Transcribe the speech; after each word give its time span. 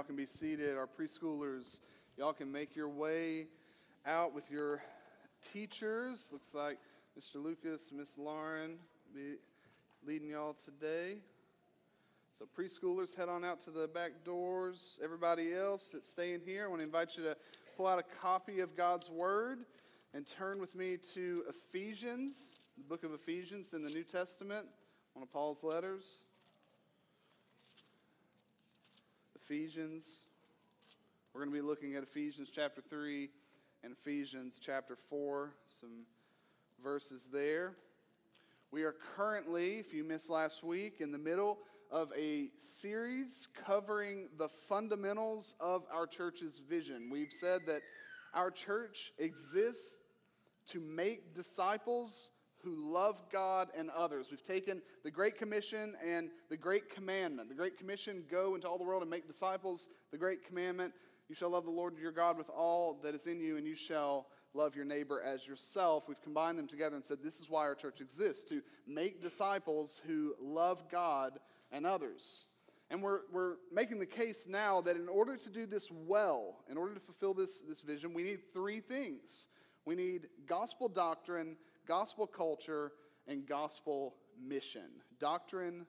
Y'all 0.00 0.06
can 0.06 0.16
be 0.16 0.24
seated. 0.24 0.78
Our 0.78 0.86
preschoolers, 0.86 1.80
y'all 2.16 2.32
can 2.32 2.50
make 2.50 2.74
your 2.74 2.88
way 2.88 3.48
out 4.06 4.34
with 4.34 4.50
your 4.50 4.82
teachers. 5.42 6.30
Looks 6.32 6.54
like 6.54 6.78
Mr. 7.20 7.34
Lucas, 7.34 7.90
Miss 7.94 8.16
Lauren 8.16 8.78
be 9.14 9.34
leading 10.06 10.30
y'all 10.30 10.54
today. 10.54 11.18
So 12.38 12.46
preschoolers, 12.58 13.14
head 13.14 13.28
on 13.28 13.44
out 13.44 13.60
to 13.60 13.70
the 13.70 13.88
back 13.88 14.24
doors. 14.24 14.98
Everybody 15.04 15.52
else 15.54 15.90
that's 15.92 16.08
staying 16.08 16.40
here, 16.46 16.64
I 16.64 16.68
want 16.68 16.80
to 16.80 16.86
invite 16.86 17.18
you 17.18 17.24
to 17.24 17.36
pull 17.76 17.86
out 17.86 17.98
a 17.98 18.04
copy 18.22 18.60
of 18.60 18.74
God's 18.74 19.10
Word 19.10 19.66
and 20.14 20.26
turn 20.26 20.60
with 20.60 20.74
me 20.74 20.96
to 21.12 21.44
Ephesians, 21.46 22.58
the 22.78 22.84
book 22.84 23.04
of 23.04 23.12
Ephesians 23.12 23.74
in 23.74 23.84
the 23.84 23.90
New 23.90 24.04
Testament, 24.04 24.64
one 25.12 25.22
of 25.24 25.30
Paul's 25.30 25.62
letters. 25.62 26.24
Ephesians. 29.50 30.26
We're 31.34 31.40
going 31.40 31.52
to 31.52 31.60
be 31.60 31.66
looking 31.66 31.96
at 31.96 32.04
Ephesians 32.04 32.50
chapter 32.54 32.80
3 32.88 33.28
and 33.82 33.92
Ephesians 33.92 34.60
chapter 34.64 34.94
4, 34.94 35.50
some 35.80 36.04
verses 36.84 37.28
there. 37.32 37.72
We 38.70 38.84
are 38.84 38.94
currently, 39.16 39.80
if 39.80 39.92
you 39.92 40.04
missed 40.04 40.30
last 40.30 40.62
week, 40.62 41.00
in 41.00 41.10
the 41.10 41.18
middle 41.18 41.58
of 41.90 42.12
a 42.16 42.50
series 42.56 43.48
covering 43.66 44.28
the 44.38 44.48
fundamentals 44.48 45.56
of 45.58 45.82
our 45.92 46.06
church's 46.06 46.60
vision. 46.60 47.08
We've 47.10 47.32
said 47.32 47.62
that 47.66 47.80
our 48.32 48.52
church 48.52 49.12
exists 49.18 49.98
to 50.66 50.78
make 50.78 51.34
disciples 51.34 52.30
who 52.62 52.74
love 52.92 53.22
God 53.32 53.68
and 53.76 53.90
others. 53.90 54.28
We've 54.30 54.42
taken 54.42 54.82
the 55.04 55.10
Great 55.10 55.38
Commission 55.38 55.94
and 56.06 56.30
the 56.48 56.56
Great 56.56 56.94
Commandment. 56.94 57.48
The 57.48 57.54
Great 57.54 57.78
Commission, 57.78 58.24
go 58.30 58.54
into 58.54 58.68
all 58.68 58.78
the 58.78 58.84
world 58.84 59.02
and 59.02 59.10
make 59.10 59.26
disciples. 59.26 59.88
The 60.10 60.18
Great 60.18 60.46
Commandment, 60.46 60.92
you 61.28 61.34
shall 61.34 61.50
love 61.50 61.64
the 61.64 61.70
Lord 61.70 61.98
your 61.98 62.12
God 62.12 62.36
with 62.36 62.50
all 62.50 62.98
that 63.02 63.14
is 63.14 63.26
in 63.26 63.40
you, 63.40 63.56
and 63.56 63.66
you 63.66 63.74
shall 63.74 64.26
love 64.54 64.74
your 64.74 64.84
neighbor 64.84 65.22
as 65.22 65.46
yourself. 65.46 66.04
We've 66.08 66.20
combined 66.22 66.58
them 66.58 66.66
together 66.66 66.96
and 66.96 67.04
said 67.04 67.18
this 67.22 67.40
is 67.40 67.48
why 67.48 67.62
our 67.62 67.74
church 67.74 68.00
exists 68.00 68.44
to 68.46 68.62
make 68.86 69.22
disciples 69.22 70.00
who 70.06 70.34
love 70.40 70.88
God 70.90 71.38
and 71.70 71.86
others. 71.86 72.46
And 72.90 73.02
we're, 73.02 73.20
we're 73.32 73.54
making 73.72 74.00
the 74.00 74.06
case 74.06 74.48
now 74.48 74.80
that 74.80 74.96
in 74.96 75.08
order 75.08 75.36
to 75.36 75.50
do 75.50 75.66
this 75.66 75.88
well, 75.92 76.64
in 76.68 76.76
order 76.76 76.94
to 76.94 77.00
fulfill 77.00 77.34
this, 77.34 77.60
this 77.68 77.82
vision, 77.82 78.12
we 78.12 78.24
need 78.24 78.40
three 78.52 78.80
things. 78.80 79.46
We 79.84 79.94
need 79.94 80.26
gospel 80.46 80.88
doctrine, 80.88 81.56
gospel 81.86 82.26
culture, 82.26 82.92
and 83.26 83.46
gospel 83.46 84.16
mission. 84.42 84.90
Doctrine, 85.18 85.86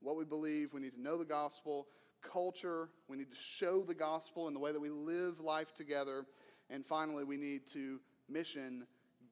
what 0.00 0.16
we 0.16 0.24
believe, 0.24 0.72
we 0.72 0.80
need 0.80 0.94
to 0.94 1.00
know 1.00 1.16
the 1.16 1.24
gospel. 1.24 1.86
Culture, 2.22 2.88
we 3.08 3.16
need 3.16 3.30
to 3.30 3.36
show 3.36 3.82
the 3.82 3.94
gospel 3.94 4.48
in 4.48 4.54
the 4.54 4.60
way 4.60 4.72
that 4.72 4.80
we 4.80 4.90
live 4.90 5.40
life 5.40 5.74
together. 5.74 6.24
And 6.70 6.84
finally, 6.84 7.24
we 7.24 7.36
need 7.36 7.66
to 7.72 8.00
mission, 8.28 8.86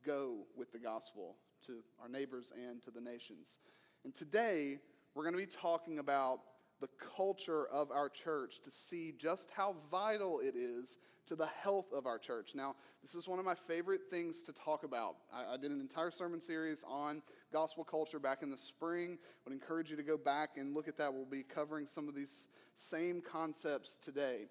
go 0.05 0.39
with 0.57 0.73
the 0.73 0.79
gospel 0.79 1.37
to 1.67 1.79
our 2.03 2.09
neighbors 2.09 2.53
and 2.55 2.83
to 2.83 2.91
the 2.91 3.01
nations. 3.01 3.59
And 4.05 4.15
today, 4.15 4.79
we're 5.15 5.23
going 5.23 5.35
to 5.35 5.39
be 5.39 5.47
talking 5.47 5.99
about 5.99 6.41
the 6.83 6.89
culture 7.17 7.67
of 7.69 7.91
our 7.91 8.09
church 8.09 8.61
to 8.61 8.71
see 8.71 9.15
just 9.17 9.51
how 9.53 9.77
vital 9.91 10.41
it 10.41 10.57
is 10.57 10.99
to 11.27 11.37
the 11.37 11.47
health 11.47 11.87
of 11.95 12.05
our 12.07 12.19
church. 12.19 12.51
Now, 12.55 12.75
this 13.01 13.15
is 13.15 13.29
one 13.29 13.39
of 13.39 13.45
my 13.45 13.55
favorite 13.55 14.03
things 14.11 14.43
to 14.43 14.53
talk 14.53 14.83
about. 14.83 15.15
I, 15.33 15.55
I, 15.55 15.57
did 15.57 15.71
an 15.71 15.81
entire 15.81 16.11
sermon 16.11 16.41
series 16.41 16.85
on 16.87 17.23
gospel 17.53 17.85
culture 17.85 18.19
back 18.19 18.43
in 18.43 18.51
the 18.51 18.59
spring. 18.59 19.17
I 19.23 19.49
would 19.49 19.55
encourage 19.55 19.91
you 19.91 19.97
to 19.97 20.03
go 20.03 20.17
back 20.17 20.57
and 20.57 20.75
look 20.75 20.89
at 20.89 20.99
that. 20.99 21.15
We'll 21.15 21.25
be 21.25 21.45
covering 21.45 21.87
some 21.87 22.09
of 22.09 22.17
these 22.17 22.49
same 22.75 23.21
concepts 23.23 23.97
today. 23.97 24.49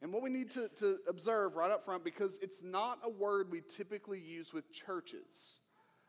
And 0.00 0.12
what 0.12 0.22
we 0.22 0.30
need 0.30 0.50
to, 0.52 0.68
to 0.76 0.98
observe 1.08 1.56
right 1.56 1.70
up 1.70 1.84
front, 1.84 2.04
because 2.04 2.38
it's 2.40 2.62
not 2.62 3.00
a 3.02 3.10
word 3.10 3.50
we 3.50 3.60
typically 3.60 4.20
use 4.20 4.52
with 4.52 4.72
churches, 4.72 5.58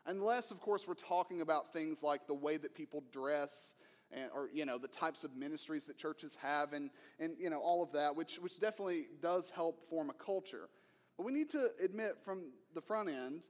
unless, 0.06 0.52
of 0.52 0.60
course, 0.60 0.86
we're 0.86 0.94
talking 0.94 1.40
about 1.40 1.72
things 1.72 2.02
like 2.02 2.26
the 2.28 2.34
way 2.34 2.56
that 2.58 2.74
people 2.74 3.02
dress 3.10 3.74
and, 4.12 4.30
or 4.34 4.48
you 4.52 4.64
know 4.64 4.78
the 4.78 4.88
types 4.88 5.24
of 5.24 5.34
ministries 5.36 5.86
that 5.86 5.96
churches 5.96 6.36
have 6.40 6.72
and, 6.72 6.90
and 7.18 7.36
you 7.38 7.50
know 7.50 7.60
all 7.60 7.82
of 7.82 7.92
that 7.92 8.14
which, 8.14 8.36
which 8.36 8.60
definitely 8.60 9.06
does 9.20 9.50
help 9.50 9.88
form 9.88 10.10
a 10.10 10.24
culture 10.24 10.68
but 11.16 11.24
we 11.24 11.32
need 11.32 11.50
to 11.50 11.68
admit 11.82 12.16
from 12.24 12.52
the 12.74 12.80
front 12.80 13.08
end 13.08 13.42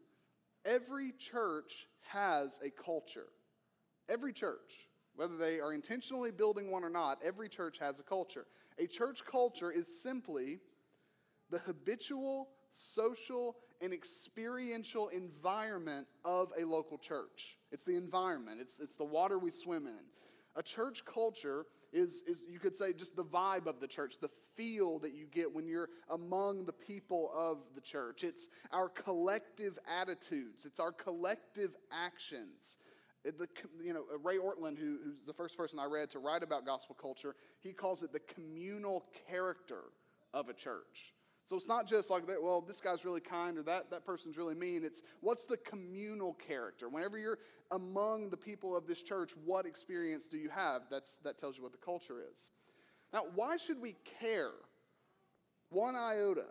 every 0.64 1.12
church 1.18 1.86
has 2.10 2.60
a 2.64 2.70
culture 2.70 3.26
every 4.08 4.32
church 4.32 4.88
whether 5.14 5.36
they 5.36 5.60
are 5.60 5.72
intentionally 5.72 6.30
building 6.30 6.70
one 6.70 6.84
or 6.84 6.90
not 6.90 7.18
every 7.24 7.48
church 7.48 7.78
has 7.78 8.00
a 8.00 8.02
culture 8.02 8.46
a 8.78 8.86
church 8.86 9.24
culture 9.24 9.70
is 9.70 10.02
simply 10.02 10.58
the 11.50 11.58
habitual 11.58 12.48
social 12.70 13.56
and 13.80 13.92
experiential 13.92 15.08
environment 15.08 16.06
of 16.24 16.52
a 16.58 16.64
local 16.64 16.98
church. 16.98 17.58
It's 17.72 17.84
the 17.84 17.96
environment, 17.96 18.60
it's, 18.60 18.80
it's 18.80 18.96
the 18.96 19.04
water 19.04 19.38
we 19.38 19.50
swim 19.50 19.86
in. 19.86 20.04
A 20.56 20.62
church 20.62 21.04
culture 21.04 21.66
is, 21.92 22.22
is, 22.26 22.44
you 22.50 22.58
could 22.58 22.74
say, 22.74 22.92
just 22.92 23.14
the 23.14 23.24
vibe 23.24 23.66
of 23.66 23.80
the 23.80 23.86
church, 23.86 24.18
the 24.20 24.30
feel 24.54 24.98
that 25.00 25.12
you 25.14 25.26
get 25.26 25.52
when 25.54 25.66
you're 25.66 25.88
among 26.10 26.64
the 26.64 26.72
people 26.72 27.30
of 27.34 27.58
the 27.74 27.80
church. 27.80 28.24
It's 28.24 28.48
our 28.72 28.88
collective 28.88 29.78
attitudes, 30.00 30.64
it's 30.64 30.80
our 30.80 30.92
collective 30.92 31.76
actions. 31.92 32.78
The, 33.24 33.48
you 33.82 33.92
know, 33.92 34.04
uh, 34.12 34.18
Ray 34.18 34.38
Ortlund, 34.38 34.78
who, 34.78 34.98
who's 35.02 35.26
the 35.26 35.32
first 35.32 35.56
person 35.56 35.80
I 35.80 35.86
read 35.86 36.10
to 36.10 36.20
write 36.20 36.44
about 36.44 36.64
gospel 36.64 36.96
culture, 37.00 37.34
he 37.60 37.72
calls 37.72 38.04
it 38.04 38.12
the 38.12 38.20
communal 38.20 39.04
character 39.28 39.82
of 40.32 40.48
a 40.48 40.52
church. 40.52 41.12
So 41.46 41.54
it's 41.54 41.68
not 41.68 41.86
just 41.86 42.10
like, 42.10 42.26
that, 42.26 42.42
well, 42.42 42.60
this 42.60 42.80
guy's 42.80 43.04
really 43.04 43.20
kind 43.20 43.56
or 43.56 43.62
that, 43.62 43.88
that 43.90 44.04
person's 44.04 44.36
really 44.36 44.56
mean. 44.56 44.82
It's 44.84 45.00
what's 45.20 45.44
the 45.44 45.56
communal 45.56 46.34
character? 46.34 46.88
Whenever 46.88 47.18
you're 47.18 47.38
among 47.70 48.30
the 48.30 48.36
people 48.36 48.76
of 48.76 48.88
this 48.88 49.00
church, 49.00 49.32
what 49.44 49.64
experience 49.64 50.26
do 50.26 50.38
you 50.38 50.48
have? 50.48 50.82
That's, 50.90 51.18
that 51.18 51.38
tells 51.38 51.56
you 51.56 51.62
what 51.62 51.70
the 51.70 51.78
culture 51.78 52.16
is. 52.32 52.50
Now, 53.12 53.26
why 53.36 53.56
should 53.56 53.80
we 53.80 53.94
care 54.20 54.50
one 55.70 55.94
iota 55.94 56.46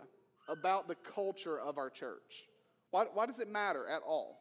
about 0.47 0.88
the 0.88 0.95
culture 0.95 1.59
of 1.59 1.78
our 1.78 1.89
church? 1.89 2.45
Why, 2.91 3.05
why 3.13 3.25
does 3.25 3.39
it 3.39 3.50
matter 3.50 3.85
at 3.89 4.01
all? 4.01 4.39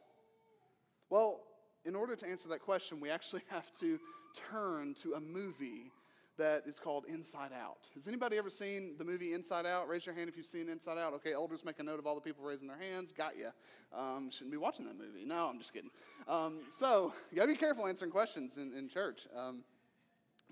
Well, 1.09 1.41
in 1.83 1.95
order 1.97 2.15
to 2.15 2.25
answer 2.25 2.47
that 2.47 2.61
question, 2.61 3.01
we 3.01 3.09
actually 3.09 3.43
have 3.49 3.73
to 3.81 3.99
turn 4.51 4.93
to 5.01 5.15
a 5.15 5.19
movie 5.19 5.91
that 6.37 6.63
is 6.65 6.79
called 6.79 7.05
Inside 7.07 7.51
Out. 7.53 7.89
Has 7.93 8.07
anybody 8.07 8.37
ever 8.37 8.49
seen 8.49 8.95
the 8.97 9.05
movie 9.05 9.33
Inside 9.33 9.65
Out? 9.65 9.87
Raise 9.87 10.05
your 10.05 10.15
hand 10.15 10.29
if 10.29 10.37
you've 10.37 10.45
seen 10.45 10.69
Inside 10.69 10.97
Out. 10.97 11.13
Okay, 11.13 11.33
elders, 11.33 11.63
make 11.63 11.79
a 11.79 11.83
note 11.83 11.99
of 11.99 12.07
all 12.07 12.15
the 12.15 12.21
people 12.21 12.43
raising 12.43 12.67
their 12.67 12.77
hands. 12.77 13.11
Got 13.11 13.37
you. 13.37 13.49
Um, 13.97 14.29
shouldn't 14.31 14.51
be 14.51 14.57
watching 14.57 14.85
that 14.85 14.97
movie. 14.97 15.25
No, 15.25 15.47
I'm 15.47 15.59
just 15.59 15.73
kidding. 15.73 15.91
Um, 16.27 16.61
so 16.71 17.13
you 17.31 17.35
gotta 17.37 17.51
be 17.51 17.57
careful 17.57 17.87
answering 17.87 18.11
questions 18.11 18.57
in, 18.57 18.73
in 18.73 18.89
church. 18.89 19.27
Um, 19.35 19.63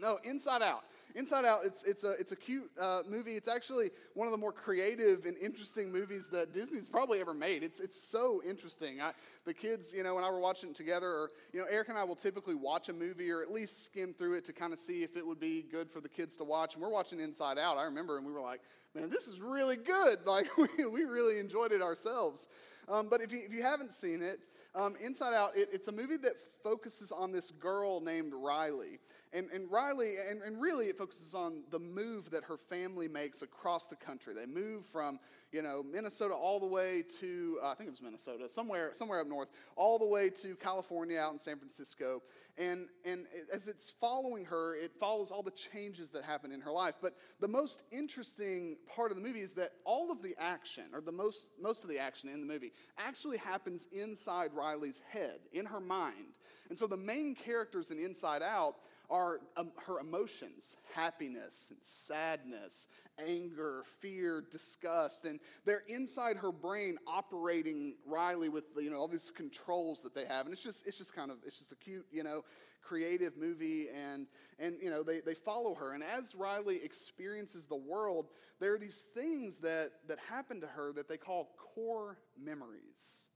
no, 0.03 0.19
Inside 0.24 0.62
Out. 0.62 0.84
Inside 1.16 1.46
Out, 1.46 1.62
it's, 1.64 1.84
it's, 1.84 2.03
a, 2.03 2.12
it's 2.12 2.31
a 2.31 2.36
cute 2.36 2.69
uh, 2.80 3.03
movie. 3.08 3.36
It's 3.36 3.47
actually 3.47 3.91
one 4.16 4.28
of 4.28 4.31
the 4.31 4.38
more 4.38 4.52
creative 4.52 5.25
and 5.25 5.38
interesting 5.38 5.91
movies 5.91 6.28
that 6.30 6.53
Disney's 6.53 6.90
probably 6.90 7.22
ever 7.22 7.34
made. 7.34 7.64
It's, 7.64 7.80
it's 7.80 7.96
so 7.96 8.42
interesting. 8.47 9.00
I, 9.00 9.13
the 9.46 9.53
kids, 9.53 9.94
you 9.96 10.03
know, 10.03 10.16
when 10.16 10.24
I 10.24 10.30
were 10.30 10.40
watching 10.40 10.72
it 10.72 10.75
together, 10.75 11.08
or, 11.08 11.31
you 11.53 11.59
know, 11.59 11.68
Eric 11.69 11.90
and 11.90 11.97
I 11.97 12.03
will 12.03 12.16
typically 12.16 12.56
watch 12.56 12.90
a 12.90 12.94
movie 12.94 13.31
or 13.31 13.42
at 13.42 13.52
least 13.52 13.86
skim 13.86 14.13
through 14.13 14.34
it 14.34 14.46
to 14.46 14.53
kind 14.53 14.74
of 14.74 14.80
see 14.80 15.03
if 15.03 15.16
it 15.16 15.25
would 15.25 15.40
be 15.40 15.63
good 15.72 15.90
for 15.90 16.02
the 16.02 16.09
kids 16.09 16.36
to 16.38 16.44
watch. 16.44 16.74
And 16.74 16.84
we're 16.84 16.90
watching 16.90 17.19
Inside 17.19 17.58
Out, 17.58 17.78
I 17.78 17.84
remember, 17.84 18.18
and 18.18 18.25
we 18.25 18.34
were 18.34 18.42
like, 18.42 18.62
man, 18.96 19.09
this 19.09 19.28
is 19.28 19.40
really 19.40 19.76
good. 19.76 20.20
Like, 20.26 20.48
we, 20.58 20.86
we 20.86 21.04
really 21.04 21.40
enjoyed 21.40 21.72
it 21.72 21.81
ourselves. 21.81 22.48
Um, 22.90 23.08
but 23.09 23.22
if 23.22 23.31
you, 23.31 23.42
if 23.46 23.54
you 23.54 23.62
haven't 23.62 23.94
seen 23.94 24.22
it, 24.22 24.40
um, 24.76 24.96
Inside 25.04 25.34
Out, 25.34 25.56
it, 25.56 25.70
it's 25.72 25.88
a 25.88 25.92
movie 25.92 26.18
that 26.18 26.34
focuses 26.64 27.12
on 27.12 27.31
this 27.31 27.52
girl 27.52 28.02
named 28.02 28.34
Riley. 28.34 29.00
And, 29.31 29.50
and 29.52 29.70
Riley, 29.72 30.16
and, 30.30 30.42
and 30.42 30.59
really 30.59 30.88
it 30.88 30.98
focuses 30.98 31.34
on 31.34 31.64
the 31.70 31.80
move 31.80 32.31
that 32.31 32.44
her 32.46 32.58
family 32.58 33.08
makes 33.08 33.42
across 33.42 33.88
the 33.88 33.95
country. 33.95 34.34
They 34.34 34.45
move 34.45 34.86
from, 34.86 35.19
you 35.54 35.62
know, 35.62 35.84
Minnesota 35.84 36.34
all 36.34 36.60
the 36.60 36.66
way 36.66 37.04
to, 37.20 37.60
uh, 37.64 37.68
I 37.68 37.76
think 37.76 37.88
it 37.88 37.92
was 37.92 38.02
Minnesota, 38.02 38.50
somewhere, 38.50 38.90
somewhere 38.94 39.22
up 39.22 39.28
north, 39.28 39.50
all 39.76 40.00
the 40.00 40.06
way 40.06 40.30
to 40.32 40.56
California 40.56 41.20
out 41.20 41.32
in 41.32 41.38
San 41.38 41.58
Francisco. 41.58 42.24
And, 42.58 42.88
and 43.06 43.28
as 43.54 43.68
it's 43.68 43.94
following 44.02 44.46
her, 44.46 44.76
it 44.76 44.92
follows 45.00 45.30
all 45.30 45.44
the 45.44 45.52
changes 45.52 46.12
that 46.12 46.24
happen 46.24 46.52
in 46.52 46.60
her 46.62 46.72
life. 46.72 46.96
But 47.02 47.16
the 47.40 47.48
most 47.48 47.84
interesting 47.92 48.78
part 48.94 49.12
of 49.12 49.18
the 49.18 49.24
movie 49.24 49.42
is 49.42 49.54
that 49.54 49.72
all 49.86 50.12
of 50.12 50.24
the 50.24 50.36
action, 50.40 50.86
or 50.92 51.02
the 51.02 51.12
most, 51.12 51.48
most 51.62 51.84
of 51.84 51.90
the 51.90 52.00
action 52.00 52.30
in 52.30 52.40
the 52.40 52.52
movie, 52.52 52.74
actually 52.98 53.38
happens 53.38 53.88
inside 53.92 54.52
Riley's 54.54 55.02
head, 55.12 55.40
in 55.52 55.66
her 55.66 55.80
mind. 55.80 56.40
And 56.70 56.78
so 56.78 56.88
the 56.88 56.98
main 56.98 57.36
characters 57.36 57.92
in 57.92 58.00
Inside 58.00 58.42
Out 58.42 58.78
are 59.13 59.42
um, 59.57 59.71
her 59.86 60.00
emotions 60.00 60.75
happiness 60.92 61.68
and 61.69 61.77
sadness, 61.83 62.88
anger, 63.24 63.83
fear, 64.00 64.44
disgust. 64.51 65.25
And 65.25 65.39
they're 65.65 65.83
inside 65.88 66.36
her 66.38 66.51
brain 66.51 66.98
operating 67.06 67.95
Riley 68.07 68.50
with 68.50 68.63
you 68.75 68.89
know, 68.89 68.98
all 68.98 69.07
these 69.07 69.31
controls 69.31 70.01
that 70.01 70.15
they 70.15 70.25
have. 70.25 70.45
And 70.45 70.54
it's 70.54 70.63
just, 70.63 70.88
it's 70.88 70.98
just 70.98 71.15
kind 71.15 71.30
of, 71.30 71.38
it's 71.45 71.60
just 71.60 71.71
a 71.71 71.75
cute, 71.75 72.07
you 72.12 72.24
know, 72.24 72.44
creative 72.81 73.38
movie. 73.38 73.86
And, 73.95 74.25
and 74.57 74.77
you 74.81 74.89
know, 74.89 75.04
they, 75.04 75.19
they 75.21 75.36
follow 75.36 75.75
her. 75.75 75.94
And 75.94 76.04
as 76.04 76.33
Riley 76.33 76.80
experiences 76.83 77.68
the 77.68 77.75
world, 77.75 78.30
there 78.59 78.74
are 78.74 78.80
these 78.80 79.06
things 79.13 79.59
that, 79.59 79.92
that 80.07 80.18
happen 80.27 80.59
to 80.62 80.68
her 80.68 80.92
that 80.94 81.07
they 81.07 81.18
call 81.18 81.51
core 81.75 82.18
memories. 82.44 83.27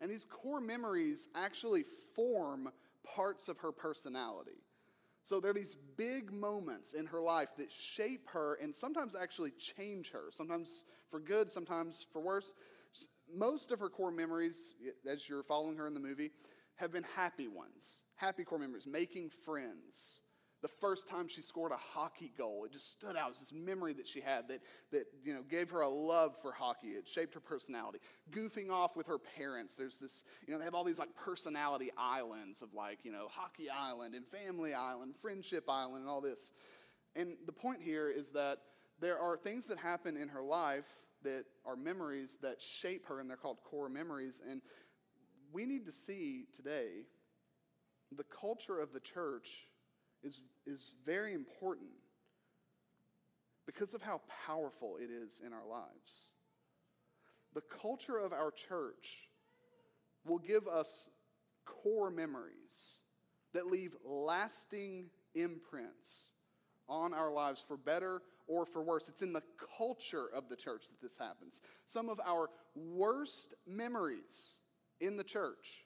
And 0.00 0.10
these 0.10 0.24
core 0.24 0.60
memories 0.60 1.28
actually 1.34 1.84
form 2.14 2.70
parts 3.04 3.48
of 3.48 3.58
her 3.58 3.70
personality. 3.70 4.63
So 5.24 5.40
there 5.40 5.50
are 5.50 5.54
these 5.54 5.74
big 5.96 6.30
moments 6.30 6.92
in 6.92 7.06
her 7.06 7.22
life 7.22 7.48
that 7.56 7.72
shape 7.72 8.28
her 8.28 8.58
and 8.62 8.76
sometimes 8.76 9.16
actually 9.16 9.52
change 9.52 10.10
her, 10.10 10.24
sometimes 10.30 10.84
for 11.10 11.18
good, 11.18 11.50
sometimes 11.50 12.06
for 12.12 12.20
worse. 12.20 12.52
Most 13.34 13.72
of 13.72 13.80
her 13.80 13.88
core 13.88 14.10
memories, 14.10 14.74
as 15.10 15.26
you're 15.26 15.42
following 15.42 15.78
her 15.78 15.86
in 15.86 15.94
the 15.94 16.00
movie, 16.00 16.30
have 16.76 16.92
been 16.92 17.06
happy 17.16 17.48
ones. 17.48 18.02
Happy 18.16 18.44
core 18.44 18.58
memories, 18.58 18.86
making 18.86 19.30
friends, 19.30 20.20
the 20.64 20.68
first 20.68 21.10
time 21.10 21.28
she 21.28 21.42
scored 21.42 21.72
a 21.72 21.76
hockey 21.76 22.32
goal. 22.38 22.64
It 22.64 22.72
just 22.72 22.90
stood 22.90 23.18
out. 23.18 23.26
It 23.26 23.32
was 23.32 23.40
this 23.40 23.52
memory 23.52 23.92
that 23.92 24.08
she 24.08 24.22
had 24.22 24.48
that, 24.48 24.62
that 24.92 25.04
you 25.22 25.34
know, 25.34 25.42
gave 25.42 25.68
her 25.68 25.82
a 25.82 25.88
love 25.88 26.34
for 26.40 26.52
hockey. 26.52 26.86
It 26.86 27.06
shaped 27.06 27.34
her 27.34 27.40
personality. 27.40 27.98
Goofing 28.30 28.70
off 28.70 28.96
with 28.96 29.06
her 29.06 29.18
parents. 29.18 29.76
There's 29.76 29.98
this, 29.98 30.24
you 30.46 30.54
know, 30.54 30.58
they 30.58 30.64
have 30.64 30.74
all 30.74 30.82
these 30.82 30.98
like 30.98 31.14
personality 31.14 31.90
islands 31.98 32.62
of 32.62 32.72
like, 32.72 33.00
you 33.04 33.12
know, 33.12 33.26
Hockey 33.30 33.68
Island 33.68 34.14
and 34.14 34.26
Family 34.26 34.72
Island, 34.72 35.16
Friendship 35.20 35.68
Island, 35.68 36.00
and 36.00 36.08
all 36.08 36.22
this. 36.22 36.50
And 37.14 37.36
the 37.44 37.52
point 37.52 37.82
here 37.82 38.08
is 38.08 38.30
that 38.30 38.60
there 39.02 39.18
are 39.18 39.36
things 39.36 39.66
that 39.66 39.76
happen 39.76 40.16
in 40.16 40.28
her 40.28 40.42
life 40.42 40.88
that 41.24 41.44
are 41.66 41.76
memories 41.76 42.38
that 42.40 42.62
shape 42.62 43.04
her, 43.08 43.20
and 43.20 43.28
they're 43.28 43.36
called 43.36 43.58
core 43.64 43.90
memories. 43.90 44.40
And 44.50 44.62
we 45.52 45.66
need 45.66 45.84
to 45.84 45.92
see 45.92 46.46
today 46.56 47.02
the 48.16 48.24
culture 48.24 48.80
of 48.80 48.94
the 48.94 49.00
church 49.00 49.66
is, 50.24 50.40
is 50.66 50.92
very 51.04 51.34
important 51.34 51.90
because 53.66 53.94
of 53.94 54.02
how 54.02 54.20
powerful 54.46 54.96
it 55.00 55.10
is 55.10 55.40
in 55.44 55.52
our 55.52 55.66
lives. 55.66 56.32
The 57.54 57.62
culture 57.80 58.18
of 58.18 58.32
our 58.32 58.50
church 58.50 59.28
will 60.24 60.38
give 60.38 60.66
us 60.66 61.08
core 61.64 62.10
memories 62.10 62.98
that 63.52 63.66
leave 63.66 63.94
lasting 64.04 65.10
imprints 65.34 66.30
on 66.88 67.14
our 67.14 67.32
lives 67.32 67.64
for 67.66 67.76
better 67.76 68.22
or 68.46 68.66
for 68.66 68.82
worse. 68.82 69.08
It's 69.08 69.22
in 69.22 69.32
the 69.32 69.42
culture 69.78 70.26
of 70.34 70.48
the 70.48 70.56
church 70.56 70.84
that 70.88 71.00
this 71.00 71.16
happens. 71.16 71.62
Some 71.86 72.08
of 72.08 72.20
our 72.26 72.50
worst 72.74 73.54
memories 73.66 74.54
in 75.00 75.16
the 75.16 75.24
church 75.24 75.84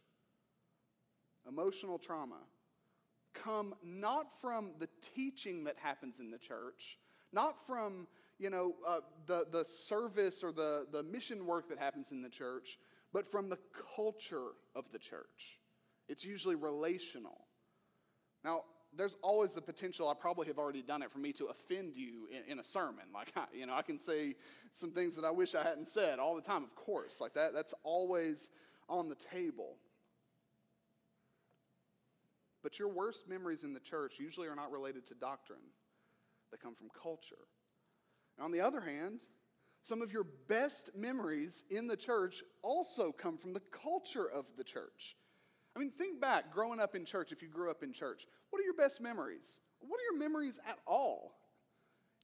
emotional 1.48 1.98
trauma, 1.98 2.40
come 3.34 3.74
not 3.82 4.40
from 4.40 4.72
the 4.78 4.88
teaching 5.00 5.64
that 5.64 5.76
happens 5.76 6.20
in 6.20 6.30
the 6.30 6.38
church, 6.38 6.98
not 7.32 7.66
from 7.66 8.06
you 8.38 8.50
know 8.50 8.74
uh, 8.86 9.00
the, 9.26 9.46
the 9.50 9.64
service 9.64 10.42
or 10.42 10.52
the, 10.52 10.86
the 10.92 11.02
mission 11.02 11.46
work 11.46 11.68
that 11.68 11.78
happens 11.78 12.12
in 12.12 12.22
the 12.22 12.28
church, 12.28 12.78
but 13.12 13.30
from 13.30 13.48
the 13.48 13.58
culture 13.96 14.48
of 14.74 14.90
the 14.92 14.98
church. 14.98 15.58
It's 16.08 16.24
usually 16.24 16.54
relational. 16.54 17.46
Now, 18.44 18.62
there's 18.96 19.16
always 19.22 19.54
the 19.54 19.60
potential, 19.60 20.08
I 20.08 20.14
probably 20.14 20.46
have 20.46 20.58
already 20.58 20.82
done 20.82 21.02
it, 21.02 21.10
for 21.12 21.18
me 21.18 21.32
to 21.34 21.46
offend 21.46 21.94
you 21.94 22.26
in, 22.30 22.52
in 22.52 22.58
a 22.58 22.64
sermon. 22.64 23.04
Like, 23.12 23.32
you 23.52 23.66
know, 23.66 23.74
I 23.74 23.82
can 23.82 23.98
say 23.98 24.34
some 24.72 24.90
things 24.90 25.14
that 25.16 25.24
I 25.24 25.30
wish 25.30 25.54
I 25.54 25.62
hadn't 25.62 25.88
said 25.88 26.18
all 26.18 26.34
the 26.34 26.42
time, 26.42 26.64
of 26.64 26.74
course. 26.74 27.20
Like 27.20 27.34
that, 27.34 27.52
that's 27.52 27.74
always 27.82 28.50
on 28.88 29.08
the 29.08 29.14
table. 29.14 29.76
But 32.68 32.78
your 32.78 32.88
worst 32.88 33.30
memories 33.30 33.64
in 33.64 33.72
the 33.72 33.80
church 33.80 34.16
usually 34.18 34.46
are 34.46 34.54
not 34.54 34.70
related 34.70 35.06
to 35.06 35.14
doctrine, 35.14 35.72
they 36.50 36.58
come 36.58 36.74
from 36.74 36.90
culture. 36.90 37.46
And 38.36 38.44
on 38.44 38.52
the 38.52 38.60
other 38.60 38.82
hand, 38.82 39.22
some 39.80 40.02
of 40.02 40.12
your 40.12 40.26
best 40.50 40.90
memories 40.94 41.64
in 41.70 41.86
the 41.86 41.96
church 41.96 42.42
also 42.62 43.10
come 43.10 43.38
from 43.38 43.54
the 43.54 43.62
culture 43.72 44.30
of 44.30 44.44
the 44.58 44.64
church. 44.64 45.16
I 45.74 45.80
mean, 45.80 45.92
think 45.92 46.20
back 46.20 46.52
growing 46.52 46.78
up 46.78 46.94
in 46.94 47.06
church, 47.06 47.32
if 47.32 47.40
you 47.40 47.48
grew 47.48 47.70
up 47.70 47.82
in 47.82 47.90
church, 47.90 48.26
what 48.50 48.60
are 48.60 48.64
your 48.64 48.76
best 48.76 49.00
memories? 49.00 49.60
What 49.80 49.98
are 49.98 50.12
your 50.12 50.18
memories 50.18 50.60
at 50.68 50.76
all? 50.86 51.38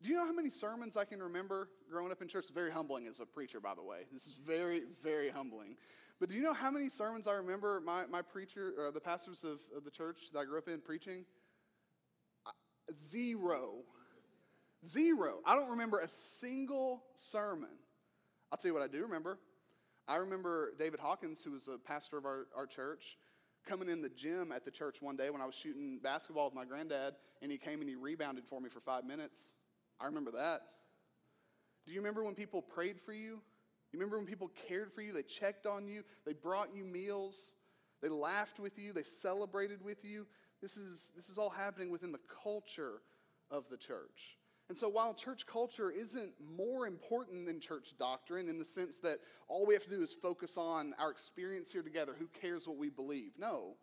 Do 0.02 0.11
you 0.11 0.17
know 0.17 0.26
how 0.26 0.35
many 0.35 0.50
sermons 0.50 0.94
I 0.94 1.06
can 1.06 1.23
remember 1.23 1.70
growing 1.90 2.12
up 2.12 2.20
in 2.20 2.29
church? 2.29 2.43
It's 2.43 2.50
very 2.50 2.70
humbling 2.70 3.06
as 3.06 3.19
a 3.19 3.25
preacher, 3.25 3.61
by 3.61 3.75
the 3.75 3.82
way. 3.82 4.00
This 4.12 4.26
is 4.26 4.35
very, 4.47 4.82
very 5.02 5.31
humbling. 5.31 5.79
But 6.20 6.28
do 6.28 6.37
you 6.37 6.43
know 6.43 6.55
how 6.55 6.70
many 6.70 6.88
sermons 6.88 7.26
I 7.26 7.32
remember 7.34 7.81
my, 7.81 8.06
my 8.06 8.22
preacher, 8.22 8.72
or 8.78 8.90
the 8.93 9.00
pastors 9.00 9.44
of, 9.44 9.61
of 9.76 9.84
the 9.84 9.90
church 9.90 10.31
that 10.32 10.38
I 10.38 10.44
grew 10.44 10.58
up 10.58 10.69
in 10.69 10.81
preaching? 10.81 11.25
Uh, 12.46 12.50
zero. 12.94 13.82
Zero. 14.87 15.40
I 15.44 15.55
don't 15.56 15.70
remember 15.70 15.99
a 15.99 16.08
single 16.08 17.02
sermon. 17.14 17.70
I'll 18.52 18.58
tell 18.58 18.69
you 18.69 18.75
what 18.75 18.82
I 18.82 18.88
do 18.88 19.02
remember. 19.02 19.38
I 20.06 20.16
remember 20.16 20.72
David 20.78 21.00
Hawkins, 21.00 21.43
who 21.43 21.52
was 21.52 21.66
a 21.66 21.78
pastor 21.78 22.19
of 22.19 22.26
our, 22.26 22.46
our 22.56 22.66
church, 22.66 23.16
coming 23.66 23.88
in 23.88 24.02
the 24.02 24.11
gym 24.11 24.52
at 24.52 24.64
the 24.64 24.70
church 24.70 25.00
one 25.00 25.16
day 25.16 25.31
when 25.31 25.40
I 25.40 25.46
was 25.46 25.55
shooting 25.55 25.99
basketball 26.02 26.44
with 26.44 26.55
my 26.55 26.64
granddad, 26.64 27.14
and 27.43 27.50
he 27.50 27.58
came 27.58 27.81
and 27.81 27.88
he 27.88 27.96
rebounded 27.96 28.44
for 28.44 28.61
me 28.61 28.69
for 28.69 28.81
five 28.81 29.05
minutes. 29.05 29.52
I 30.00 30.06
remember 30.06 30.31
that. 30.32 30.61
Do 31.87 31.93
you 31.93 32.00
remember 32.00 32.22
when 32.22 32.34
people 32.34 32.62
prayed 32.62 33.00
for 33.00 33.12
you? 33.12 33.40
You 33.94 34.00
remember 34.00 34.19
when 34.19 34.26
people 34.26 34.50
cared 34.69 34.93
for 34.93 35.02
you? 35.02 35.12
They 35.12 35.23
checked 35.23 35.67
on 35.67 35.87
you, 35.87 36.02
they 36.26 36.32
brought 36.32 36.75
you 36.75 36.85
meals, 36.85 37.55
they 38.02 38.08
laughed 38.08 38.58
with 38.58 38.76
you, 38.76 38.93
they 38.93 39.05
celebrated 39.05 39.85
with 39.85 40.05
you. 40.05 40.26
This 40.61 40.76
is, 40.76 41.12
this 41.14 41.29
is 41.29 41.38
all 41.38 41.49
happening 41.49 41.91
within 41.91 42.11
the 42.11 42.19
culture 42.43 43.02
of 43.52 43.69
the 43.69 43.76
church. 43.76 44.37
And 44.69 44.76
so, 44.76 44.88
while 44.88 45.14
church 45.14 45.46
culture 45.46 45.93
isn't 45.93 46.32
more 46.56 46.88
important 46.88 47.46
than 47.46 47.61
church 47.61 47.94
doctrine 47.96 48.49
in 48.49 48.58
the 48.58 48.64
sense 48.64 48.99
that 48.99 49.20
all 49.46 49.64
we 49.64 49.75
have 49.75 49.85
to 49.85 49.91
do 49.91 50.02
is 50.02 50.12
focus 50.12 50.56
on 50.56 50.93
our 50.99 51.12
experience 51.12 51.70
here 51.70 51.82
together, 51.82 52.17
who 52.19 52.26
cares 52.26 52.67
what 52.67 52.76
we 52.76 52.90
believe? 52.90 53.31
No. 53.38 53.76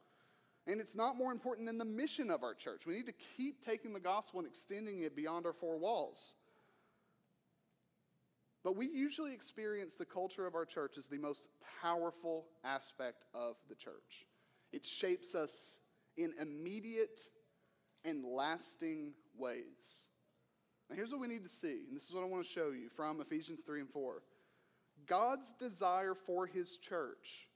And 0.67 0.81
it's 0.81 0.95
not 0.95 1.15
more 1.15 1.31
important 1.31 1.67
than 1.67 1.77
the 1.77 1.85
mission 1.85 2.29
of 2.29 2.43
our 2.43 2.53
church. 2.53 2.85
We 2.85 2.95
need 2.95 3.07
to 3.07 3.13
keep 3.37 3.61
taking 3.61 3.93
the 3.93 3.99
gospel 4.01 4.41
and 4.41 4.47
extending 4.47 5.03
it 5.03 5.15
beyond 5.15 5.45
our 5.45 5.53
four 5.53 5.77
walls. 5.79 6.33
But 8.63 8.75
we 8.75 8.87
usually 8.87 9.33
experience 9.33 9.95
the 9.95 10.05
culture 10.05 10.45
of 10.45 10.53
our 10.53 10.65
church 10.65 10.97
as 10.97 11.07
the 11.07 11.17
most 11.17 11.47
powerful 11.81 12.45
aspect 12.63 13.23
of 13.33 13.55
the 13.69 13.75
church. 13.75 14.27
It 14.71 14.85
shapes 14.85 15.33
us 15.33 15.79
in 16.17 16.33
immediate 16.39 17.21
and 18.05 18.23
lasting 18.23 19.13
ways. 19.37 20.05
Now, 20.89 20.95
here's 20.95 21.11
what 21.11 21.21
we 21.21 21.27
need 21.27 21.43
to 21.43 21.49
see, 21.49 21.85
and 21.87 21.95
this 21.95 22.05
is 22.05 22.13
what 22.13 22.23
I 22.23 22.27
want 22.27 22.43
to 22.45 22.49
show 22.49 22.71
you 22.71 22.89
from 22.89 23.21
Ephesians 23.21 23.63
3 23.63 23.81
and 23.81 23.89
4. 23.89 24.21
God's 25.07 25.53
desire 25.53 26.13
for 26.13 26.45
his 26.45 26.77
church 26.77 27.47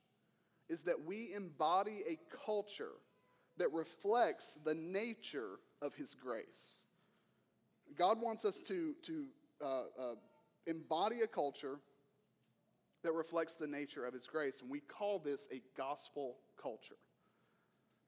is 0.68 0.82
that 0.84 1.04
we 1.04 1.32
embody 1.34 2.00
a 2.08 2.18
culture 2.44 2.94
that 3.58 3.72
reflects 3.72 4.58
the 4.64 4.74
nature 4.74 5.60
of 5.80 5.94
his 5.94 6.14
grace. 6.14 6.80
God 7.96 8.20
wants 8.20 8.44
us 8.44 8.60
to, 8.62 8.94
to 9.02 9.26
uh, 9.64 9.66
uh, 9.66 10.14
embody 10.66 11.20
a 11.22 11.26
culture 11.26 11.78
that 13.02 13.12
reflects 13.12 13.56
the 13.56 13.66
nature 13.66 14.04
of 14.04 14.14
His 14.14 14.26
grace. 14.26 14.60
And 14.60 14.70
we 14.70 14.80
call 14.80 15.18
this 15.18 15.48
a 15.52 15.62
gospel 15.76 16.36
culture. 16.60 16.96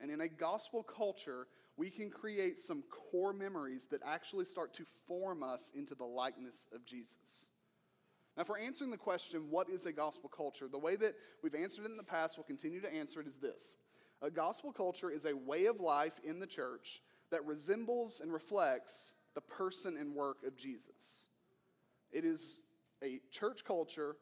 And 0.00 0.10
in 0.10 0.20
a 0.20 0.28
gospel 0.28 0.82
culture, 0.82 1.46
we 1.76 1.90
can 1.90 2.10
create 2.10 2.58
some 2.58 2.82
core 2.90 3.32
memories 3.32 3.86
that 3.90 4.00
actually 4.04 4.44
start 4.44 4.74
to 4.74 4.84
form 5.06 5.42
us 5.42 5.70
into 5.74 5.94
the 5.94 6.04
likeness 6.04 6.66
of 6.74 6.84
Jesus. 6.84 7.50
Now, 8.36 8.44
for 8.44 8.58
answering 8.58 8.90
the 8.90 8.96
question, 8.96 9.50
what 9.50 9.68
is 9.68 9.86
a 9.86 9.92
gospel 9.92 10.28
culture? 10.28 10.68
The 10.70 10.78
way 10.78 10.96
that 10.96 11.14
we've 11.42 11.54
answered 11.54 11.84
it 11.84 11.90
in 11.90 11.96
the 11.96 12.02
past, 12.02 12.36
we'll 12.36 12.44
continue 12.44 12.80
to 12.80 12.92
answer 12.92 13.20
it, 13.20 13.26
is 13.26 13.38
this 13.38 13.76
A 14.22 14.30
gospel 14.30 14.72
culture 14.72 15.10
is 15.10 15.24
a 15.24 15.36
way 15.36 15.66
of 15.66 15.80
life 15.80 16.20
in 16.24 16.40
the 16.40 16.46
church 16.46 17.00
that 17.30 17.44
resembles 17.44 18.20
and 18.20 18.32
reflects 18.32 19.12
the 19.34 19.40
person 19.40 19.96
and 19.96 20.14
work 20.14 20.38
of 20.46 20.56
Jesus. 20.56 21.27
It 22.12 22.24
is 22.24 22.60
a 23.02 23.20
church 23.30 23.64
culture 23.64 24.16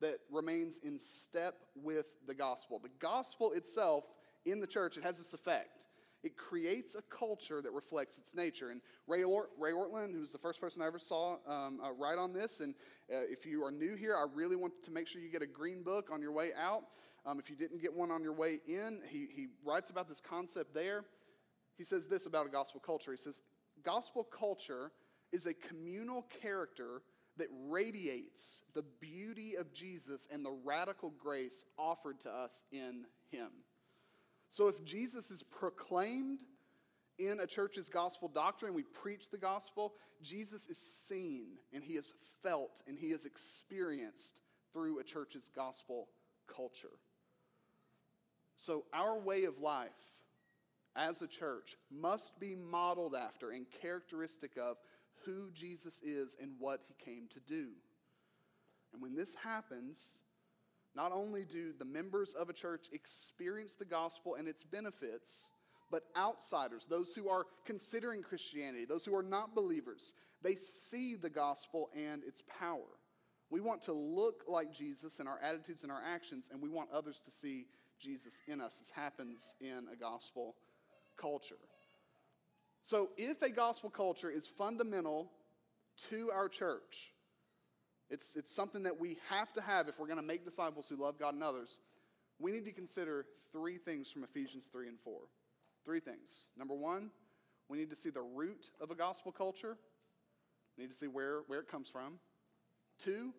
that 0.00 0.18
remains 0.30 0.78
in 0.78 0.98
step 0.98 1.54
with 1.76 2.06
the 2.26 2.34
gospel. 2.34 2.78
The 2.78 2.90
gospel 2.98 3.52
itself 3.52 4.04
in 4.44 4.60
the 4.60 4.66
church, 4.66 4.96
it 4.96 5.04
has 5.04 5.18
this 5.18 5.32
effect. 5.32 5.86
It 6.24 6.36
creates 6.36 6.94
a 6.94 7.02
culture 7.02 7.60
that 7.60 7.72
reflects 7.72 8.16
its 8.18 8.34
nature. 8.34 8.70
And 8.70 8.80
Ray, 9.06 9.24
Or- 9.24 9.48
Ray 9.58 9.72
Ortlund, 9.72 10.12
who's 10.12 10.30
the 10.30 10.38
first 10.38 10.60
person 10.60 10.80
I 10.80 10.86
ever 10.86 10.98
saw 10.98 11.38
um, 11.46 11.80
uh, 11.82 11.92
write 11.92 12.18
on 12.18 12.32
this, 12.32 12.60
and 12.60 12.74
uh, 13.12 13.18
if 13.28 13.44
you 13.44 13.64
are 13.64 13.72
new 13.72 13.96
here, 13.96 14.16
I 14.16 14.26
really 14.32 14.56
want 14.56 14.72
to 14.84 14.90
make 14.92 15.08
sure 15.08 15.20
you 15.20 15.30
get 15.30 15.42
a 15.42 15.46
green 15.46 15.82
book 15.82 16.10
on 16.12 16.20
your 16.20 16.32
way 16.32 16.50
out. 16.56 16.84
Um, 17.26 17.38
if 17.38 17.50
you 17.50 17.56
didn't 17.56 17.82
get 17.82 17.92
one 17.92 18.10
on 18.10 18.22
your 18.22 18.32
way 18.32 18.58
in, 18.66 19.00
he, 19.08 19.26
he 19.34 19.48
writes 19.64 19.90
about 19.90 20.08
this 20.08 20.20
concept 20.20 20.74
there. 20.74 21.04
he 21.76 21.84
says 21.84 22.06
this 22.06 22.26
about 22.26 22.46
a 22.46 22.50
gospel 22.50 22.80
culture. 22.84 23.12
He 23.12 23.18
says, 23.18 23.40
Gospel 23.84 24.24
culture 24.24 24.92
is 25.32 25.46
a 25.46 25.54
communal 25.54 26.26
character 26.40 27.02
that 27.38 27.48
radiates 27.68 28.60
the 28.74 28.84
beauty 29.00 29.54
of 29.56 29.72
Jesus 29.72 30.28
and 30.30 30.44
the 30.44 30.56
radical 30.64 31.12
grace 31.18 31.64
offered 31.78 32.20
to 32.20 32.30
us 32.30 32.64
in 32.70 33.06
him. 33.30 33.48
So 34.50 34.68
if 34.68 34.84
Jesus 34.84 35.30
is 35.30 35.42
proclaimed 35.42 36.40
in 37.18 37.40
a 37.40 37.46
church's 37.46 37.88
gospel 37.88 38.28
doctrine, 38.28 38.74
we 38.74 38.82
preach 38.82 39.30
the 39.30 39.38
gospel, 39.38 39.94
Jesus 40.22 40.68
is 40.68 40.78
seen 40.78 41.58
and 41.72 41.82
he 41.82 41.94
is 41.94 42.12
felt 42.42 42.82
and 42.86 42.98
he 42.98 43.08
is 43.08 43.24
experienced 43.24 44.40
through 44.72 44.98
a 44.98 45.04
church's 45.04 45.48
gospel 45.54 46.08
culture. 46.46 46.98
So 48.56 48.84
our 48.92 49.18
way 49.18 49.44
of 49.44 49.58
life 49.58 49.90
as 50.94 51.22
a 51.22 51.26
church 51.26 51.76
must 51.90 52.38
be 52.38 52.54
modeled 52.54 53.14
after 53.14 53.50
and 53.50 53.66
characteristic 53.80 54.52
of 54.56 54.76
who 55.24 55.50
Jesus 55.52 56.00
is 56.02 56.36
and 56.40 56.52
what 56.58 56.80
he 56.86 56.94
came 57.04 57.28
to 57.32 57.40
do. 57.40 57.68
And 58.92 59.00
when 59.00 59.16
this 59.16 59.34
happens, 59.34 60.18
not 60.94 61.12
only 61.12 61.44
do 61.44 61.72
the 61.78 61.84
members 61.84 62.34
of 62.34 62.50
a 62.50 62.52
church 62.52 62.88
experience 62.92 63.76
the 63.76 63.84
gospel 63.84 64.34
and 64.34 64.46
its 64.46 64.62
benefits, 64.62 65.44
but 65.90 66.04
outsiders, 66.16 66.86
those 66.86 67.14
who 67.14 67.28
are 67.28 67.46
considering 67.64 68.22
Christianity, 68.22 68.84
those 68.84 69.04
who 69.04 69.14
are 69.14 69.22
not 69.22 69.54
believers, 69.54 70.14
they 70.42 70.54
see 70.54 71.16
the 71.16 71.30
gospel 71.30 71.90
and 71.96 72.22
its 72.24 72.42
power. 72.58 72.98
We 73.50 73.60
want 73.60 73.82
to 73.82 73.92
look 73.92 74.44
like 74.48 74.72
Jesus 74.72 75.20
in 75.20 75.28
our 75.28 75.38
attitudes 75.42 75.82
and 75.82 75.92
our 75.92 76.02
actions, 76.02 76.48
and 76.50 76.62
we 76.62 76.70
want 76.70 76.88
others 76.90 77.20
to 77.22 77.30
see 77.30 77.66
Jesus 78.00 78.40
in 78.48 78.60
us. 78.60 78.76
This 78.76 78.90
happens 78.90 79.54
in 79.60 79.86
a 79.92 79.96
gospel 79.96 80.56
culture. 81.18 81.56
So, 82.82 83.10
if 83.16 83.42
a 83.42 83.50
gospel 83.50 83.90
culture 83.90 84.30
is 84.30 84.46
fundamental 84.46 85.30
to 86.10 86.30
our 86.32 86.48
church, 86.48 87.12
it's, 88.10 88.34
it's 88.34 88.54
something 88.54 88.82
that 88.82 88.98
we 88.98 89.18
have 89.30 89.52
to 89.54 89.62
have 89.62 89.88
if 89.88 89.98
we're 89.98 90.06
going 90.06 90.18
to 90.18 90.26
make 90.26 90.44
disciples 90.44 90.88
who 90.88 90.96
love 90.96 91.18
God 91.18 91.34
and 91.34 91.42
others. 91.42 91.78
We 92.38 92.50
need 92.50 92.64
to 92.64 92.72
consider 92.72 93.24
three 93.52 93.78
things 93.78 94.10
from 94.10 94.24
Ephesians 94.24 94.66
3 94.66 94.88
and 94.88 94.98
4. 94.98 95.20
Three 95.84 96.00
things. 96.00 96.48
Number 96.56 96.74
one, 96.74 97.10
we 97.68 97.78
need 97.78 97.90
to 97.90 97.96
see 97.96 98.10
the 98.10 98.22
root 98.22 98.70
of 98.80 98.90
a 98.90 98.94
gospel 98.94 99.32
culture. 99.32 99.76
We 100.76 100.84
need 100.84 100.90
to 100.90 100.96
see 100.96 101.06
where, 101.06 101.40
where 101.46 101.60
it 101.60 101.68
comes 101.68 101.88
from. 101.88 102.18
Two, 102.98 103.32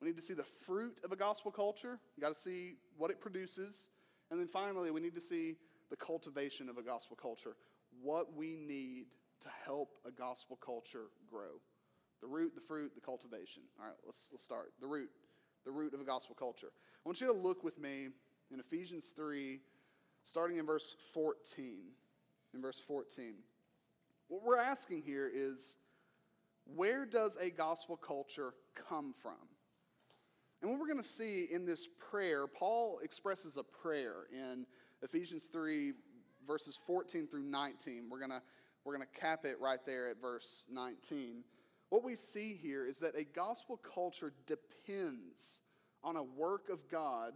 we 0.00 0.08
need 0.08 0.16
to 0.16 0.22
see 0.22 0.34
the 0.34 0.44
fruit 0.44 1.00
of 1.04 1.12
a 1.12 1.16
gospel 1.16 1.50
culture. 1.50 1.98
You 2.16 2.20
got 2.20 2.34
to 2.34 2.40
see 2.40 2.76
what 2.96 3.10
it 3.10 3.20
produces. 3.20 3.88
And 4.30 4.40
then 4.40 4.48
finally, 4.48 4.90
we 4.90 5.00
need 5.00 5.14
to 5.16 5.20
see 5.20 5.56
the 5.90 5.96
cultivation 5.96 6.68
of 6.68 6.78
a 6.78 6.82
gospel 6.82 7.16
culture 7.20 7.56
what 8.02 8.34
we 8.36 8.56
need 8.56 9.06
to 9.40 9.48
help 9.64 9.96
a 10.06 10.10
gospel 10.10 10.58
culture 10.64 11.06
grow. 11.30 11.60
The 12.20 12.26
root, 12.26 12.54
the 12.54 12.60
fruit, 12.60 12.94
the 12.94 13.00
cultivation. 13.00 13.62
All 13.78 13.86
right, 13.86 13.96
let's, 14.06 14.28
let's 14.32 14.44
start. 14.44 14.72
The 14.80 14.86
root, 14.86 15.10
the 15.64 15.70
root 15.70 15.94
of 15.94 16.00
a 16.00 16.04
gospel 16.04 16.34
culture. 16.34 16.68
I 16.68 17.08
want 17.08 17.20
you 17.20 17.26
to 17.26 17.32
look 17.32 17.62
with 17.62 17.78
me 17.78 18.08
in 18.50 18.60
Ephesians 18.60 19.12
3, 19.14 19.60
starting 20.24 20.58
in 20.58 20.66
verse 20.66 20.96
14. 21.12 21.80
In 22.54 22.62
verse 22.62 22.80
14. 22.80 23.34
What 24.28 24.42
we're 24.42 24.58
asking 24.58 25.02
here 25.02 25.30
is 25.32 25.76
where 26.64 27.04
does 27.04 27.36
a 27.36 27.50
gospel 27.50 27.96
culture 27.96 28.54
come 28.88 29.14
from? 29.20 29.34
And 30.62 30.70
what 30.70 30.80
we're 30.80 30.86
going 30.86 31.02
to 31.02 31.04
see 31.04 31.46
in 31.52 31.66
this 31.66 31.86
prayer, 32.10 32.46
Paul 32.46 33.00
expresses 33.02 33.58
a 33.58 33.62
prayer 33.62 34.24
in 34.32 34.64
Ephesians 35.02 35.48
3, 35.48 35.92
verses 36.46 36.78
14 36.86 37.26
through 37.28 37.42
19. 37.42 38.08
We're 38.10 38.18
going 38.18 38.30
to 38.30 38.42
we're 38.84 38.94
going 38.94 39.06
to 39.14 39.20
cap 39.20 39.46
it 39.46 39.56
right 39.60 39.78
there 39.86 40.08
at 40.08 40.20
verse 40.20 40.64
19. 40.70 41.42
What 41.88 42.04
we 42.04 42.16
see 42.16 42.58
here 42.60 42.84
is 42.84 42.98
that 42.98 43.16
a 43.16 43.24
gospel 43.24 43.78
culture 43.78 44.32
depends 44.46 45.60
on 46.02 46.16
a 46.16 46.22
work 46.22 46.68
of 46.68 46.88
God 46.90 47.32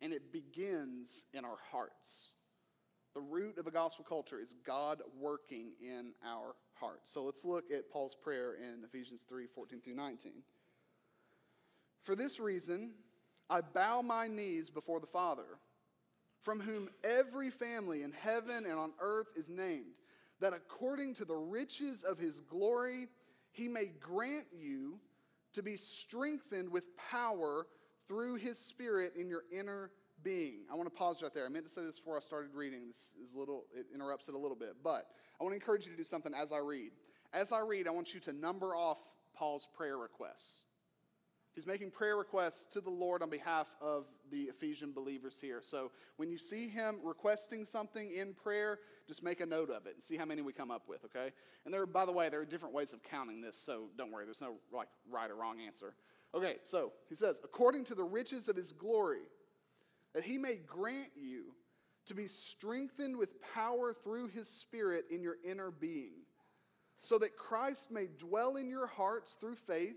and 0.00 0.12
it 0.12 0.32
begins 0.32 1.24
in 1.32 1.44
our 1.44 1.56
hearts. 1.72 2.30
The 3.14 3.20
root 3.20 3.58
of 3.58 3.66
a 3.66 3.70
gospel 3.70 4.04
culture 4.04 4.38
is 4.38 4.54
God 4.64 5.02
working 5.18 5.72
in 5.80 6.12
our 6.24 6.54
hearts. 6.74 7.10
So 7.10 7.22
let's 7.22 7.44
look 7.44 7.64
at 7.72 7.90
Paul's 7.90 8.14
prayer 8.14 8.54
in 8.54 8.84
Ephesians 8.84 9.24
3 9.28 9.46
14 9.46 9.80
through 9.80 9.94
19. 9.94 10.32
For 12.02 12.14
this 12.14 12.38
reason, 12.38 12.92
I 13.48 13.60
bow 13.62 14.02
my 14.02 14.28
knees 14.28 14.68
before 14.70 15.00
the 15.00 15.06
Father 15.06 15.58
from 16.44 16.60
whom 16.60 16.90
every 17.02 17.50
family 17.50 18.02
in 18.02 18.12
heaven 18.12 18.66
and 18.66 18.78
on 18.78 18.92
earth 19.00 19.28
is 19.34 19.48
named, 19.48 19.94
that 20.40 20.52
according 20.52 21.14
to 21.14 21.24
the 21.24 21.34
riches 21.34 22.04
of 22.04 22.18
his 22.18 22.40
glory, 22.40 23.08
he 23.50 23.66
may 23.66 23.86
grant 23.98 24.46
you 24.52 25.00
to 25.54 25.62
be 25.62 25.78
strengthened 25.78 26.70
with 26.70 26.94
power 26.96 27.66
through 28.06 28.34
his 28.34 28.58
spirit 28.58 29.12
in 29.16 29.26
your 29.26 29.44
inner 29.50 29.90
being. 30.22 30.66
I 30.70 30.74
want 30.74 30.86
to 30.86 30.94
pause 30.94 31.22
right 31.22 31.32
there. 31.32 31.46
I 31.46 31.48
meant 31.48 31.64
to 31.64 31.70
say 31.70 31.82
this 31.82 31.98
before 31.98 32.18
I 32.18 32.20
started 32.20 32.54
reading. 32.54 32.88
This 32.88 33.14
is 33.24 33.34
a 33.34 33.38
little 33.38 33.64
it 33.74 33.86
interrupts 33.94 34.28
it 34.28 34.34
a 34.34 34.38
little 34.38 34.56
bit, 34.56 34.74
but 34.82 35.06
I 35.40 35.44
want 35.44 35.52
to 35.52 35.56
encourage 35.56 35.86
you 35.86 35.92
to 35.92 35.96
do 35.96 36.04
something 36.04 36.34
as 36.34 36.52
I 36.52 36.58
read. 36.58 36.90
As 37.32 37.52
I 37.52 37.60
read, 37.60 37.88
I 37.88 37.90
want 37.90 38.12
you 38.12 38.20
to 38.20 38.32
number 38.34 38.76
off 38.76 39.00
Paul's 39.34 39.66
prayer 39.74 39.96
requests. 39.96 40.63
He's 41.54 41.66
making 41.66 41.92
prayer 41.92 42.16
requests 42.16 42.64
to 42.72 42.80
the 42.80 42.90
Lord 42.90 43.22
on 43.22 43.30
behalf 43.30 43.76
of 43.80 44.06
the 44.32 44.42
Ephesian 44.42 44.92
believers 44.92 45.38
here. 45.40 45.60
So 45.62 45.92
when 46.16 46.28
you 46.28 46.36
see 46.36 46.66
him 46.66 46.96
requesting 47.04 47.64
something 47.64 48.10
in 48.12 48.34
prayer, 48.34 48.80
just 49.06 49.22
make 49.22 49.40
a 49.40 49.46
note 49.46 49.70
of 49.70 49.86
it 49.86 49.94
and 49.94 50.02
see 50.02 50.16
how 50.16 50.24
many 50.24 50.42
we 50.42 50.52
come 50.52 50.72
up 50.72 50.88
with, 50.88 51.04
okay? 51.04 51.30
And 51.64 51.72
there, 51.72 51.86
by 51.86 52.06
the 52.06 52.12
way, 52.12 52.28
there 52.28 52.40
are 52.40 52.44
different 52.44 52.74
ways 52.74 52.92
of 52.92 53.04
counting 53.04 53.40
this, 53.40 53.56
so 53.56 53.84
don't 53.96 54.10
worry, 54.10 54.24
there's 54.24 54.40
no 54.40 54.56
like 54.72 54.88
right 55.08 55.30
or 55.30 55.36
wrong 55.36 55.60
answer. 55.64 55.94
Okay, 56.34 56.56
so 56.64 56.92
he 57.08 57.14
says, 57.14 57.40
according 57.44 57.84
to 57.84 57.94
the 57.94 58.02
riches 58.02 58.48
of 58.48 58.56
his 58.56 58.72
glory, 58.72 59.28
that 60.12 60.24
he 60.24 60.38
may 60.38 60.56
grant 60.56 61.10
you 61.14 61.54
to 62.06 62.14
be 62.14 62.26
strengthened 62.26 63.16
with 63.16 63.40
power 63.54 63.94
through 63.94 64.28
his 64.28 64.48
spirit 64.48 65.04
in 65.10 65.22
your 65.22 65.36
inner 65.48 65.70
being, 65.70 66.24
so 66.98 67.16
that 67.18 67.36
Christ 67.36 67.92
may 67.92 68.08
dwell 68.18 68.56
in 68.56 68.68
your 68.68 68.88
hearts 68.88 69.36
through 69.36 69.54
faith 69.54 69.96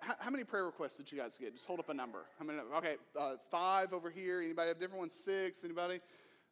how, 0.00 0.14
how, 0.18 0.30
many 0.30 0.44
prayer 0.44 0.64
requests 0.64 0.96
did 0.96 1.10
you 1.10 1.18
guys 1.18 1.36
get? 1.38 1.52
Just 1.52 1.66
hold 1.66 1.80
up 1.80 1.88
a 1.88 1.94
number. 1.94 2.26
How 2.38 2.44
many? 2.44 2.58
Okay, 2.76 2.96
uh, 3.18 3.34
five 3.50 3.92
over 3.92 4.10
here. 4.10 4.40
Anybody 4.40 4.68
have 4.68 4.76
a 4.76 4.80
different 4.80 5.00
one? 5.00 5.10
Six. 5.10 5.64
Anybody? 5.64 6.00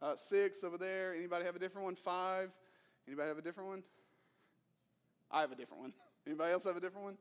Uh, 0.02 0.16
six 0.16 0.62
over 0.64 0.76
there. 0.76 1.14
Anybody 1.14 1.44
have 1.44 1.56
a 1.56 1.58
different 1.58 1.84
one? 1.84 1.94
Five. 1.94 2.50
Anybody 3.06 3.28
have 3.28 3.38
a 3.38 3.42
different 3.42 3.68
one? 3.68 3.82
I 5.30 5.40
have 5.40 5.52
a 5.52 5.56
different 5.56 5.82
one. 5.82 5.92
Anybody 6.26 6.52
else 6.52 6.64
have 6.64 6.76
a 6.76 6.80
different 6.80 7.04
one? 7.04 7.18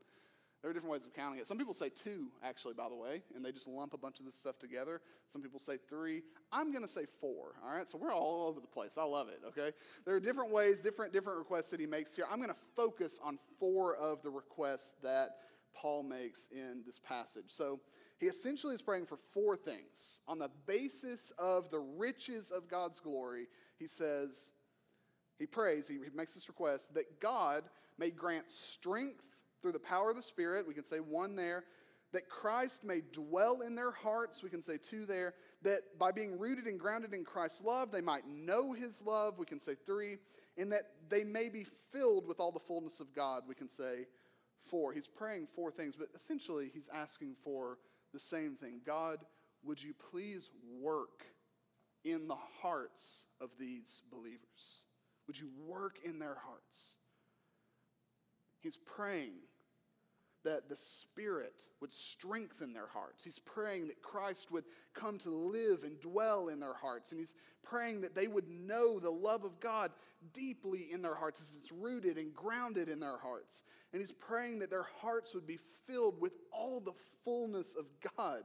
There 0.62 0.70
are 0.70 0.74
different 0.74 0.92
ways 0.92 1.04
of 1.04 1.14
counting 1.14 1.38
it. 1.38 1.46
Some 1.46 1.58
people 1.58 1.74
say 1.74 1.90
two, 1.90 2.26
actually, 2.42 2.74
by 2.74 2.88
the 2.88 2.96
way, 2.96 3.22
and 3.36 3.44
they 3.44 3.52
just 3.52 3.68
lump 3.68 3.94
a 3.94 3.98
bunch 3.98 4.18
of 4.18 4.26
this 4.26 4.34
stuff 4.34 4.58
together. 4.58 5.00
Some 5.28 5.40
people 5.40 5.60
say 5.60 5.76
three. 5.88 6.22
I'm 6.50 6.72
going 6.72 6.82
to 6.82 6.90
say 6.90 7.04
four. 7.20 7.52
All 7.64 7.76
right, 7.76 7.86
so 7.86 7.98
we're 7.98 8.12
all 8.12 8.48
over 8.48 8.60
the 8.60 8.66
place. 8.66 8.98
I 8.98 9.04
love 9.04 9.28
it. 9.28 9.40
Okay, 9.46 9.70
there 10.04 10.16
are 10.16 10.20
different 10.20 10.52
ways, 10.52 10.80
different 10.80 11.12
different 11.12 11.38
requests 11.38 11.70
that 11.70 11.78
he 11.78 11.86
makes 11.86 12.16
here. 12.16 12.24
I'm 12.28 12.38
going 12.38 12.50
to 12.50 12.60
focus 12.74 13.20
on 13.22 13.38
four 13.60 13.94
of 13.94 14.22
the 14.22 14.30
requests 14.30 14.96
that 15.04 15.36
Paul 15.76 16.02
makes 16.02 16.48
in 16.50 16.82
this 16.86 16.98
passage. 16.98 17.48
So 17.48 17.80
he 18.18 18.26
essentially 18.26 18.74
is 18.74 18.82
praying 18.82 19.06
for 19.06 19.16
four 19.16 19.56
things. 19.56 20.20
On 20.26 20.38
the 20.38 20.50
basis 20.66 21.32
of 21.38 21.70
the 21.70 21.80
riches 21.80 22.50
of 22.50 22.68
God's 22.68 22.98
glory, 22.98 23.46
he 23.78 23.86
says, 23.86 24.52
he 25.38 25.46
prays, 25.46 25.86
he 25.86 25.98
makes 26.14 26.34
this 26.34 26.48
request 26.48 26.94
that 26.94 27.20
God 27.20 27.64
may 27.98 28.10
grant 28.10 28.50
strength 28.50 29.22
through 29.60 29.72
the 29.72 29.78
power 29.78 30.10
of 30.10 30.16
the 30.16 30.22
Spirit. 30.22 30.66
We 30.66 30.74
can 30.74 30.84
say 30.84 30.98
one 30.98 31.36
there. 31.36 31.64
That 32.12 32.28
Christ 32.30 32.84
may 32.84 33.02
dwell 33.12 33.60
in 33.60 33.74
their 33.74 33.90
hearts. 33.90 34.42
We 34.42 34.48
can 34.48 34.62
say 34.62 34.78
two 34.78 35.04
there. 35.04 35.34
That 35.62 35.80
by 35.98 36.12
being 36.12 36.38
rooted 36.38 36.66
and 36.66 36.80
grounded 36.80 37.12
in 37.12 37.24
Christ's 37.24 37.62
love, 37.62 37.90
they 37.90 38.00
might 38.00 38.26
know 38.26 38.72
his 38.72 39.02
love. 39.02 39.38
We 39.38 39.44
can 39.44 39.60
say 39.60 39.72
three. 39.84 40.16
And 40.56 40.72
that 40.72 40.92
they 41.10 41.24
may 41.24 41.50
be 41.50 41.66
filled 41.92 42.26
with 42.26 42.40
all 42.40 42.52
the 42.52 42.60
fullness 42.60 43.00
of 43.00 43.12
God. 43.14 43.42
We 43.46 43.54
can 43.54 43.68
say 43.68 44.06
for. 44.70 44.92
He's 44.92 45.08
praying 45.08 45.48
for 45.54 45.70
things, 45.70 45.96
but 45.96 46.08
essentially 46.14 46.70
he's 46.72 46.88
asking 46.92 47.36
for 47.44 47.78
the 48.12 48.20
same 48.20 48.56
thing 48.56 48.80
God, 48.84 49.18
would 49.64 49.82
you 49.82 49.94
please 50.10 50.50
work 50.80 51.24
in 52.04 52.28
the 52.28 52.36
hearts 52.62 53.24
of 53.40 53.50
these 53.58 54.02
believers? 54.10 54.86
Would 55.26 55.38
you 55.38 55.48
work 55.66 55.98
in 56.04 56.18
their 56.18 56.36
hearts? 56.46 56.94
He's 58.60 58.76
praying 58.76 59.38
that 60.46 60.68
the 60.68 60.76
Spirit 60.76 61.62
would 61.80 61.92
strengthen 61.92 62.72
their 62.72 62.86
hearts. 62.86 63.24
He's 63.24 63.38
praying 63.38 63.88
that 63.88 64.00
Christ 64.00 64.50
would 64.52 64.64
come 64.94 65.18
to 65.18 65.30
live 65.30 65.82
and 65.82 66.00
dwell 66.00 66.48
in 66.48 66.60
their 66.60 66.74
hearts. 66.74 67.10
And 67.10 67.20
he's 67.20 67.34
praying 67.62 68.00
that 68.02 68.14
they 68.14 68.28
would 68.28 68.48
know 68.48 69.00
the 69.00 69.10
love 69.10 69.44
of 69.44 69.58
God 69.60 69.90
deeply 70.32 70.88
in 70.92 71.02
their 71.02 71.16
hearts 71.16 71.40
as 71.40 71.52
it's 71.58 71.72
rooted 71.72 72.16
and 72.16 72.32
grounded 72.32 72.88
in 72.88 73.00
their 73.00 73.18
hearts. 73.18 73.62
And 73.92 74.00
he's 74.00 74.12
praying 74.12 74.60
that 74.60 74.70
their 74.70 74.86
hearts 75.00 75.34
would 75.34 75.46
be 75.46 75.58
filled 75.86 76.20
with 76.20 76.34
all 76.52 76.80
the 76.80 76.94
fullness 77.24 77.74
of 77.74 77.86
God. 78.16 78.44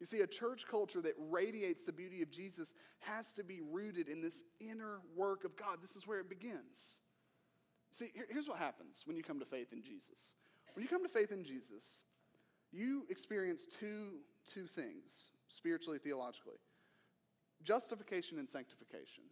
You 0.00 0.06
see, 0.06 0.20
a 0.20 0.26
church 0.26 0.66
culture 0.68 1.00
that 1.02 1.14
radiates 1.30 1.84
the 1.84 1.92
beauty 1.92 2.22
of 2.22 2.30
Jesus 2.30 2.74
has 3.00 3.32
to 3.34 3.44
be 3.44 3.60
rooted 3.60 4.08
in 4.08 4.20
this 4.20 4.42
inner 4.58 5.00
work 5.14 5.44
of 5.44 5.56
God. 5.56 5.78
This 5.80 5.94
is 5.94 6.06
where 6.06 6.18
it 6.18 6.28
begins. 6.28 6.98
See, 7.92 8.10
here's 8.30 8.48
what 8.48 8.58
happens 8.58 9.02
when 9.04 9.16
you 9.16 9.22
come 9.22 9.38
to 9.38 9.44
faith 9.44 9.72
in 9.72 9.82
Jesus. 9.82 10.34
When 10.74 10.82
you 10.82 10.88
come 10.88 11.02
to 11.02 11.08
faith 11.08 11.32
in 11.32 11.44
Jesus, 11.44 12.02
you 12.72 13.04
experience 13.10 13.66
two, 13.66 14.20
two 14.46 14.66
things, 14.66 15.30
spiritually, 15.48 15.98
theologically 15.98 16.58
justification 17.62 18.38
and 18.38 18.48
sanctification. 18.48 19.24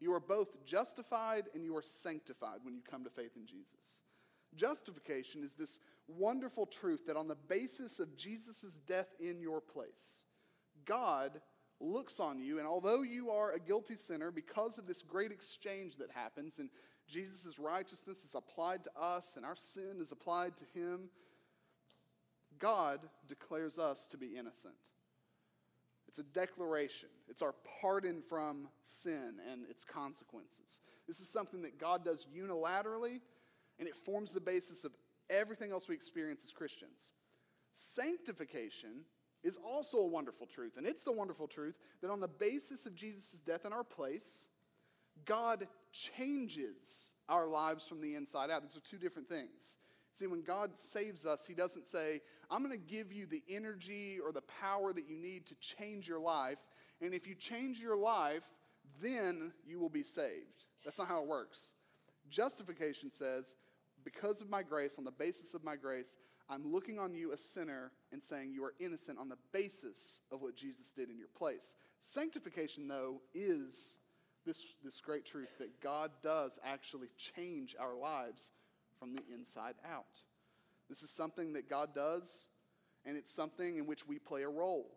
You 0.00 0.12
are 0.12 0.20
both 0.20 0.64
justified 0.64 1.44
and 1.54 1.64
you 1.64 1.76
are 1.76 1.82
sanctified 1.82 2.58
when 2.62 2.74
you 2.74 2.82
come 2.82 3.04
to 3.04 3.10
faith 3.10 3.36
in 3.36 3.46
Jesus. 3.46 4.00
Justification 4.54 5.42
is 5.42 5.54
this 5.54 5.78
wonderful 6.08 6.66
truth 6.66 7.06
that 7.06 7.16
on 7.16 7.28
the 7.28 7.36
basis 7.48 7.98
of 7.98 8.16
Jesus' 8.16 8.80
death 8.86 9.08
in 9.20 9.40
your 9.40 9.60
place, 9.60 10.22
God 10.84 11.40
looks 11.80 12.20
on 12.20 12.40
you, 12.40 12.58
and 12.58 12.66
although 12.66 13.02
you 13.02 13.30
are 13.30 13.52
a 13.52 13.60
guilty 13.60 13.96
sinner, 13.96 14.30
because 14.30 14.78
of 14.78 14.86
this 14.86 15.02
great 15.02 15.30
exchange 15.30 15.96
that 15.98 16.10
happens, 16.10 16.58
and 16.58 16.70
Jesus' 17.06 17.58
righteousness 17.58 18.24
is 18.24 18.34
applied 18.34 18.84
to 18.84 18.90
us 18.98 19.34
and 19.36 19.44
our 19.44 19.56
sin 19.56 19.96
is 20.00 20.12
applied 20.12 20.56
to 20.56 20.64
him, 20.74 21.10
God 22.58 23.00
declares 23.28 23.78
us 23.78 24.06
to 24.08 24.16
be 24.16 24.36
innocent. 24.36 24.74
It's 26.08 26.18
a 26.18 26.22
declaration. 26.22 27.08
It's 27.28 27.42
our 27.42 27.54
pardon 27.80 28.22
from 28.22 28.68
sin 28.82 29.38
and 29.50 29.66
its 29.68 29.84
consequences. 29.84 30.80
This 31.06 31.20
is 31.20 31.28
something 31.28 31.62
that 31.62 31.78
God 31.78 32.04
does 32.04 32.26
unilaterally, 32.34 33.20
and 33.78 33.88
it 33.88 33.94
forms 33.94 34.32
the 34.32 34.40
basis 34.40 34.84
of 34.84 34.92
everything 35.28 35.72
else 35.72 35.88
we 35.88 35.94
experience 35.94 36.42
as 36.44 36.52
Christians. 36.52 37.12
Sanctification 37.74 39.04
is 39.42 39.58
also 39.58 39.98
a 39.98 40.06
wonderful 40.06 40.46
truth, 40.46 40.76
and 40.76 40.86
it's 40.86 41.04
the 41.04 41.12
wonderful 41.12 41.46
truth 41.46 41.76
that 42.00 42.10
on 42.10 42.20
the 42.20 42.28
basis 42.28 42.86
of 42.86 42.94
Jesus' 42.94 43.40
death 43.40 43.66
in 43.66 43.72
our 43.72 43.84
place, 43.84 44.46
God 45.24 45.66
changes 45.96 47.10
our 47.28 47.46
lives 47.46 47.88
from 47.88 48.00
the 48.00 48.14
inside 48.14 48.50
out. 48.50 48.62
These 48.62 48.76
are 48.76 48.80
two 48.80 48.98
different 48.98 49.28
things. 49.28 49.78
See, 50.14 50.26
when 50.26 50.42
God 50.42 50.78
saves 50.78 51.26
us, 51.26 51.44
He 51.46 51.54
doesn't 51.54 51.86
say, 51.86 52.20
I'm 52.50 52.64
going 52.64 52.78
to 52.78 52.94
give 52.94 53.12
you 53.12 53.26
the 53.26 53.42
energy 53.48 54.18
or 54.24 54.32
the 54.32 54.42
power 54.42 54.92
that 54.92 55.08
you 55.08 55.16
need 55.16 55.46
to 55.46 55.54
change 55.56 56.08
your 56.08 56.20
life. 56.20 56.58
And 57.02 57.12
if 57.12 57.26
you 57.26 57.34
change 57.34 57.80
your 57.80 57.96
life, 57.96 58.44
then 59.02 59.52
you 59.66 59.78
will 59.78 59.90
be 59.90 60.02
saved. 60.02 60.64
That's 60.84 60.98
not 60.98 61.08
how 61.08 61.20
it 61.20 61.26
works. 61.26 61.72
Justification 62.30 63.10
says, 63.10 63.56
because 64.04 64.40
of 64.40 64.48
my 64.48 64.62
grace, 64.62 64.96
on 64.98 65.04
the 65.04 65.10
basis 65.10 65.52
of 65.52 65.64
my 65.64 65.76
grace, 65.76 66.16
I'm 66.48 66.72
looking 66.72 66.98
on 66.98 67.14
you, 67.14 67.32
a 67.32 67.38
sinner, 67.38 67.90
and 68.12 68.22
saying 68.22 68.52
you 68.52 68.64
are 68.64 68.74
innocent 68.78 69.18
on 69.18 69.28
the 69.28 69.36
basis 69.52 70.20
of 70.30 70.40
what 70.40 70.56
Jesus 70.56 70.92
did 70.92 71.10
in 71.10 71.18
your 71.18 71.28
place. 71.36 71.76
Sanctification, 72.00 72.86
though, 72.86 73.20
is 73.34 73.98
this, 74.46 74.64
this 74.84 75.00
great 75.00 75.26
truth 75.26 75.58
that 75.58 75.80
God 75.82 76.10
does 76.22 76.58
actually 76.64 77.08
change 77.18 77.76
our 77.78 77.96
lives 77.96 78.52
from 78.98 79.12
the 79.12 79.22
inside 79.34 79.74
out. 79.84 80.22
This 80.88 81.02
is 81.02 81.10
something 81.10 81.52
that 81.54 81.68
God 81.68 81.94
does, 81.94 82.48
and 83.04 83.16
it's 83.16 83.30
something 83.30 83.76
in 83.76 83.86
which 83.86 84.06
we 84.06 84.18
play 84.18 84.42
a 84.42 84.48
role 84.48 84.96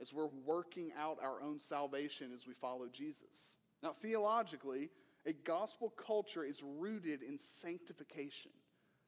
as 0.00 0.12
we're 0.12 0.30
working 0.44 0.92
out 0.98 1.18
our 1.22 1.42
own 1.42 1.58
salvation 1.58 2.30
as 2.34 2.46
we 2.46 2.54
follow 2.54 2.86
Jesus. 2.92 3.56
Now, 3.82 3.92
theologically, 3.92 4.90
a 5.26 5.32
gospel 5.32 5.92
culture 6.06 6.44
is 6.44 6.62
rooted 6.62 7.22
in 7.22 7.38
sanctification, 7.38 8.52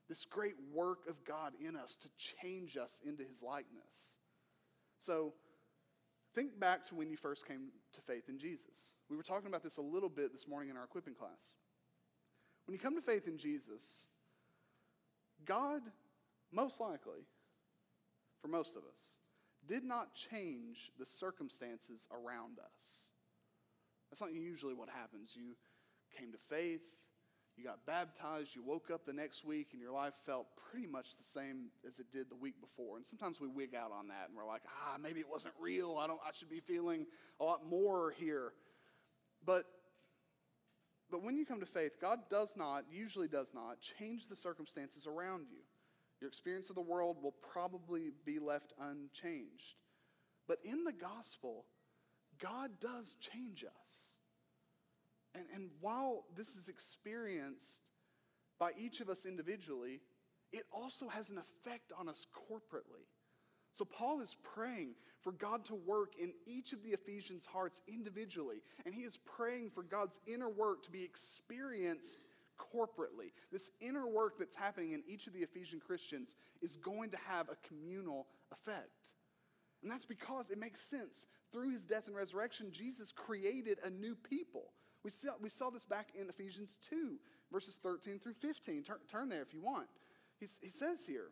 this 0.08 0.24
great 0.24 0.54
work 0.72 1.00
of 1.08 1.24
God 1.24 1.52
in 1.60 1.76
us 1.76 1.96
to 1.98 2.08
change 2.16 2.76
us 2.76 3.00
into 3.06 3.22
his 3.22 3.42
likeness. 3.42 4.16
So, 4.98 5.34
think 6.34 6.58
back 6.58 6.84
to 6.86 6.94
when 6.94 7.08
you 7.08 7.16
first 7.16 7.46
came 7.46 7.70
to 7.92 8.00
faith 8.00 8.28
in 8.28 8.38
Jesus. 8.38 8.94
We 9.08 9.16
were 9.16 9.22
talking 9.22 9.48
about 9.48 9.62
this 9.62 9.76
a 9.76 9.82
little 9.82 10.08
bit 10.08 10.32
this 10.32 10.46
morning 10.46 10.70
in 10.70 10.76
our 10.76 10.84
equipping 10.84 11.14
class. 11.14 11.54
When 12.66 12.74
you 12.74 12.78
come 12.78 12.94
to 12.96 13.00
faith 13.00 13.26
in 13.26 13.38
Jesus, 13.38 13.82
God, 15.44 15.82
most 16.52 16.80
likely, 16.80 17.26
for 18.40 18.48
most 18.48 18.76
of 18.76 18.82
us, 18.82 19.00
did 19.66 19.84
not 19.84 20.14
change 20.14 20.90
the 20.98 21.06
circumstances 21.06 22.06
around 22.12 22.58
us. 22.58 23.08
That's 24.10 24.20
not 24.20 24.32
usually 24.32 24.74
what 24.74 24.88
happens. 24.88 25.32
You 25.34 25.56
came 26.16 26.32
to 26.32 26.38
faith, 26.38 26.82
you 27.58 27.64
got 27.64 27.84
baptized, 27.86 28.54
you 28.54 28.62
woke 28.62 28.90
up 28.90 29.04
the 29.04 29.12
next 29.12 29.44
week, 29.44 29.68
and 29.72 29.82
your 29.82 29.92
life 29.92 30.14
felt 30.24 30.46
pretty 30.70 30.86
much 30.86 31.16
the 31.16 31.24
same 31.24 31.70
as 31.86 31.98
it 31.98 32.06
did 32.12 32.30
the 32.30 32.36
week 32.36 32.60
before. 32.60 32.96
And 32.96 33.04
sometimes 33.04 33.40
we 33.40 33.48
wig 33.48 33.74
out 33.74 33.90
on 33.92 34.08
that 34.08 34.28
and 34.28 34.36
we're 34.36 34.46
like, 34.46 34.62
ah, 34.66 34.96
maybe 35.02 35.20
it 35.20 35.28
wasn't 35.28 35.54
real. 35.60 35.98
I, 36.00 36.06
don't, 36.06 36.20
I 36.24 36.30
should 36.32 36.50
be 36.50 36.60
feeling 36.60 37.06
a 37.40 37.44
lot 37.44 37.66
more 37.66 38.14
here. 38.18 38.52
But 39.44 39.64
but 41.10 41.22
when 41.22 41.36
you 41.36 41.46
come 41.46 41.60
to 41.60 41.66
faith, 41.66 41.92
God 42.00 42.18
does 42.30 42.54
not, 42.56 42.84
usually 42.90 43.28
does 43.28 43.52
not, 43.54 43.78
change 43.80 44.28
the 44.28 44.36
circumstances 44.36 45.06
around 45.06 45.46
you. 45.50 45.60
Your 46.20 46.28
experience 46.28 46.68
of 46.68 46.76
the 46.76 46.82
world 46.82 47.16
will 47.22 47.34
probably 47.52 48.10
be 48.26 48.38
left 48.38 48.74
unchanged. 48.78 49.76
But 50.46 50.58
in 50.64 50.84
the 50.84 50.92
gospel, 50.92 51.64
God 52.38 52.72
does 52.80 53.16
change 53.20 53.64
us. 53.64 54.07
And, 55.38 55.46
and 55.54 55.70
while 55.80 56.24
this 56.36 56.56
is 56.56 56.68
experienced 56.68 57.90
by 58.58 58.72
each 58.76 59.00
of 59.00 59.08
us 59.08 59.24
individually, 59.24 60.00
it 60.52 60.64
also 60.72 61.08
has 61.08 61.30
an 61.30 61.38
effect 61.38 61.92
on 61.96 62.08
us 62.08 62.26
corporately. 62.34 63.06
So, 63.72 63.84
Paul 63.84 64.20
is 64.20 64.36
praying 64.42 64.94
for 65.20 65.30
God 65.32 65.64
to 65.66 65.74
work 65.74 66.14
in 66.20 66.32
each 66.46 66.72
of 66.72 66.82
the 66.82 66.90
Ephesians' 66.90 67.44
hearts 67.44 67.80
individually, 67.86 68.62
and 68.84 68.94
he 68.94 69.02
is 69.02 69.18
praying 69.18 69.70
for 69.70 69.82
God's 69.82 70.18
inner 70.26 70.48
work 70.48 70.82
to 70.84 70.90
be 70.90 71.04
experienced 71.04 72.20
corporately. 72.58 73.30
This 73.52 73.70
inner 73.80 74.08
work 74.08 74.34
that's 74.38 74.56
happening 74.56 74.92
in 74.92 75.04
each 75.06 75.28
of 75.28 75.32
the 75.32 75.40
Ephesian 75.40 75.80
Christians 75.80 76.34
is 76.60 76.74
going 76.74 77.10
to 77.10 77.18
have 77.28 77.48
a 77.48 77.68
communal 77.68 78.26
effect. 78.50 79.12
And 79.82 79.90
that's 79.90 80.04
because 80.04 80.50
it 80.50 80.58
makes 80.58 80.80
sense. 80.80 81.26
Through 81.52 81.70
his 81.70 81.86
death 81.86 82.08
and 82.08 82.16
resurrection, 82.16 82.72
Jesus 82.72 83.12
created 83.12 83.78
a 83.84 83.90
new 83.90 84.16
people. 84.16 84.72
We 85.04 85.10
saw, 85.10 85.30
we 85.40 85.48
saw 85.48 85.70
this 85.70 85.84
back 85.84 86.08
in 86.20 86.28
Ephesians 86.28 86.78
2, 86.88 87.18
verses 87.52 87.78
13 87.82 88.18
through 88.18 88.34
15. 88.34 88.82
Turn, 88.82 88.96
turn 89.10 89.28
there 89.28 89.42
if 89.42 89.54
you 89.54 89.60
want. 89.60 89.88
He's, 90.38 90.58
he 90.62 90.68
says 90.68 91.04
here, 91.04 91.30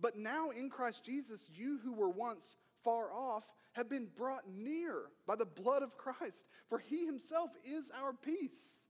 but 0.00 0.16
now 0.16 0.50
in 0.50 0.70
Christ 0.70 1.04
Jesus, 1.04 1.48
you 1.52 1.78
who 1.82 1.92
were 1.92 2.10
once 2.10 2.56
far 2.82 3.12
off 3.12 3.44
have 3.72 3.88
been 3.88 4.08
brought 4.16 4.42
near 4.48 5.04
by 5.26 5.36
the 5.36 5.46
blood 5.46 5.82
of 5.82 5.96
Christ, 5.96 6.46
for 6.68 6.78
he 6.78 7.06
himself 7.06 7.50
is 7.64 7.90
our 8.00 8.12
peace, 8.12 8.86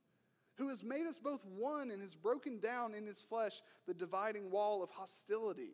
who 0.56 0.68
has 0.68 0.82
made 0.82 1.06
us 1.06 1.18
both 1.18 1.44
one 1.44 1.90
and 1.90 2.00
has 2.00 2.14
broken 2.14 2.60
down 2.60 2.94
in 2.94 3.06
his 3.06 3.22
flesh 3.22 3.60
the 3.86 3.94
dividing 3.94 4.50
wall 4.50 4.82
of 4.82 4.90
hostility. 4.90 5.72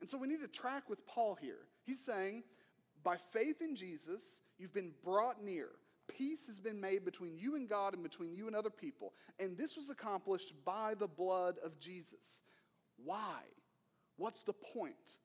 And 0.00 0.08
so 0.08 0.18
we 0.18 0.28
need 0.28 0.40
to 0.40 0.48
track 0.48 0.88
with 0.88 1.06
Paul 1.06 1.36
here. 1.40 1.66
He's 1.84 2.00
saying, 2.00 2.42
by 3.02 3.16
faith 3.16 3.60
in 3.60 3.76
Jesus, 3.76 4.40
you've 4.58 4.74
been 4.74 4.92
brought 5.04 5.42
near. 5.42 5.68
Peace 6.16 6.46
has 6.46 6.58
been 6.58 6.80
made 6.80 7.04
between 7.04 7.38
you 7.38 7.56
and 7.56 7.68
God 7.68 7.94
and 7.94 8.02
between 8.02 8.34
you 8.34 8.46
and 8.46 8.56
other 8.56 8.70
people. 8.70 9.14
And 9.38 9.56
this 9.56 9.76
was 9.76 9.90
accomplished 9.90 10.52
by 10.64 10.94
the 10.94 11.08
blood 11.08 11.56
of 11.64 11.78
Jesus. 11.78 12.42
Why? 12.96 13.42
What's 14.16 14.42
the 14.42 14.52
point? 14.52 15.18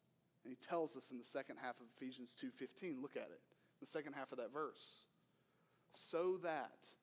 And 0.44 0.52
he 0.52 0.56
tells 0.56 0.96
us 0.96 1.12
in 1.12 1.18
the 1.18 1.26
second 1.26 1.58
half 1.62 1.80
of 1.80 1.88
Ephesians 1.98 2.36
2:15, 2.36 3.02
look 3.02 3.18
at 3.18 3.30
it. 3.32 3.42
The 3.82 3.88
second 3.88 4.14
half 4.14 4.32
of 4.32 4.38
that 4.38 4.52
verse. 4.52 5.08
So 5.92 6.38
that 6.38 6.94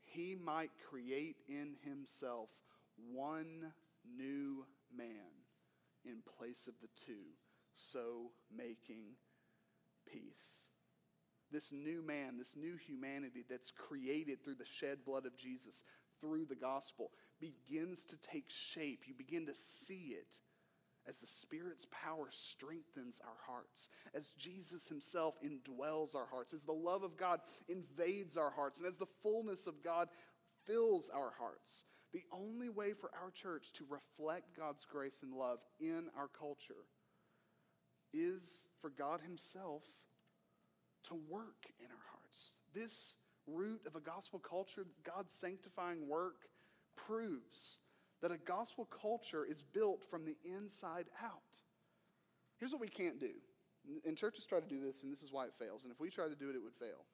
he 0.00 0.34
might 0.34 0.70
create 0.88 1.36
in 1.48 1.76
himself 1.82 2.50
one 2.96 3.72
new 4.04 4.66
man 4.94 5.46
in 6.04 6.22
place 6.22 6.66
of 6.66 6.74
the 6.80 6.88
two, 6.88 7.36
so 7.74 8.32
making 8.50 9.16
peace. 10.06 10.66
This 11.52 11.72
new 11.72 12.02
man, 12.02 12.38
this 12.38 12.56
new 12.56 12.76
humanity 12.76 13.44
that's 13.48 13.70
created 13.70 14.42
through 14.42 14.54
the 14.54 14.64
shed 14.64 15.04
blood 15.04 15.26
of 15.26 15.36
Jesus, 15.36 15.84
through 16.20 16.46
the 16.46 16.56
gospel, 16.56 17.10
begins 17.40 18.06
to 18.06 18.16
take 18.16 18.48
shape. 18.48 19.02
You 19.06 19.14
begin 19.14 19.46
to 19.46 19.54
see 19.54 20.14
it 20.18 20.40
as 21.06 21.18
the 21.18 21.26
Spirit's 21.26 21.86
power 21.90 22.28
strengthens 22.30 23.20
our 23.24 23.36
hearts, 23.46 23.88
as 24.14 24.30
Jesus 24.32 24.88
Himself 24.88 25.34
indwells 25.44 26.14
our 26.14 26.26
hearts, 26.30 26.54
as 26.54 26.64
the 26.64 26.72
love 26.72 27.02
of 27.02 27.16
God 27.16 27.40
invades 27.68 28.36
our 28.36 28.50
hearts, 28.50 28.78
and 28.78 28.88
as 28.88 28.98
the 28.98 29.06
fullness 29.22 29.66
of 29.66 29.82
God 29.82 30.08
fills 30.64 31.10
our 31.10 31.32
hearts. 31.38 31.84
The 32.12 32.22
only 32.32 32.68
way 32.68 32.92
for 32.92 33.10
our 33.20 33.30
church 33.30 33.72
to 33.74 33.84
reflect 33.88 34.56
God's 34.56 34.84
grace 34.84 35.22
and 35.22 35.32
love 35.32 35.58
in 35.80 36.08
our 36.16 36.28
culture 36.28 36.86
is 38.12 38.64
for 38.80 38.90
God 38.90 39.20
Himself 39.26 39.82
to 41.04 41.14
work 41.28 41.66
in 41.80 41.86
our 41.86 42.04
hearts. 42.10 42.58
This 42.74 43.16
root 43.46 43.82
of 43.86 43.96
a 43.96 44.00
gospel 44.00 44.38
culture, 44.38 44.86
God's 45.04 45.32
sanctifying 45.32 46.08
work, 46.08 46.48
proves 46.96 47.78
that 48.20 48.30
a 48.30 48.38
gospel 48.38 48.86
culture 48.86 49.44
is 49.44 49.62
built 49.62 50.04
from 50.08 50.24
the 50.24 50.36
inside 50.44 51.06
out. 51.22 51.60
Here's 52.58 52.72
what 52.72 52.80
we 52.80 52.88
can't 52.88 53.18
do. 53.18 53.32
And 54.04 54.16
churches 54.16 54.46
try 54.46 54.60
to 54.60 54.68
do 54.68 54.80
this, 54.80 55.02
and 55.02 55.12
this 55.12 55.22
is 55.22 55.32
why 55.32 55.46
it 55.46 55.54
fails. 55.58 55.82
And 55.82 55.92
if 55.92 55.98
we 55.98 56.08
try 56.08 56.28
to 56.28 56.36
do 56.36 56.50
it, 56.50 56.54
it 56.54 56.62
would 56.62 56.76
fail. 56.76 57.04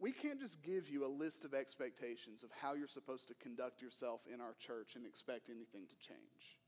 We 0.00 0.10
can't 0.10 0.40
just 0.40 0.60
give 0.60 0.88
you 0.88 1.06
a 1.06 1.08
list 1.08 1.44
of 1.44 1.54
expectations 1.54 2.42
of 2.42 2.50
how 2.60 2.74
you're 2.74 2.88
supposed 2.88 3.28
to 3.28 3.34
conduct 3.34 3.80
yourself 3.80 4.22
in 4.32 4.40
our 4.40 4.54
church 4.58 4.96
and 4.96 5.06
expect 5.06 5.48
anything 5.48 5.86
to 5.88 5.96
change. 5.96 6.58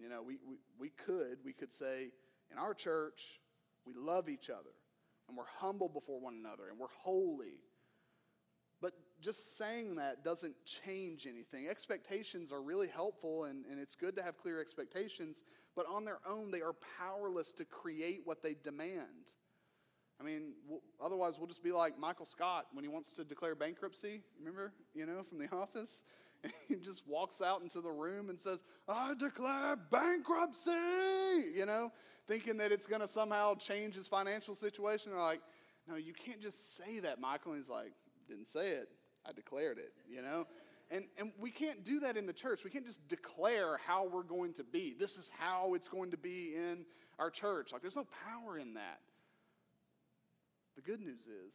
You 0.00 0.08
know, 0.08 0.22
we, 0.22 0.38
we, 0.44 0.56
we 0.78 0.88
could, 0.88 1.38
we 1.44 1.52
could 1.52 1.70
say, 1.70 2.10
in 2.50 2.58
our 2.58 2.74
church, 2.74 3.40
we 3.90 4.00
love 4.00 4.28
each 4.28 4.50
other, 4.50 4.70
and 5.28 5.36
we're 5.36 5.44
humble 5.58 5.88
before 5.88 6.20
one 6.20 6.34
another, 6.34 6.68
and 6.70 6.78
we're 6.78 6.86
holy. 7.02 7.60
But 8.80 8.92
just 9.20 9.56
saying 9.56 9.96
that 9.96 10.24
doesn't 10.24 10.54
change 10.64 11.26
anything. 11.26 11.68
Expectations 11.68 12.52
are 12.52 12.62
really 12.62 12.88
helpful, 12.88 13.44
and, 13.44 13.64
and 13.70 13.78
it's 13.78 13.94
good 13.94 14.16
to 14.16 14.22
have 14.22 14.38
clear 14.38 14.60
expectations, 14.60 15.44
but 15.76 15.86
on 15.86 16.04
their 16.04 16.20
own, 16.28 16.50
they 16.50 16.62
are 16.62 16.74
powerless 16.98 17.52
to 17.52 17.64
create 17.64 18.20
what 18.24 18.42
they 18.42 18.54
demand. 18.62 19.30
I 20.20 20.22
mean, 20.22 20.54
we'll, 20.68 20.82
otherwise, 21.02 21.38
we'll 21.38 21.46
just 21.46 21.64
be 21.64 21.72
like 21.72 21.98
Michael 21.98 22.26
Scott 22.26 22.66
when 22.72 22.84
he 22.84 22.88
wants 22.88 23.12
to 23.12 23.24
declare 23.24 23.54
bankruptcy. 23.54 24.22
Remember, 24.38 24.72
you 24.94 25.06
know, 25.06 25.22
from 25.22 25.38
The 25.38 25.48
Office? 25.52 26.02
And 26.44 26.52
he 26.68 26.76
just 26.76 27.06
walks 27.06 27.42
out 27.42 27.60
into 27.60 27.80
the 27.80 27.90
room 27.90 28.30
and 28.30 28.38
says, 28.38 28.62
I 28.88 29.12
declare 29.14 29.76
bankruptcy, 29.76 30.70
you 31.54 31.66
know, 31.66 31.92
thinking 32.26 32.56
that 32.56 32.72
it's 32.72 32.86
going 32.86 33.02
to 33.02 33.08
somehow 33.08 33.56
change 33.56 33.94
his 33.94 34.06
financial 34.06 34.54
situation. 34.54 35.12
They're 35.12 35.20
like, 35.20 35.42
no, 35.86 35.96
you 35.96 36.14
can't 36.14 36.40
just 36.40 36.76
say 36.76 37.00
that, 37.00 37.20
Michael. 37.20 37.52
And 37.52 37.60
he's 37.60 37.68
like, 37.68 37.92
didn't 38.26 38.46
say 38.46 38.70
it. 38.70 38.88
I 39.28 39.32
declared 39.32 39.78
it, 39.78 39.92
you 40.08 40.22
know? 40.22 40.46
And, 40.90 41.04
and 41.18 41.32
we 41.38 41.50
can't 41.50 41.84
do 41.84 42.00
that 42.00 42.16
in 42.16 42.26
the 42.26 42.32
church. 42.32 42.64
We 42.64 42.70
can't 42.70 42.86
just 42.86 43.06
declare 43.06 43.78
how 43.86 44.08
we're 44.08 44.22
going 44.22 44.54
to 44.54 44.64
be. 44.64 44.94
This 44.98 45.18
is 45.18 45.30
how 45.38 45.74
it's 45.74 45.88
going 45.88 46.10
to 46.12 46.16
be 46.16 46.54
in 46.56 46.84
our 47.18 47.30
church. 47.30 47.72
Like, 47.72 47.82
there's 47.82 47.96
no 47.96 48.06
power 48.24 48.58
in 48.58 48.74
that. 48.74 49.00
The 50.74 50.82
good 50.82 51.00
news 51.00 51.26
is, 51.26 51.54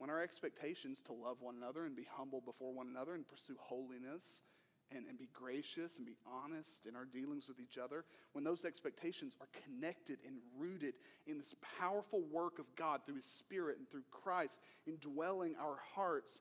when 0.00 0.08
our 0.08 0.22
expectations 0.22 1.02
to 1.02 1.12
love 1.12 1.36
one 1.42 1.56
another 1.56 1.84
and 1.84 1.94
be 1.94 2.06
humble 2.10 2.40
before 2.40 2.72
one 2.72 2.86
another 2.88 3.14
and 3.14 3.28
pursue 3.28 3.56
holiness 3.60 4.44
and, 4.90 5.04
and 5.06 5.18
be 5.18 5.28
gracious 5.34 5.98
and 5.98 6.06
be 6.06 6.16
honest 6.26 6.86
in 6.86 6.96
our 6.96 7.04
dealings 7.04 7.46
with 7.46 7.60
each 7.60 7.76
other, 7.76 8.06
when 8.32 8.42
those 8.42 8.64
expectations 8.64 9.36
are 9.42 9.48
connected 9.62 10.18
and 10.26 10.38
rooted 10.58 10.94
in 11.26 11.38
this 11.38 11.54
powerful 11.78 12.22
work 12.32 12.58
of 12.58 12.64
God 12.76 13.02
through 13.04 13.16
His 13.16 13.26
Spirit 13.26 13.76
and 13.76 13.90
through 13.90 14.04
Christ 14.10 14.60
indwelling 14.86 15.54
our 15.60 15.76
hearts, 15.94 16.40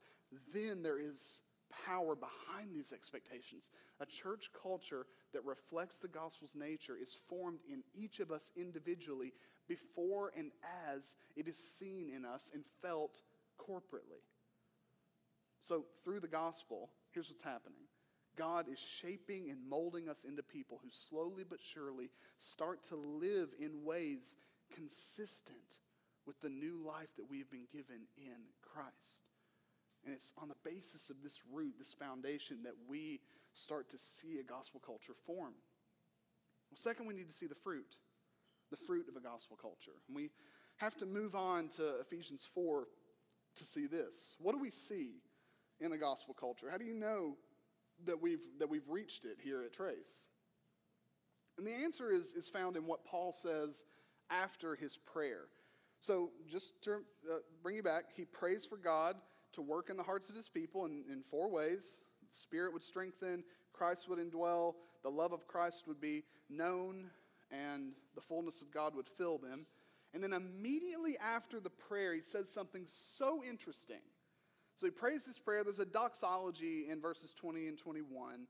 then 0.54 0.82
there 0.82 0.98
is 0.98 1.42
power 1.86 2.16
behind 2.16 2.72
these 2.72 2.94
expectations. 2.94 3.72
A 4.00 4.06
church 4.06 4.52
culture 4.64 5.06
that 5.34 5.44
reflects 5.44 6.00
the 6.00 6.08
gospel's 6.08 6.56
nature 6.56 6.96
is 7.00 7.18
formed 7.28 7.60
in 7.70 7.84
each 7.94 8.22
of 8.22 8.32
us 8.32 8.52
individually 8.56 9.34
before 9.68 10.32
and 10.36 10.52
as 10.90 11.18
it 11.36 11.50
is 11.50 11.58
seen 11.58 12.10
in 12.16 12.24
us 12.26 12.52
and 12.54 12.64
felt 12.82 13.22
corporately. 13.60 14.24
So, 15.62 15.86
through 16.04 16.22
the 16.22 16.28
gospel, 16.28 16.90
here's 17.12 17.30
what's 17.30 17.44
happening 17.44 17.82
God 18.36 18.68
is 18.72 18.80
shaping 18.80 19.50
and 19.50 19.60
molding 19.70 20.08
us 20.08 20.24
into 20.24 20.42
people 20.42 20.80
who 20.82 20.90
slowly 20.90 21.44
but 21.48 21.60
surely 21.62 22.10
start 22.38 22.84
to 22.86 22.96
live 22.96 23.50
in 23.60 23.84
ways 23.84 24.38
consistent 24.74 25.58
with 26.26 26.40
the 26.42 26.50
new 26.50 26.82
life 26.86 27.10
that 27.18 27.30
we 27.30 27.40
have 27.40 27.52
been 27.52 27.68
given 27.72 28.02
in 28.18 28.38
Christ. 28.62 29.24
And 30.06 30.14
it's 30.14 30.32
on 30.42 30.48
the 30.48 30.56
basis 30.64 31.10
of 31.10 31.18
this 31.24 31.42
root, 31.52 31.76
this 31.78 31.94
foundation, 31.94 32.64
that 32.64 32.76
we 32.88 33.20
start 33.54 33.90
to 33.90 33.98
see 33.98 34.40
a 34.40 34.44
gospel 34.44 34.82
culture 34.86 35.14
form. 35.26 35.56
Well, 36.70 36.78
second, 36.78 37.08
we 37.08 37.14
need 37.14 37.28
to 37.28 37.34
see 37.34 37.48
the 37.48 37.56
fruit, 37.56 37.98
the 38.70 38.78
fruit 38.78 39.08
of 39.10 39.16
a 39.16 39.20
gospel 39.20 39.58
culture. 39.60 40.00
And 40.08 40.16
we 40.16 40.30
have 40.78 40.96
to 40.98 41.06
move 41.06 41.36
on 41.36 41.68
to 41.70 42.00
Ephesians 42.00 42.48
4 42.54 42.88
to 43.60 43.66
see 43.66 43.88
this. 43.88 44.36
What 44.40 44.54
do 44.54 44.60
we 44.60 44.72
see 44.72 45.22
in 45.80 45.92
the 45.92 45.98
gospel 45.98 46.34
culture? 46.34 46.68
How 46.70 46.78
do 46.78 46.86
you 46.86 46.94
know 46.94 47.38
that 48.06 48.22
we've, 48.22 48.46
that 48.60 48.70
we've 48.70 48.88
reached 48.88 49.26
it 49.26 49.38
here 49.42 49.62
at 49.62 49.74
Trace? 49.74 50.26
And 51.58 51.68
the 51.68 51.74
answer 51.74 52.12
is, 52.12 52.34
is 52.34 52.50
found 52.50 52.78
in 52.78 52.86
what 52.86 53.06
Paul 53.06 53.32
says 53.32 53.84
after 54.30 54.76
his 54.76 54.98
prayer. 54.98 55.46
So, 56.02 56.30
just 56.48 56.82
to 56.84 57.02
uh, 57.30 57.40
bring 57.62 57.76
you 57.76 57.84
back, 57.84 58.06
he 58.16 58.24
prays 58.24 58.66
for 58.66 58.78
God 58.78 59.18
to 59.52 59.62
work 59.62 59.90
in 59.90 59.98
the 59.98 60.04
hearts 60.04 60.30
of 60.30 60.36
his 60.36 60.48
people 60.48 60.86
in, 60.86 61.04
in 61.12 61.22
four 61.22 61.52
ways. 61.52 62.00
The 62.22 62.38
Spirit 62.38 62.72
would 62.72 62.82
strengthen, 62.82 63.44
Christ 63.74 64.08
would 64.08 64.20
indwell, 64.20 64.76
the 65.04 65.10
love 65.10 65.34
of 65.34 65.48
Christ 65.48 65.86
would 65.88 66.00
be 66.00 66.24
known, 66.50 67.10
and 67.52 67.94
the 68.16 68.22
fullness 68.22 68.62
of 68.62 68.72
God 68.72 68.96
would 68.96 69.10
fill 69.10 69.38
them. 69.38 69.66
And 70.14 70.24
then 70.24 70.34
immediately 70.34 71.18
after 71.20 71.60
the 71.60 71.70
prayer, 71.70 72.14
he 72.16 72.22
says 72.22 72.50
something 72.50 72.84
so 72.88 73.44
interesting. 73.48 74.02
So 74.76 74.88
he 74.88 74.92
prays 74.92 75.26
this 75.26 75.38
prayer. 75.38 75.64
There's 75.64 75.80
a 75.80 75.86
doxology 75.86 76.88
in 76.90 77.02
verses 77.02 77.34
20 77.34 77.68
and 77.68 77.78
21. 77.78 78.48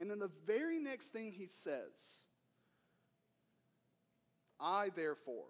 And 0.00 0.10
then 0.10 0.18
the 0.18 0.30
very 0.46 0.78
next 0.78 1.08
thing 1.08 1.32
he 1.32 1.46
says, 1.46 2.24
I 4.58 4.90
therefore, 4.94 5.48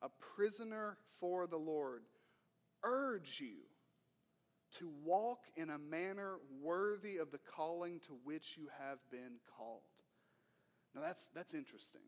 a 0.00 0.08
prisoner 0.36 0.96
for 1.20 1.46
the 1.46 1.56
Lord, 1.56 2.02
urge 2.84 3.40
you 3.40 3.56
to 4.78 4.90
walk 5.04 5.40
in 5.56 5.70
a 5.70 5.78
manner 5.78 6.36
worthy 6.60 7.18
of 7.18 7.30
the 7.30 7.38
calling 7.38 8.00
to 8.00 8.12
which 8.24 8.56
you 8.56 8.68
have 8.78 8.98
been 9.10 9.34
called. 9.56 9.82
Now 10.94 11.02
that's, 11.02 11.28
that's 11.34 11.52
interesting. 11.52 12.00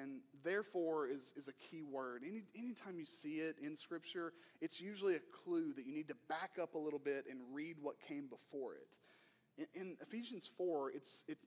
And 0.00 0.20
therefore 0.44 1.08
is, 1.08 1.32
is 1.36 1.48
a 1.48 1.52
key 1.52 1.82
word. 1.82 2.22
Any, 2.26 2.42
anytime 2.56 2.98
you 2.98 3.04
see 3.04 3.38
it 3.38 3.56
in 3.62 3.76
Scripture, 3.76 4.32
it's 4.60 4.80
usually 4.80 5.16
a 5.16 5.20
clue 5.44 5.72
that 5.74 5.86
you 5.86 5.94
need 5.94 6.08
to 6.08 6.16
back 6.28 6.52
up 6.60 6.74
a 6.74 6.78
little 6.78 6.98
bit 6.98 7.24
and 7.30 7.40
read 7.52 7.76
what 7.80 7.96
came 8.00 8.28
before 8.28 8.74
it. 8.74 9.66
In, 9.74 9.80
in 9.80 9.96
Ephesians 10.00 10.48
4, 10.56 10.92
it's, 10.92 11.24
it, 11.28 11.38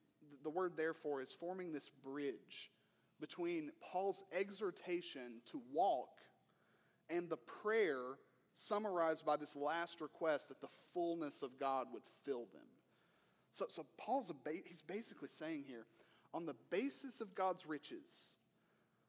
the 0.44 0.50
word 0.50 0.74
therefore 0.76 1.22
is 1.22 1.32
forming 1.32 1.72
this 1.72 1.90
bridge 2.04 2.72
between 3.20 3.72
Paul's 3.82 4.24
exhortation 4.38 5.42
to 5.52 5.62
walk 5.72 6.10
and 7.10 7.30
the 7.30 7.38
prayer 7.38 8.18
summarized 8.54 9.26
by 9.26 9.38
this 9.38 9.56
last 9.56 10.02
request 10.02 10.50
that 10.50 10.62
the 10.62 10.68
fullness 10.94 11.42
of 11.42 11.60
God 11.60 11.88
would 11.94 12.04
fill 12.24 12.46
them. 12.54 12.68
So, 13.52 13.66
so 13.70 13.86
Paul's 13.98 14.30
a 14.30 14.34
ba- 14.34 14.64
he's 14.66 14.82
basically 14.82 15.30
saying 15.30 15.66
here, 15.68 15.86
on 16.34 16.46
the 16.46 16.56
basis 16.70 17.22
of 17.22 17.36
God's 17.36 17.66
riches, 17.66 18.34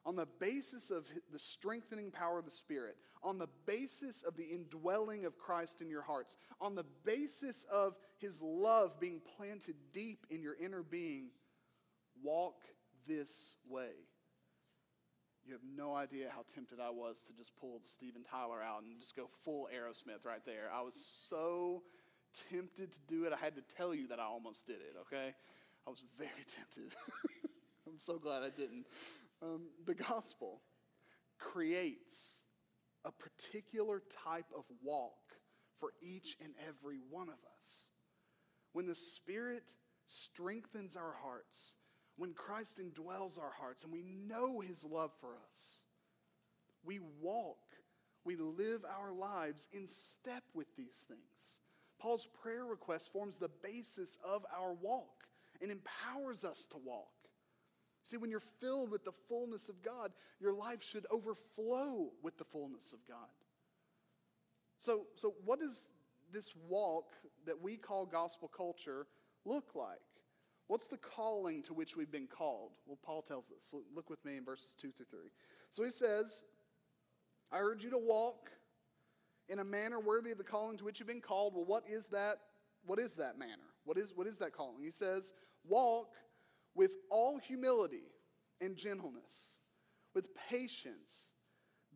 on 0.06 0.16
the 0.16 0.28
basis 0.38 0.90
of 0.90 1.08
the 1.32 1.38
strengthening 1.38 2.10
power 2.10 2.38
of 2.38 2.44
the 2.44 2.50
Spirit, 2.50 2.96
on 3.22 3.38
the 3.38 3.48
basis 3.66 4.22
of 4.22 4.36
the 4.36 4.44
indwelling 4.44 5.24
of 5.24 5.38
Christ 5.38 5.80
in 5.80 5.88
your 5.88 6.02
hearts, 6.02 6.36
on 6.60 6.74
the 6.74 6.84
basis 7.04 7.64
of 7.72 7.96
His 8.18 8.40
love 8.42 9.00
being 9.00 9.20
planted 9.36 9.76
deep 9.92 10.26
in 10.30 10.42
your 10.42 10.56
inner 10.62 10.82
being, 10.82 11.30
walk 12.22 12.56
this 13.06 13.54
way. 13.68 13.92
You 15.46 15.52
have 15.52 15.62
no 15.76 15.94
idea 15.94 16.28
how 16.34 16.44
tempted 16.54 16.80
I 16.80 16.90
was 16.90 17.20
to 17.26 17.32
just 17.34 17.54
pull 17.56 17.78
Steven 17.82 18.22
Tyler 18.22 18.62
out 18.62 18.82
and 18.82 18.98
just 18.98 19.14
go 19.14 19.28
full 19.44 19.68
Aerosmith 19.74 20.24
right 20.24 20.44
there. 20.46 20.70
I 20.72 20.80
was 20.80 20.94
so 20.94 21.82
tempted 22.50 22.92
to 22.92 23.00
do 23.06 23.24
it, 23.24 23.32
I 23.32 23.42
had 23.42 23.54
to 23.56 23.62
tell 23.76 23.94
you 23.94 24.08
that 24.08 24.18
I 24.18 24.24
almost 24.24 24.66
did 24.66 24.76
it, 24.76 24.96
okay? 25.02 25.34
I 25.86 25.90
was 25.90 26.02
very 26.18 26.30
tempted. 26.56 26.96
I'm 27.86 27.98
so 27.98 28.18
glad 28.18 28.42
I 28.42 28.50
didn't. 28.50 28.86
Um, 29.44 29.66
the 29.84 29.94
gospel 29.94 30.62
creates 31.38 32.42
a 33.04 33.12
particular 33.12 34.02
type 34.24 34.46
of 34.56 34.64
walk 34.82 35.12
for 35.78 35.90
each 36.00 36.36
and 36.42 36.54
every 36.66 36.98
one 37.10 37.28
of 37.28 37.38
us. 37.56 37.90
When 38.72 38.86
the 38.86 38.94
Spirit 38.94 39.72
strengthens 40.06 40.96
our 40.96 41.14
hearts, 41.22 41.76
when 42.16 42.32
Christ 42.32 42.80
indwells 42.80 43.38
our 43.38 43.52
hearts 43.58 43.84
and 43.84 43.92
we 43.92 44.02
know 44.02 44.60
His 44.60 44.84
love 44.84 45.10
for 45.20 45.36
us, 45.48 45.82
we 46.84 47.00
walk, 47.20 47.58
we 48.24 48.36
live 48.36 48.82
our 48.98 49.12
lives 49.12 49.68
in 49.72 49.86
step 49.86 50.44
with 50.54 50.74
these 50.76 51.04
things. 51.06 51.58
Paul's 52.00 52.28
prayer 52.42 52.64
request 52.64 53.12
forms 53.12 53.38
the 53.38 53.50
basis 53.62 54.18
of 54.24 54.44
our 54.56 54.72
walk 54.72 55.24
and 55.60 55.70
empowers 55.70 56.44
us 56.44 56.66
to 56.70 56.78
walk. 56.84 57.23
See, 58.04 58.18
when 58.18 58.30
you're 58.30 58.38
filled 58.38 58.90
with 58.90 59.04
the 59.04 59.12
fullness 59.28 59.70
of 59.70 59.82
God, 59.82 60.12
your 60.38 60.52
life 60.52 60.82
should 60.82 61.06
overflow 61.10 62.12
with 62.22 62.36
the 62.36 62.44
fullness 62.44 62.92
of 62.92 62.98
God. 63.08 63.30
So, 64.78 65.06
so 65.16 65.34
what 65.44 65.58
does 65.58 65.88
this 66.30 66.52
walk 66.68 67.14
that 67.46 67.60
we 67.60 67.78
call 67.78 68.04
gospel 68.04 68.50
culture 68.54 69.06
look 69.46 69.74
like? 69.74 70.00
What's 70.66 70.86
the 70.86 70.98
calling 70.98 71.62
to 71.62 71.72
which 71.72 71.96
we've 71.96 72.10
been 72.10 72.26
called? 72.26 72.72
Well, 72.86 72.98
Paul 73.02 73.22
tells 73.22 73.50
us. 73.50 73.74
Look 73.94 74.10
with 74.10 74.22
me 74.24 74.36
in 74.36 74.44
verses 74.44 74.74
2 74.74 74.92
through 74.92 75.06
3. 75.10 75.20
So 75.70 75.82
he 75.82 75.90
says, 75.90 76.44
I 77.50 77.60
urge 77.60 77.84
you 77.84 77.90
to 77.90 77.98
walk 77.98 78.50
in 79.48 79.60
a 79.60 79.64
manner 79.64 79.98
worthy 79.98 80.30
of 80.30 80.38
the 80.38 80.44
calling 80.44 80.76
to 80.76 80.84
which 80.84 81.00
you've 81.00 81.08
been 81.08 81.20
called. 81.22 81.54
Well, 81.54 81.64
what 81.64 81.84
is 81.88 82.08
that? 82.08 82.38
What 82.84 82.98
is 82.98 83.14
that 83.16 83.38
manner? 83.38 83.72
What 83.84 83.96
is, 83.96 84.12
what 84.14 84.26
is 84.26 84.38
that 84.38 84.52
calling? 84.52 84.82
He 84.82 84.90
says, 84.90 85.32
Walk 85.66 86.12
with 86.74 86.92
all 87.10 87.38
humility 87.38 88.04
and 88.60 88.76
gentleness, 88.76 89.58
with 90.14 90.28
patience, 90.48 91.32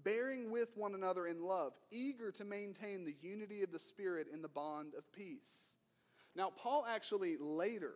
bearing 0.04 0.50
with 0.50 0.70
one 0.76 0.94
another 0.94 1.26
in 1.26 1.42
love, 1.42 1.72
eager 1.90 2.30
to 2.32 2.44
maintain 2.44 3.04
the 3.04 3.16
unity 3.20 3.62
of 3.62 3.72
the 3.72 3.78
Spirit 3.78 4.28
in 4.32 4.42
the 4.42 4.48
bond 4.48 4.92
of 4.96 5.10
peace. 5.12 5.72
Now, 6.36 6.50
Paul 6.56 6.86
actually 6.88 7.36
later, 7.38 7.94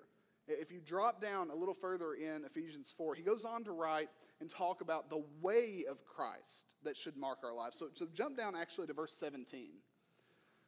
if 0.48 0.72
you 0.72 0.80
drop 0.80 1.20
down 1.20 1.50
a 1.50 1.54
little 1.54 1.74
further 1.74 2.14
in 2.14 2.44
Ephesians 2.44 2.92
4, 2.96 3.14
he 3.14 3.22
goes 3.22 3.44
on 3.44 3.62
to 3.64 3.72
write 3.72 4.08
and 4.40 4.50
talk 4.50 4.80
about 4.80 5.08
the 5.08 5.24
way 5.40 5.84
of 5.88 6.04
Christ 6.04 6.74
that 6.82 6.96
should 6.96 7.16
mark 7.16 7.38
our 7.44 7.54
lives. 7.54 7.78
So, 7.78 7.88
so 7.94 8.06
jump 8.12 8.36
down 8.36 8.56
actually 8.56 8.88
to 8.88 8.92
verse 8.92 9.12
17. 9.12 9.68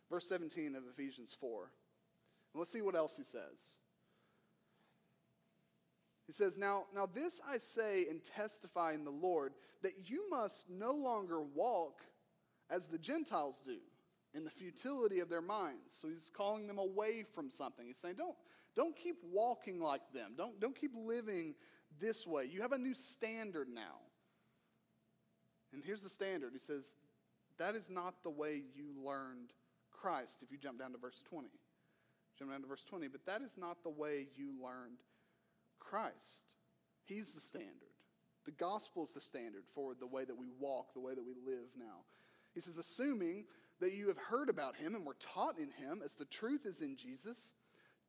Verse 0.09 0.29
17 0.29 0.77
of 0.77 0.85
Ephesians 0.93 1.37
4. 1.41 1.63
And 2.53 2.61
let's 2.61 2.71
see 2.71 2.83
what 2.83 2.95
else 2.95 3.17
he 3.17 3.25
says. 3.25 3.79
He 6.27 6.33
says, 6.33 6.57
now, 6.57 6.85
now 6.95 7.07
this 7.07 7.41
I 7.47 7.59
say 7.59 8.07
and 8.09 8.23
testify 8.23 8.93
in 8.93 9.05
the 9.05 9.11
Lord, 9.11 9.53
that 9.83 10.09
you 10.09 10.29
must 10.31 10.71
no 10.71 10.93
longer 10.93 11.43
walk 11.43 12.03
as 12.71 12.89
the 12.89 12.99
Gentiles 12.99 13.61
do, 13.65 13.77
in 14.33 14.45
the 14.45 14.51
futility 14.51 15.21
of 15.21 15.29
their 15.29 15.43
minds. 15.43 15.95
So 16.01 16.09
he's 16.09 16.31
calling 16.35 16.67
them 16.67 16.79
away 16.79 17.25
from 17.35 17.51
something. 17.51 17.87
He's 17.87 17.99
saying, 17.99 18.15
don't, 18.17 18.37
don't 18.75 18.97
keep 18.97 19.17
walking 19.31 19.81
like 19.81 20.01
them. 20.15 20.33
Don't, 20.37 20.59
don't 20.61 20.79
keep 20.79 20.93
living 20.97 21.55
this 22.01 22.27
way. 22.27 22.45
You 22.51 22.63
have 22.63 22.73
a 22.73 22.79
new 22.79 22.95
standard 22.95 23.69
now. 23.69 24.01
And 25.73 25.83
here's 25.85 26.03
the 26.03 26.09
standard. 26.09 26.53
He 26.53 26.59
says, 26.59 26.97
that 27.59 27.75
is 27.75 27.91
not 27.91 28.23
the 28.23 28.31
way 28.31 28.63
you 28.75 28.87
learned 29.05 29.53
Christ, 29.91 30.43
if 30.43 30.51
you 30.51 30.59
jump 30.59 30.79
down 30.79 30.93
to 30.93 30.99
verse 30.99 31.23
20. 31.29 31.49
Jump 32.39 32.51
down 32.51 32.63
to 32.63 32.67
verse 32.67 32.85
20. 32.85 33.09
But 33.09 33.27
that 33.27 33.43
is 33.43 33.57
not 33.57 33.83
the 33.83 33.91
way 33.91 34.29
you 34.37 34.53
learned 34.63 34.99
Christ. 35.85 36.47
He's 37.05 37.35
the 37.35 37.41
standard. 37.41 37.95
The 38.45 38.53
gospel 38.53 39.05
is 39.05 39.15
the 39.15 39.21
standard 39.21 39.65
for 39.75 39.95
the 39.95 40.07
way 40.07 40.25
that 40.25 40.37
we 40.37 40.49
walk, 40.59 40.93
the 40.93 41.01
way 41.01 41.15
that 41.15 41.25
we 41.25 41.35
live 41.47 41.69
now. 41.79 42.05
He 42.53 42.61
says, 42.61 42.79
assuming 42.79 43.45
that 43.81 43.95
you 43.95 44.09
have 44.09 44.19
heard 44.19 44.49
about 44.49 44.77
him 44.77 44.95
and 44.95 45.05
were 45.05 45.17
taught 45.19 45.59
in 45.59 45.71
him, 45.71 46.01
as 46.05 46.15
the 46.15 46.27
truth 46.27 46.67
is 46.67 46.81
in 46.81 46.97
Jesus, 46.97 47.53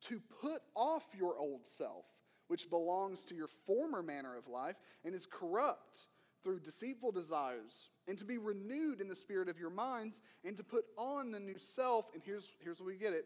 to 0.02 0.20
put 0.40 0.60
off 0.74 1.04
your 1.16 1.38
old 1.38 1.66
self, 1.66 2.04
which 2.48 2.70
belongs 2.70 3.24
to 3.24 3.34
your 3.34 3.48
former 3.66 4.02
manner 4.02 4.36
of 4.36 4.46
life 4.46 4.76
and 5.04 5.14
is 5.14 5.26
corrupt 5.26 6.06
through 6.44 6.60
deceitful 6.60 7.10
desires, 7.10 7.88
and 8.06 8.16
to 8.16 8.24
be 8.24 8.38
renewed 8.38 9.00
in 9.00 9.08
the 9.08 9.16
spirit 9.16 9.48
of 9.48 9.58
your 9.58 9.70
minds, 9.70 10.22
and 10.44 10.56
to 10.56 10.62
put 10.62 10.84
on 10.96 11.32
the 11.32 11.40
new 11.40 11.58
self. 11.58 12.06
And 12.14 12.22
here's, 12.24 12.52
here's 12.62 12.78
where 12.78 12.86
we 12.86 12.96
get 12.96 13.12
it 13.12 13.24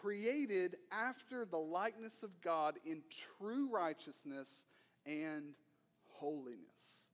created 0.00 0.76
after 0.92 1.44
the 1.44 1.58
likeness 1.58 2.22
of 2.22 2.40
God 2.40 2.76
in 2.84 3.02
true 3.38 3.68
righteousness 3.70 4.66
and 5.06 5.54
holiness. 6.08 7.06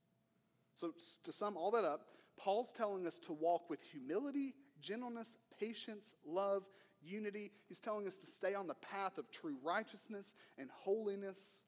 So, 0.75 0.93
to 1.23 1.31
sum 1.31 1.57
all 1.57 1.71
that 1.71 1.83
up, 1.83 2.01
Paul's 2.37 2.71
telling 2.71 3.07
us 3.07 3.17
to 3.19 3.33
walk 3.33 3.69
with 3.69 3.81
humility, 3.81 4.53
gentleness, 4.79 5.37
patience, 5.59 6.13
love, 6.25 6.63
unity. 7.01 7.51
He's 7.67 7.79
telling 7.79 8.07
us 8.07 8.17
to 8.17 8.27
stay 8.27 8.53
on 8.53 8.67
the 8.67 8.75
path 8.75 9.17
of 9.17 9.31
true 9.31 9.57
righteousness 9.63 10.35
and 10.57 10.69
holiness. 10.71 11.61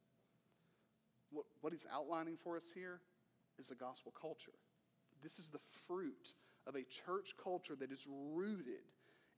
What, 1.32 1.46
what 1.62 1.74
he's 1.74 1.88
outlining 1.92 2.38
for 2.38 2.56
us 2.56 2.66
here 2.74 3.02
is 3.58 3.72
a 3.72 3.76
gospel 3.76 4.14
culture. 4.20 4.52
This 5.24 5.40
is 5.40 5.50
the 5.50 5.60
fruit 5.88 6.34
of 6.68 6.76
a 6.76 6.84
church 6.84 7.34
culture 7.42 7.76
that 7.76 7.92
is 7.92 8.08
rooted 8.08 8.86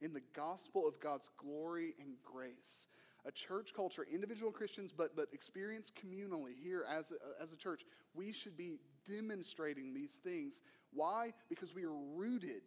in 0.02 0.12
the 0.12 0.22
gospel 0.34 0.86
of 0.86 1.00
God's 1.00 1.30
glory 1.36 1.94
and 2.00 2.14
grace. 2.24 2.88
A 3.24 3.30
church 3.30 3.72
culture, 3.74 4.04
individual 4.12 4.50
Christians, 4.50 4.92
but, 4.92 5.14
but 5.14 5.28
experienced 5.32 5.92
communally 5.94 6.54
here 6.60 6.84
as 6.90 7.12
a, 7.12 7.42
as 7.42 7.52
a 7.52 7.56
church, 7.56 7.82
we 8.14 8.32
should 8.32 8.56
be 8.56 8.78
demonstrating 9.08 9.94
these 9.94 10.14
things. 10.14 10.62
Why? 10.92 11.32
Because 11.48 11.74
we 11.74 11.84
are 11.84 11.94
rooted 12.14 12.62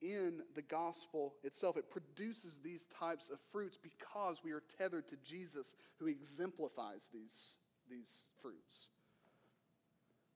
in 0.00 0.42
the 0.54 0.62
gospel 0.62 1.34
itself. 1.44 1.76
It 1.76 1.90
produces 1.90 2.58
these 2.58 2.86
types 2.86 3.28
of 3.28 3.38
fruits 3.52 3.78
because 3.82 4.42
we 4.42 4.52
are 4.52 4.62
tethered 4.78 5.08
to 5.08 5.16
Jesus, 5.16 5.74
who 5.98 6.06
exemplifies 6.06 7.10
these, 7.12 7.56
these 7.90 8.28
fruits. 8.40 8.88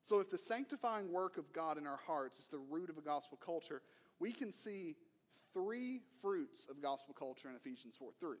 So, 0.01 0.19
if 0.19 0.29
the 0.29 0.37
sanctifying 0.37 1.11
work 1.11 1.37
of 1.37 1.53
God 1.53 1.77
in 1.77 1.87
our 1.87 1.99
hearts 2.05 2.37
is 2.37 2.49
the 2.49 2.57
root 2.57 2.89
of 2.89 2.97
a 2.97 3.01
gospel 3.01 3.39
culture, 3.43 3.81
we 4.19 4.33
can 4.33 4.51
see 4.51 4.95
three 5.53 6.01
fruits 6.21 6.67
of 6.69 6.81
gospel 6.81 7.13
culture 7.13 7.49
in 7.49 7.55
Ephesians 7.55 7.95
4 7.95 8.11
3. 8.19 8.37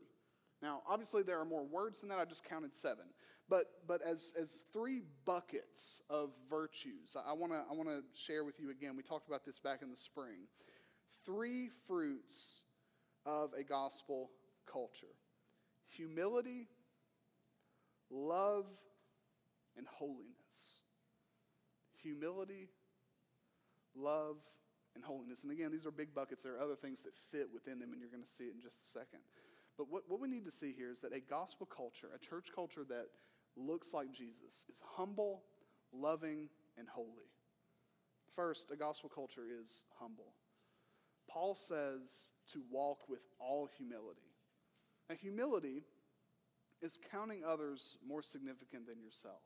Now, 0.61 0.81
obviously, 0.87 1.23
there 1.23 1.39
are 1.39 1.45
more 1.45 1.65
words 1.65 1.99
than 1.99 2.09
that. 2.09 2.19
I 2.19 2.25
just 2.25 2.45
counted 2.45 2.73
seven. 2.73 3.05
But, 3.49 3.65
but 3.85 4.01
as, 4.01 4.33
as 4.39 4.63
three 4.71 5.01
buckets 5.25 6.01
of 6.09 6.29
virtues, 6.49 7.17
I 7.27 7.33
want 7.33 7.51
to 7.51 7.63
I 7.69 7.73
wanna 7.73 7.99
share 8.13 8.45
with 8.45 8.59
you 8.59 8.71
again. 8.71 8.95
We 8.95 9.03
talked 9.03 9.27
about 9.27 9.45
this 9.45 9.59
back 9.59 9.81
in 9.81 9.91
the 9.91 9.97
spring. 9.97 10.47
Three 11.25 11.69
fruits 11.85 12.61
of 13.25 13.51
a 13.53 13.63
gospel 13.63 14.31
culture 14.65 15.07
humility, 15.89 16.67
love, 18.09 18.65
and 19.77 19.85
holiness. 19.87 20.29
Humility, 22.01 22.69
love, 23.95 24.37
and 24.95 25.03
holiness. 25.03 25.43
And 25.43 25.51
again, 25.51 25.71
these 25.71 25.85
are 25.85 25.91
big 25.91 26.13
buckets. 26.13 26.43
There 26.43 26.55
are 26.55 26.61
other 26.61 26.75
things 26.75 27.03
that 27.03 27.13
fit 27.31 27.47
within 27.53 27.79
them, 27.79 27.91
and 27.91 28.01
you're 28.01 28.09
going 28.09 28.23
to 28.23 28.29
see 28.29 28.45
it 28.45 28.53
in 28.55 28.61
just 28.61 28.79
a 28.79 28.99
second. 28.99 29.19
But 29.77 29.89
what, 29.89 30.03
what 30.07 30.19
we 30.19 30.27
need 30.27 30.45
to 30.45 30.51
see 30.51 30.73
here 30.75 30.91
is 30.91 30.99
that 31.01 31.13
a 31.13 31.19
gospel 31.19 31.65
culture, 31.65 32.09
a 32.15 32.19
church 32.19 32.49
culture 32.53 32.83
that 32.89 33.07
looks 33.55 33.93
like 33.93 34.11
Jesus, 34.11 34.65
is 34.69 34.81
humble, 34.95 35.43
loving, 35.91 36.49
and 36.77 36.87
holy. 36.87 37.31
First, 38.35 38.71
a 38.71 38.75
gospel 38.75 39.09
culture 39.13 39.45
is 39.61 39.83
humble. 39.99 40.33
Paul 41.29 41.55
says 41.55 42.29
to 42.51 42.61
walk 42.71 43.09
with 43.09 43.21
all 43.39 43.69
humility. 43.77 44.21
Now, 45.09 45.15
humility 45.15 45.83
is 46.81 46.99
counting 47.11 47.43
others 47.47 47.97
more 48.07 48.21
significant 48.21 48.87
than 48.87 48.99
yourself. 48.99 49.41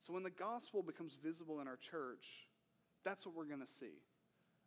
So 0.00 0.12
when 0.12 0.22
the 0.22 0.30
gospel 0.30 0.82
becomes 0.82 1.16
visible 1.22 1.60
in 1.60 1.68
our 1.68 1.76
church, 1.76 2.47
that's 3.04 3.26
what 3.26 3.34
we're 3.34 3.44
going 3.44 3.60
to 3.60 3.66
see. 3.66 4.02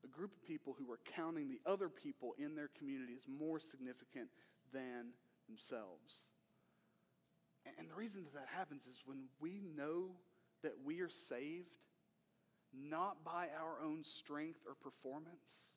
A 0.04 0.08
group 0.08 0.32
of 0.34 0.44
people 0.44 0.76
who 0.78 0.91
are 0.91 1.00
counting 1.15 1.48
the 1.48 1.62
other 1.65 1.89
people 1.89 2.34
in 2.39 2.56
their 2.56 2.70
community 2.78 3.13
as 3.15 3.28
more 3.28 3.60
significant 3.60 4.30
than 4.74 5.13
themselves. 5.48 6.30
And 7.78 7.89
the 7.89 7.96
reason 7.96 8.24
that 8.24 8.34
that 8.34 8.48
happens 8.56 8.88
is 8.88 9.04
when 9.06 9.26
we 9.39 9.62
know 9.76 10.15
that 10.63 10.74
we 10.84 11.02
are 11.02 11.10
saved 11.10 11.86
not 12.74 13.24
by 13.24 13.50
our 13.60 13.84
own 13.84 14.04
strength 14.04 14.62
or 14.65 14.76
performance, 14.76 15.76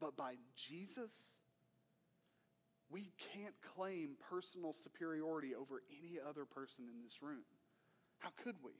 but 0.00 0.16
by 0.16 0.34
Jesus, 0.54 1.38
we 2.90 3.10
can't 3.32 3.54
claim 3.74 4.16
personal 4.30 4.72
superiority 4.72 5.54
over 5.54 5.82
any 6.00 6.18
other 6.20 6.44
person 6.44 6.84
in 6.92 7.02
this 7.02 7.22
room. 7.22 7.44
How 8.18 8.30
could 8.42 8.56
we? 8.62 8.72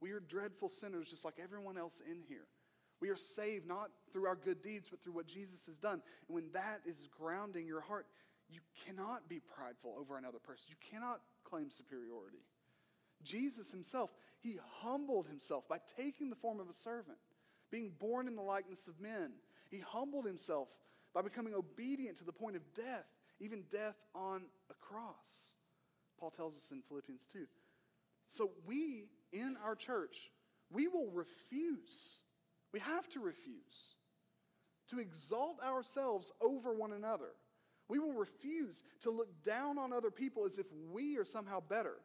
We 0.00 0.12
are 0.12 0.20
dreadful 0.20 0.68
sinners 0.68 1.08
just 1.08 1.24
like 1.24 1.38
everyone 1.42 1.78
else 1.78 2.02
in 2.10 2.22
here. 2.28 2.46
We 3.00 3.10
are 3.10 3.16
saved 3.16 3.66
not 3.66 3.90
through 4.12 4.26
our 4.26 4.36
good 4.36 4.62
deeds, 4.62 4.88
but 4.88 5.02
through 5.02 5.12
what 5.12 5.26
Jesus 5.26 5.66
has 5.66 5.78
done. 5.78 6.00
And 6.28 6.34
when 6.34 6.50
that 6.52 6.80
is 6.86 7.08
grounding 7.18 7.66
your 7.66 7.82
heart, 7.82 8.06
you 8.48 8.60
cannot 8.84 9.28
be 9.28 9.40
prideful 9.40 9.96
over 9.98 10.16
another 10.16 10.38
person. 10.38 10.68
You 10.70 10.76
cannot 10.90 11.20
claim 11.44 11.70
superiority. 11.70 12.44
Jesus 13.22 13.70
himself, 13.70 14.12
he 14.40 14.58
humbled 14.80 15.26
himself 15.26 15.68
by 15.68 15.78
taking 15.96 16.30
the 16.30 16.36
form 16.36 16.60
of 16.60 16.68
a 16.68 16.72
servant, 16.72 17.18
being 17.70 17.92
born 17.98 18.28
in 18.28 18.36
the 18.36 18.42
likeness 18.42 18.88
of 18.88 19.00
men. 19.00 19.32
He 19.68 19.80
humbled 19.80 20.26
himself 20.26 20.68
by 21.12 21.22
becoming 21.22 21.54
obedient 21.54 22.18
to 22.18 22.24
the 22.24 22.32
point 22.32 22.56
of 22.56 22.62
death, 22.74 23.06
even 23.40 23.64
death 23.70 23.96
on 24.14 24.42
a 24.70 24.74
cross. 24.74 25.54
Paul 26.18 26.30
tells 26.30 26.56
us 26.56 26.70
in 26.70 26.82
Philippians 26.82 27.26
2. 27.26 27.46
So 28.26 28.50
we 28.66 29.06
in 29.32 29.56
our 29.64 29.74
church, 29.74 30.30
we 30.70 30.88
will 30.88 31.10
refuse, 31.10 32.20
we 32.72 32.80
have 32.80 33.08
to 33.10 33.20
refuse 33.20 33.96
to 34.88 35.00
exalt 35.00 35.60
ourselves 35.64 36.32
over 36.40 36.72
one 36.72 36.92
another. 36.92 37.30
We 37.88 37.98
will 37.98 38.12
refuse 38.12 38.82
to 39.02 39.10
look 39.10 39.42
down 39.44 39.78
on 39.78 39.92
other 39.92 40.10
people 40.10 40.44
as 40.44 40.58
if 40.58 40.66
we 40.92 41.16
are 41.18 41.24
somehow 41.24 41.60
better. 41.60 41.96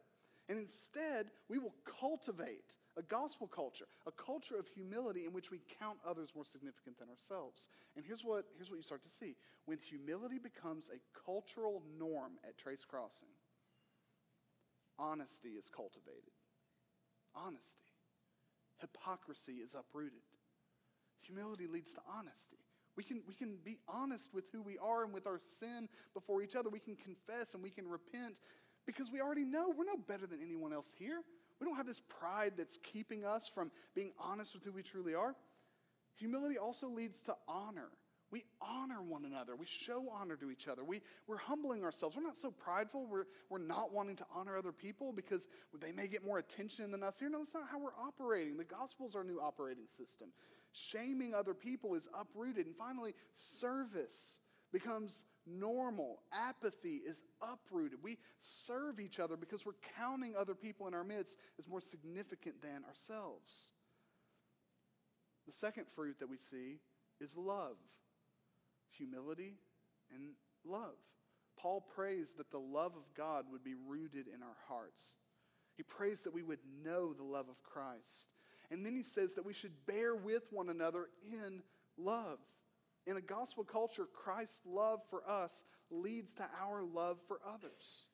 And 0.49 0.59
instead, 0.59 1.27
we 1.47 1.59
will 1.59 1.73
cultivate 1.99 2.75
a 2.97 3.01
gospel 3.01 3.47
culture, 3.47 3.85
a 4.05 4.11
culture 4.11 4.57
of 4.57 4.67
humility 4.67 5.25
in 5.25 5.31
which 5.31 5.49
we 5.49 5.61
count 5.79 5.97
others 6.05 6.33
more 6.35 6.43
significant 6.43 6.99
than 6.99 7.09
ourselves. 7.09 7.69
And 7.95 8.03
here's 8.05 8.23
what, 8.23 8.45
here's 8.57 8.69
what 8.69 8.77
you 8.77 8.83
start 8.83 9.03
to 9.03 9.09
see 9.09 9.35
when 9.65 9.77
humility 9.77 10.39
becomes 10.39 10.89
a 10.89 10.99
cultural 11.25 11.83
norm 11.97 12.33
at 12.47 12.57
Trace 12.57 12.83
Crossing, 12.83 13.29
honesty 14.99 15.49
is 15.49 15.69
cultivated. 15.69 16.33
Honesty. 17.35 17.79
Hypocrisy 18.79 19.53
is 19.53 19.75
uprooted. 19.75 20.21
Humility 21.21 21.67
leads 21.67 21.93
to 21.93 22.01
honesty. 22.17 22.57
We 22.97 23.03
can, 23.03 23.23
we 23.27 23.33
can 23.33 23.57
be 23.63 23.77
honest 23.87 24.33
with 24.33 24.45
who 24.51 24.61
we 24.61 24.77
are 24.77 25.03
and 25.03 25.13
with 25.13 25.27
our 25.27 25.39
sin 25.39 25.87
before 26.13 26.41
each 26.41 26.55
other. 26.55 26.69
We 26.69 26.79
can 26.79 26.95
confess 26.95 27.53
and 27.53 27.63
we 27.63 27.69
can 27.69 27.87
repent 27.87 28.39
because 28.85 29.11
we 29.11 29.21
already 29.21 29.45
know 29.45 29.73
we're 29.75 29.85
no 29.85 29.97
better 29.97 30.27
than 30.27 30.41
anyone 30.41 30.73
else 30.73 30.91
here. 30.97 31.21
We 31.59 31.67
don't 31.67 31.77
have 31.77 31.87
this 31.87 31.99
pride 31.99 32.53
that's 32.57 32.77
keeping 32.77 33.23
us 33.23 33.47
from 33.47 33.71
being 33.95 34.11
honest 34.19 34.53
with 34.53 34.63
who 34.63 34.71
we 34.71 34.81
truly 34.81 35.13
are. 35.13 35.35
Humility 36.17 36.57
also 36.57 36.89
leads 36.89 37.21
to 37.23 37.35
honor. 37.47 37.89
We 38.31 38.45
honor 38.61 39.01
one 39.01 39.25
another. 39.25 39.55
We 39.57 39.65
show 39.65 40.07
honor 40.09 40.37
to 40.37 40.49
each 40.49 40.69
other. 40.69 40.85
We, 40.85 41.01
we're 41.27 41.37
humbling 41.37 41.83
ourselves. 41.83 42.15
We're 42.15 42.23
not 42.23 42.37
so 42.37 42.51
prideful. 42.51 43.05
We're, 43.05 43.25
we're 43.49 43.57
not 43.57 43.93
wanting 43.93 44.15
to 44.17 44.25
honor 44.33 44.55
other 44.55 44.71
people 44.71 45.11
because 45.11 45.49
they 45.81 45.91
may 45.91 46.07
get 46.07 46.25
more 46.25 46.37
attention 46.37 46.91
than 46.91 47.03
us 47.03 47.19
here. 47.19 47.29
No, 47.29 47.39
that's 47.39 47.53
not 47.53 47.67
how 47.69 47.79
we're 47.79 47.95
operating. 48.01 48.57
The 48.57 48.63
gospel 48.63 49.05
is 49.05 49.15
our 49.15 49.25
new 49.25 49.41
operating 49.41 49.87
system. 49.87 50.29
Shaming 50.71 51.33
other 51.33 51.53
people 51.53 51.93
is 51.93 52.07
uprooted. 52.17 52.65
And 52.65 52.75
finally, 52.75 53.13
service 53.33 54.39
becomes 54.71 55.25
normal. 55.45 56.21
Apathy 56.31 57.01
is 57.05 57.23
uprooted. 57.41 57.99
We 58.01 58.17
serve 58.37 58.99
each 58.99 59.19
other 59.19 59.35
because 59.35 59.65
we're 59.65 59.73
counting 59.97 60.35
other 60.37 60.55
people 60.55 60.87
in 60.87 60.93
our 60.93 61.03
midst 61.03 61.37
as 61.59 61.67
more 61.67 61.81
significant 61.81 62.61
than 62.61 62.85
ourselves. 62.87 63.71
The 65.47 65.53
second 65.53 65.87
fruit 65.93 66.19
that 66.19 66.29
we 66.29 66.37
see 66.37 66.77
is 67.19 67.35
love, 67.35 67.75
humility, 68.97 69.55
and 70.13 70.33
love. 70.65 70.97
Paul 71.57 71.81
prays 71.81 72.33
that 72.37 72.51
the 72.51 72.59
love 72.59 72.93
of 72.95 73.13
God 73.15 73.45
would 73.51 73.63
be 73.63 73.75
rooted 73.75 74.27
in 74.27 74.41
our 74.41 74.57
hearts. 74.67 75.13
He 75.75 75.83
prays 75.83 76.23
that 76.23 76.33
we 76.33 76.43
would 76.43 76.59
know 76.83 77.13
the 77.13 77.23
love 77.23 77.49
of 77.49 77.63
Christ. 77.63 78.29
And 78.69 78.85
then 78.85 78.93
he 78.93 79.03
says 79.03 79.35
that 79.35 79.45
we 79.45 79.53
should 79.53 79.85
bear 79.85 80.15
with 80.15 80.43
one 80.51 80.69
another 80.69 81.07
in 81.23 81.61
love. 81.97 82.39
In 83.05 83.17
a 83.17 83.21
gospel 83.21 83.63
culture, 83.63 84.07
Christ's 84.13 84.61
love 84.65 85.01
for 85.09 85.27
us 85.27 85.63
leads 85.89 86.35
to 86.35 86.47
our 86.61 86.83
love 86.83 87.17
for 87.27 87.39
others. 87.45 88.07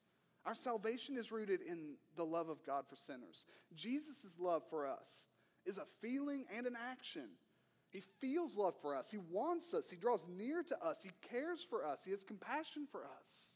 Our 0.46 0.56
salvation 0.56 1.18
is 1.18 1.32
rooted 1.32 1.62
in 1.62 1.96
the 2.16 2.24
love 2.24 2.50
of 2.50 2.66
God 2.66 2.86
for 2.90 2.96
sinners. 2.96 3.46
Jesus' 3.76 4.38
love 4.40 4.64
for 4.70 4.88
us 4.88 5.28
is 5.66 5.78
a 5.78 5.86
feeling 6.02 6.46
and 6.56 6.66
an 6.66 6.78
action. 6.90 7.28
He 7.92 8.02
feels 8.20 8.58
love 8.58 8.76
for 8.82 8.96
us. 8.96 9.10
He 9.10 9.18
wants 9.18 9.74
us. 9.74 9.90
He 9.90 9.96
draws 9.96 10.28
near 10.28 10.62
to 10.64 10.84
us. 10.84 11.02
He 11.02 11.12
cares 11.32 11.64
for 11.64 11.86
us. 11.86 12.04
He 12.04 12.12
has 12.12 12.24
compassion 12.24 12.88
for 12.92 13.02
us. 13.20 13.54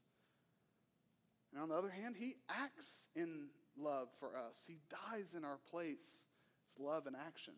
And 1.54 1.62
on 1.62 1.70
the 1.70 1.76
other 1.76 1.90
hand, 1.90 2.16
He 2.18 2.36
acts 2.50 3.08
in 3.16 3.50
love 3.78 4.08
for 4.20 4.38
us. 4.38 4.64
He 4.66 4.78
dies 4.90 5.34
in 5.36 5.44
our 5.44 5.60
place. 5.70 6.26
It's 6.64 6.80
love 6.80 7.08
in 7.08 7.14
action. 7.16 7.54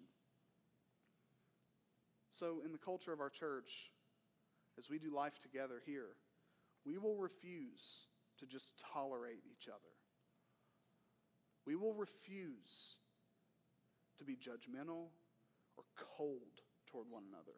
So, 2.32 2.62
in 2.66 2.72
the 2.72 2.80
culture 2.80 3.14
of 3.14 3.20
our 3.20 3.30
church, 3.30 3.92
as 4.80 4.90
we 4.90 4.98
do 4.98 5.14
life 5.14 5.40
together 5.40 5.82
here, 5.86 6.16
we 6.84 6.98
will 6.98 7.16
refuse 7.16 8.08
to 8.40 8.48
just 8.48 8.74
tolerate 8.94 9.44
each 9.52 9.68
other. 9.68 9.94
We 11.68 11.76
will 11.76 11.94
refuse 11.94 12.96
to 14.18 14.26
be 14.26 14.34
judgmental 14.34 15.10
or 15.78 15.84
cold 16.18 16.63
toward 16.94 17.08
one 17.10 17.24
another. 17.28 17.58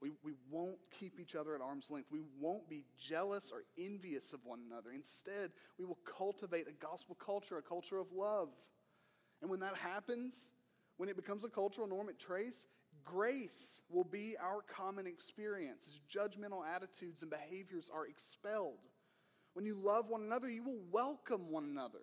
We, 0.00 0.10
we 0.22 0.32
won't 0.50 0.78
keep 0.98 1.20
each 1.20 1.34
other 1.34 1.54
at 1.54 1.60
arm's 1.60 1.90
length. 1.90 2.08
We 2.10 2.22
won't 2.40 2.68
be 2.68 2.84
jealous 2.98 3.52
or 3.52 3.64
envious 3.78 4.32
of 4.32 4.40
one 4.44 4.60
another. 4.66 4.90
Instead, 4.94 5.50
we 5.78 5.84
will 5.84 5.98
cultivate 6.04 6.66
a 6.68 6.72
gospel 6.72 7.14
culture, 7.14 7.58
a 7.58 7.62
culture 7.62 7.98
of 7.98 8.12
love. 8.12 8.48
And 9.40 9.50
when 9.50 9.60
that 9.60 9.76
happens, 9.76 10.52
when 10.96 11.08
it 11.08 11.16
becomes 11.16 11.44
a 11.44 11.48
cultural 11.48 11.86
norm 11.86 12.08
at 12.08 12.18
Trace, 12.18 12.66
Grace 13.04 13.82
will 13.90 14.04
be 14.04 14.34
our 14.40 14.62
common 14.62 15.06
experience 15.06 15.86
as 15.86 16.00
judgmental 16.10 16.62
attitudes 16.66 17.22
and 17.22 17.30
behaviors 17.30 17.90
are 17.94 18.06
expelled. 18.06 18.78
When 19.52 19.64
you 19.64 19.78
love 19.78 20.08
one 20.08 20.22
another, 20.22 20.48
you 20.50 20.64
will 20.64 20.80
welcome 20.90 21.50
one 21.50 21.64
another, 21.64 22.00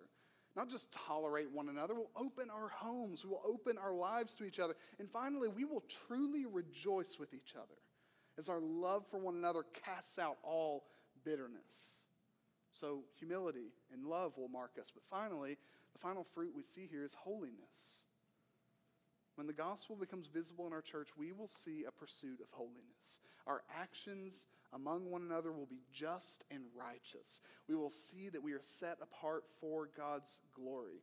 not 0.56 0.68
just 0.68 0.92
tolerate 0.92 1.50
one 1.50 1.68
another. 1.68 1.94
We'll 1.94 2.10
open 2.16 2.50
our 2.50 2.68
homes, 2.68 3.24
we 3.24 3.30
will 3.30 3.42
open 3.46 3.78
our 3.78 3.94
lives 3.94 4.36
to 4.36 4.44
each 4.44 4.58
other. 4.58 4.74
And 4.98 5.10
finally, 5.10 5.48
we 5.48 5.64
will 5.64 5.84
truly 6.06 6.46
rejoice 6.46 7.18
with 7.18 7.34
each 7.34 7.54
other 7.56 7.78
as 8.38 8.48
our 8.48 8.60
love 8.60 9.04
for 9.10 9.18
one 9.18 9.36
another 9.36 9.64
casts 9.84 10.18
out 10.18 10.38
all 10.42 10.84
bitterness. 11.24 11.98
So, 12.72 13.00
humility 13.18 13.72
and 13.92 14.06
love 14.06 14.38
will 14.38 14.48
mark 14.48 14.72
us. 14.80 14.90
But 14.90 15.04
finally, 15.04 15.58
the 15.92 15.98
final 15.98 16.24
fruit 16.24 16.52
we 16.56 16.62
see 16.62 16.88
here 16.90 17.04
is 17.04 17.12
holiness. 17.12 18.00
When 19.34 19.46
the 19.46 19.52
gospel 19.52 19.96
becomes 19.96 20.26
visible 20.26 20.66
in 20.66 20.72
our 20.72 20.82
church, 20.82 21.08
we 21.18 21.32
will 21.32 21.48
see 21.48 21.84
a 21.86 21.90
pursuit 21.90 22.40
of 22.42 22.50
holiness. 22.50 23.20
Our 23.46 23.62
actions 23.74 24.46
among 24.72 25.10
one 25.10 25.22
another 25.22 25.52
will 25.52 25.66
be 25.66 25.82
just 25.92 26.44
and 26.50 26.62
righteous. 26.74 27.40
We 27.68 27.74
will 27.74 27.90
see 27.90 28.28
that 28.30 28.42
we 28.42 28.52
are 28.52 28.62
set 28.62 28.98
apart 29.02 29.44
for 29.60 29.88
God's 29.96 30.38
glory. 30.54 31.02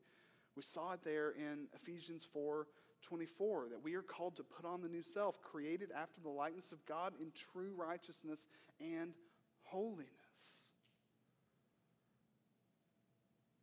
We 0.55 0.63
saw 0.63 0.93
it 0.93 1.03
there 1.03 1.31
in 1.31 1.67
Ephesians 1.73 2.27
4 2.31 2.67
24, 3.01 3.69
that 3.69 3.81
we 3.81 3.95
are 3.95 4.01
called 4.01 4.35
to 4.35 4.43
put 4.43 4.65
on 4.65 4.81
the 4.81 4.89
new 4.89 5.01
self, 5.01 5.41
created 5.41 5.89
after 5.95 6.19
the 6.21 6.29
likeness 6.29 6.73
of 6.73 6.85
God 6.85 7.13
in 7.21 7.31
true 7.31 7.73
righteousness 7.77 8.45
and 8.81 9.13
holiness. 9.63 10.09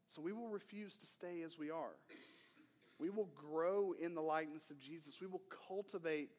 So 0.09 0.23
we 0.23 0.33
will 0.33 0.49
refuse 0.49 0.97
to 0.97 1.07
stay 1.07 1.43
as 1.43 1.59
we 1.59 1.71
are. 1.71 1.97
We 2.99 3.11
will 3.11 3.29
grow 3.35 3.93
in 4.01 4.15
the 4.15 4.23
likeness 4.23 4.71
of 4.71 4.79
Jesus. 4.79 5.21
We 5.21 5.27
will 5.27 5.43
cultivate 5.69 6.31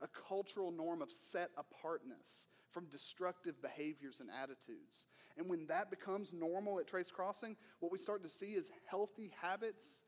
a 0.00 0.08
cultural 0.26 0.72
norm 0.72 1.02
of 1.02 1.12
set 1.12 1.50
apartness 1.58 2.46
from 2.72 2.86
destructive 2.86 3.60
behaviors 3.60 4.20
and 4.20 4.28
attitudes. 4.42 5.06
And 5.36 5.48
when 5.48 5.66
that 5.66 5.90
becomes 5.90 6.32
normal 6.32 6.78
at 6.78 6.86
Trace 6.86 7.10
Crossing, 7.10 7.56
what 7.80 7.92
we 7.92 7.98
start 7.98 8.22
to 8.22 8.28
see 8.28 8.52
is 8.52 8.70
healthy 8.88 9.32
habits 9.40 10.02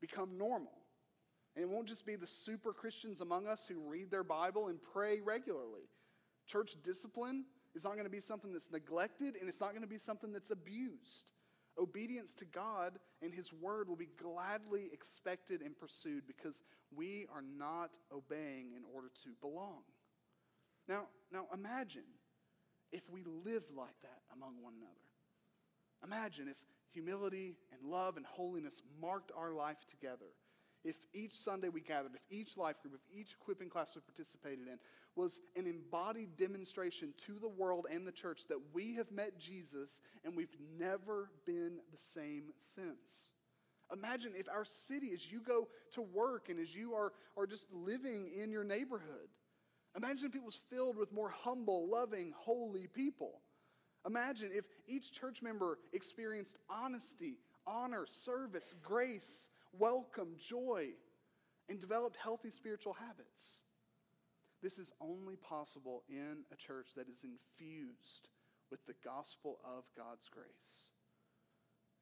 become 0.00 0.36
normal. 0.36 0.72
And 1.54 1.64
it 1.64 1.70
won't 1.70 1.88
just 1.88 2.04
be 2.04 2.16
the 2.16 2.26
super 2.26 2.72
Christians 2.72 3.20
among 3.20 3.46
us 3.46 3.66
who 3.66 3.88
read 3.88 4.10
their 4.10 4.24
Bible 4.24 4.68
and 4.68 4.78
pray 4.92 5.20
regularly. 5.20 5.88
Church 6.46 6.76
discipline 6.82 7.46
is 7.74 7.84
not 7.84 7.94
going 7.94 8.04
to 8.04 8.10
be 8.10 8.20
something 8.20 8.52
that's 8.52 8.70
neglected, 8.70 9.36
and 9.40 9.48
it's 9.48 9.60
not 9.60 9.70
going 9.70 9.82
to 9.82 9.88
be 9.88 9.98
something 9.98 10.32
that's 10.32 10.50
abused. 10.50 11.32
Obedience 11.78 12.34
to 12.34 12.44
God 12.44 12.98
and 13.22 13.34
His 13.34 13.52
word 13.52 13.88
will 13.88 13.96
be 13.96 14.08
gladly 14.22 14.88
expected 14.92 15.60
and 15.60 15.78
pursued 15.78 16.26
because 16.26 16.62
we 16.94 17.26
are 17.34 17.42
not 17.42 17.96
obeying 18.12 18.72
in 18.76 18.82
order 18.94 19.08
to 19.24 19.30
belong. 19.40 19.82
Now, 20.88 21.06
now 21.32 21.46
imagine 21.52 22.04
if 22.92 23.08
we 23.10 23.24
lived 23.24 23.72
like 23.76 24.00
that 24.02 24.20
among 24.32 24.62
one 24.62 24.74
another. 24.76 24.92
Imagine 26.04 26.48
if 26.48 26.56
humility 26.92 27.56
and 27.72 27.90
love 27.90 28.16
and 28.16 28.24
holiness 28.24 28.82
marked 29.00 29.32
our 29.36 29.52
life 29.52 29.84
together 29.88 30.26
if 30.86 31.04
each 31.12 31.34
Sunday 31.34 31.68
we 31.68 31.80
gathered, 31.80 32.12
if 32.14 32.22
each 32.30 32.56
life 32.56 32.80
group, 32.80 32.94
if 32.94 33.18
each 33.18 33.32
equipping 33.40 33.68
class 33.68 33.94
we 33.96 34.00
participated 34.02 34.68
in 34.68 34.78
was 35.16 35.40
an 35.56 35.66
embodied 35.66 36.36
demonstration 36.36 37.12
to 37.26 37.38
the 37.40 37.48
world 37.48 37.86
and 37.90 38.06
the 38.06 38.12
church 38.12 38.46
that 38.48 38.60
we 38.72 38.94
have 38.94 39.10
met 39.10 39.36
Jesus 39.38 40.00
and 40.24 40.36
we've 40.36 40.56
never 40.78 41.30
been 41.44 41.78
the 41.92 41.98
same 41.98 42.52
since. 42.56 43.32
Imagine 43.92 44.32
if 44.36 44.48
our 44.48 44.64
city, 44.64 45.10
as 45.12 45.30
you 45.30 45.40
go 45.40 45.68
to 45.92 46.02
work 46.02 46.48
and 46.48 46.60
as 46.60 46.74
you 46.74 46.94
are, 46.94 47.12
are 47.36 47.46
just 47.46 47.66
living 47.72 48.30
in 48.40 48.52
your 48.52 48.64
neighborhood, 48.64 49.28
imagine 49.96 50.28
if 50.28 50.34
it 50.34 50.44
was 50.44 50.60
filled 50.70 50.96
with 50.96 51.12
more 51.12 51.30
humble, 51.30 51.88
loving, 51.88 52.32
holy 52.36 52.86
people. 52.86 53.40
Imagine 54.06 54.50
if 54.52 54.66
each 54.86 55.12
church 55.12 55.42
member 55.42 55.78
experienced 55.92 56.56
honesty, 56.70 57.38
honor, 57.66 58.06
service, 58.06 58.74
grace, 58.82 59.50
welcome, 59.72 60.36
joy, 60.38 60.88
and 61.68 61.80
developed 61.80 62.16
healthy 62.16 62.50
spiritual 62.50 62.92
habits. 62.92 63.62
This 64.62 64.78
is 64.78 64.92
only 65.00 65.36
possible 65.36 66.02
in 66.08 66.44
a 66.52 66.56
church 66.56 66.90
that 66.96 67.08
is 67.08 67.24
infused 67.24 68.28
with 68.70 68.84
the 68.86 68.94
gospel 69.04 69.58
of 69.64 69.84
God's 69.96 70.28
grace. 70.28 70.90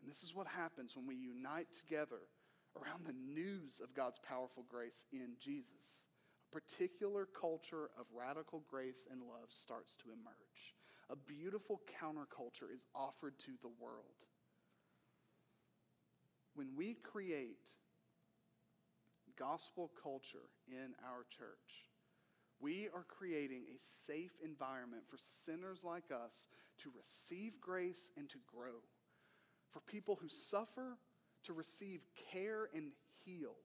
And 0.00 0.10
this 0.10 0.22
is 0.22 0.34
what 0.34 0.46
happens 0.46 0.96
when 0.96 1.06
we 1.06 1.14
unite 1.14 1.72
together 1.72 2.20
around 2.76 3.06
the 3.06 3.12
news 3.12 3.80
of 3.82 3.94
God's 3.94 4.18
powerful 4.18 4.64
grace 4.68 5.04
in 5.12 5.36
Jesus. 5.40 6.06
Particular 6.54 7.26
culture 7.26 7.90
of 7.98 8.06
radical 8.14 8.62
grace 8.70 9.08
and 9.10 9.20
love 9.20 9.50
starts 9.50 9.96
to 9.96 10.04
emerge. 10.12 10.74
A 11.10 11.16
beautiful 11.16 11.82
counterculture 12.00 12.72
is 12.72 12.86
offered 12.94 13.38
to 13.40 13.50
the 13.60 13.72
world. 13.80 14.24
when 16.54 16.68
we 16.76 16.94
create 16.94 17.68
gospel 19.36 19.90
culture 20.00 20.48
in 20.68 20.94
our 21.04 21.24
church, 21.36 21.90
we 22.60 22.88
are 22.94 23.04
creating 23.08 23.64
a 23.74 23.78
safe 23.78 24.30
environment 24.44 25.02
for 25.08 25.18
sinners 25.18 25.82
like 25.82 26.04
us 26.12 26.46
to 26.78 26.90
receive 26.96 27.60
grace 27.60 28.10
and 28.16 28.28
to 28.30 28.38
grow, 28.46 28.78
for 29.70 29.80
people 29.80 30.18
who 30.20 30.28
suffer 30.28 30.98
to 31.42 31.52
receive 31.52 32.00
care 32.32 32.68
and 32.74 32.92
heal, 33.24 33.56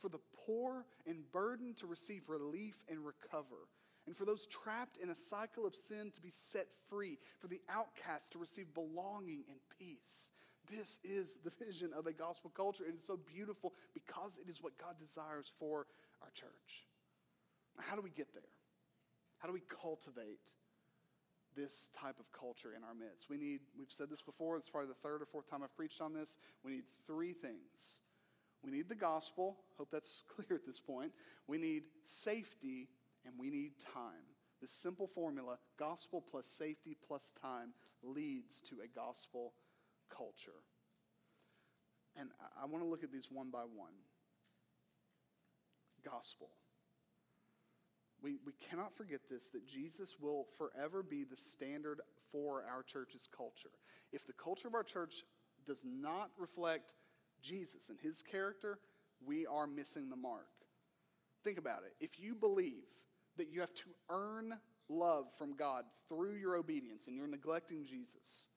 for 0.00 0.08
the 0.08 0.20
poor 0.46 0.84
and 1.06 1.30
burdened 1.32 1.76
to 1.78 1.86
receive 1.86 2.28
relief 2.28 2.84
and 2.88 3.04
recover, 3.04 3.68
and 4.06 4.16
for 4.16 4.24
those 4.24 4.46
trapped 4.46 4.96
in 4.96 5.10
a 5.10 5.16
cycle 5.16 5.66
of 5.66 5.74
sin 5.74 6.10
to 6.10 6.20
be 6.20 6.30
set 6.30 6.68
free, 6.88 7.18
for 7.38 7.48
the 7.48 7.60
outcast 7.68 8.32
to 8.32 8.38
receive 8.38 8.72
belonging 8.74 9.44
and 9.48 9.58
peace. 9.78 10.32
This 10.70 10.98
is 11.02 11.38
the 11.44 11.52
vision 11.64 11.90
of 11.96 12.06
a 12.06 12.12
gospel 12.12 12.50
culture. 12.54 12.84
It 12.86 12.94
is 12.94 13.04
so 13.04 13.16
beautiful 13.16 13.74
because 13.92 14.38
it 14.38 14.48
is 14.48 14.62
what 14.62 14.78
God 14.78 14.96
desires 14.98 15.52
for 15.58 15.86
our 16.22 16.30
church. 16.34 16.86
How 17.78 17.96
do 17.96 18.02
we 18.02 18.10
get 18.10 18.32
there? 18.34 18.42
How 19.38 19.48
do 19.48 19.54
we 19.54 19.62
cultivate 19.82 20.54
this 21.56 21.90
type 21.98 22.20
of 22.20 22.30
culture 22.30 22.74
in 22.76 22.84
our 22.84 22.94
midst? 22.94 23.28
We 23.28 23.38
need, 23.38 23.60
we've 23.76 23.90
said 23.90 24.10
this 24.10 24.22
before, 24.22 24.56
it's 24.56 24.68
probably 24.68 24.88
the 24.88 25.08
third 25.08 25.22
or 25.22 25.26
fourth 25.26 25.50
time 25.50 25.62
I've 25.62 25.74
preached 25.74 26.00
on 26.00 26.12
this. 26.12 26.36
We 26.62 26.72
need 26.72 26.84
three 27.06 27.32
things. 27.32 28.00
We 28.64 28.70
need 28.70 28.88
the 28.88 28.94
gospel. 28.94 29.56
Hope 29.78 29.90
that's 29.90 30.24
clear 30.34 30.58
at 30.58 30.66
this 30.66 30.80
point. 30.80 31.12
We 31.46 31.58
need 31.58 31.84
safety 32.04 32.88
and 33.24 33.34
we 33.38 33.50
need 33.50 33.72
time. 33.78 34.26
This 34.60 34.70
simple 34.70 35.06
formula, 35.06 35.58
gospel 35.78 36.22
plus 36.30 36.46
safety 36.46 36.96
plus 37.06 37.32
time, 37.40 37.70
leads 38.02 38.60
to 38.62 38.76
a 38.84 38.88
gospel 38.88 39.54
culture. 40.14 40.62
And 42.18 42.30
I 42.60 42.66
want 42.66 42.84
to 42.84 42.88
look 42.88 43.04
at 43.04 43.12
these 43.12 43.28
one 43.30 43.50
by 43.50 43.62
one. 43.62 43.94
Gospel. 46.04 46.50
We, 48.22 48.36
we 48.44 48.52
cannot 48.68 48.94
forget 48.94 49.20
this 49.30 49.50
that 49.50 49.66
Jesus 49.66 50.16
will 50.20 50.46
forever 50.58 51.02
be 51.02 51.24
the 51.24 51.36
standard 51.36 52.00
for 52.30 52.64
our 52.70 52.82
church's 52.82 53.26
culture. 53.34 53.70
If 54.12 54.26
the 54.26 54.32
culture 54.34 54.68
of 54.68 54.74
our 54.74 54.82
church 54.82 55.24
does 55.64 55.84
not 55.86 56.30
reflect 56.38 56.94
Jesus 57.40 57.88
and 57.88 57.98
his 58.00 58.22
character, 58.22 58.78
we 59.24 59.46
are 59.46 59.66
missing 59.66 60.08
the 60.08 60.16
mark. 60.16 60.48
Think 61.42 61.58
about 61.58 61.80
it. 61.84 61.94
If 62.04 62.20
you 62.20 62.34
believe 62.34 62.88
that 63.36 63.48
you 63.50 63.60
have 63.60 63.74
to 63.74 63.90
earn 64.10 64.54
love 64.88 65.26
from 65.38 65.54
God 65.54 65.84
through 66.08 66.34
your 66.34 66.56
obedience 66.56 67.06
and 67.06 67.16
you're 67.16 67.26
neglecting 67.26 67.84
Jesus, 67.84 68.48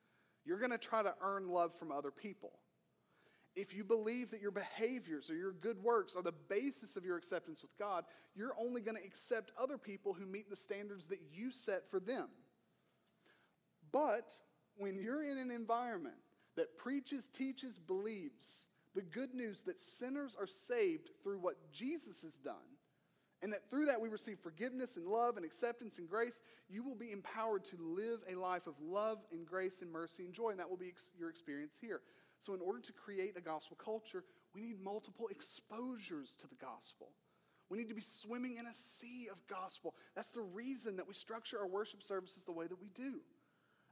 you're 0.45 0.59
going 0.59 0.71
to 0.71 0.77
try 0.77 1.03
to 1.03 1.13
earn 1.21 1.47
love 1.47 1.73
from 1.73 1.91
other 1.91 2.11
people. 2.11 2.51
If 3.55 3.73
you 3.73 3.83
believe 3.83 4.31
that 4.31 4.41
your 4.41 4.51
behaviors 4.51 5.29
or 5.29 5.35
your 5.35 5.53
good 5.53 5.81
works 5.81 6.15
are 6.15 6.23
the 6.23 6.33
basis 6.49 6.97
of 6.97 7.05
your 7.05 7.17
acceptance 7.17 7.61
with 7.61 7.77
God, 7.77 8.03
you're 8.35 8.55
only 8.59 8.81
going 8.81 8.97
to 8.97 9.03
accept 9.03 9.51
other 9.61 9.77
people 9.77 10.13
who 10.13 10.25
meet 10.25 10.49
the 10.49 10.55
standards 10.55 11.07
that 11.07 11.21
you 11.31 11.51
set 11.51 11.89
for 11.89 11.99
them. 11.99 12.29
But 13.91 14.33
when 14.75 14.97
you're 14.97 15.23
in 15.23 15.37
an 15.37 15.51
environment 15.51 16.15
that 16.55 16.77
preaches, 16.77 17.29
teaches, 17.29 17.77
believes 17.77 18.65
the 18.95 19.01
good 19.01 19.33
news 19.33 19.63
that 19.63 19.79
sinners 19.79 20.35
are 20.39 20.47
saved 20.47 21.09
through 21.23 21.39
what 21.39 21.71
Jesus 21.71 22.21
has 22.21 22.37
done, 22.37 22.55
and 23.41 23.51
that 23.51 23.69
through 23.69 23.87
that 23.87 23.99
we 23.99 24.07
receive 24.07 24.39
forgiveness 24.39 24.95
and 24.95 25.05
love 25.05 25.35
and 25.35 25.45
acceptance 25.45 25.97
and 25.97 26.07
grace, 26.07 26.41
you 26.69 26.83
will 26.83 26.95
be 26.95 27.11
empowered 27.11 27.65
to 27.65 27.77
live 27.77 28.19
a 28.29 28.35
life 28.35 28.67
of 28.67 28.75
love 28.79 29.17
and 29.31 29.45
grace 29.45 29.81
and 29.81 29.91
mercy 29.91 30.23
and 30.23 30.33
joy, 30.33 30.49
and 30.49 30.59
that 30.59 30.69
will 30.69 30.77
be 30.77 30.87
ex- 30.87 31.11
your 31.17 31.29
experience 31.29 31.77
here. 31.79 32.01
So, 32.39 32.53
in 32.53 32.61
order 32.61 32.79
to 32.79 32.93
create 32.93 33.37
a 33.37 33.41
gospel 33.41 33.77
culture, 33.83 34.23
we 34.53 34.61
need 34.61 34.79
multiple 34.81 35.27
exposures 35.29 36.35
to 36.35 36.47
the 36.47 36.55
gospel. 36.55 37.09
We 37.69 37.77
need 37.79 37.89
to 37.89 37.95
be 37.95 38.01
swimming 38.01 38.57
in 38.57 38.65
a 38.65 38.73
sea 38.73 39.29
of 39.31 39.45
gospel. 39.47 39.95
That's 40.15 40.31
the 40.31 40.41
reason 40.41 40.97
that 40.97 41.07
we 41.07 41.13
structure 41.13 41.59
our 41.59 41.67
worship 41.67 42.03
services 42.03 42.43
the 42.43 42.51
way 42.51 42.67
that 42.67 42.79
we 42.79 42.89
do. 42.89 43.21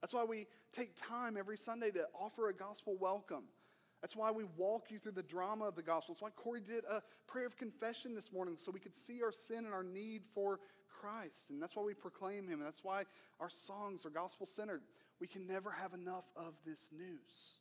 That's 0.02 0.14
why 0.14 0.24
we 0.24 0.47
take 0.72 0.95
time 0.95 1.38
every 1.38 1.58
Sunday 1.58 1.91
to 1.91 2.06
offer 2.20 2.49
a 2.49 2.54
gospel 2.54 2.95
welcome 2.99 3.45
that's 4.02 4.16
why 4.16 4.32
we 4.32 4.45
walk 4.58 4.89
you 4.89 4.97
through 4.97 5.12
the 5.14 5.24
drama 5.24 5.66
of 5.66 5.76
the 5.76 5.84
gospel. 5.84 6.16
That's 6.16 6.24
why 6.24 6.32
Corey 6.32 6.62
did 6.62 6.84
a 6.89 7.02
prayer 7.28 7.45
of 7.45 7.56
confession 7.56 8.16
this 8.16 8.34
morning 8.34 8.56
so 8.58 8.72
we 8.72 8.80
could 8.80 8.95
see 8.95 9.22
our 9.22 9.32
sin 9.32 9.66
and 9.66 9.74
our 9.74 9.84
need 9.84 10.24
for 10.34 10.60
Christ. 10.99 11.52
And 11.52 11.62
that's 11.62 11.76
why 11.76 11.84
we 11.84 11.93
proclaim 11.93 12.47
him. 12.47 12.60
And 12.60 12.66
that's 12.66 12.84
why 12.84 13.04
our 13.39 13.49
songs 13.49 14.06
are 14.06 14.10
gospel 14.10 14.47
centered. 14.47 14.82
We 15.20 15.28
can 15.28 15.45
never 15.45 15.70
have 15.70 15.93
enough 15.93 16.26
of 16.36 16.56
this 16.66 16.89
news. 16.91 17.60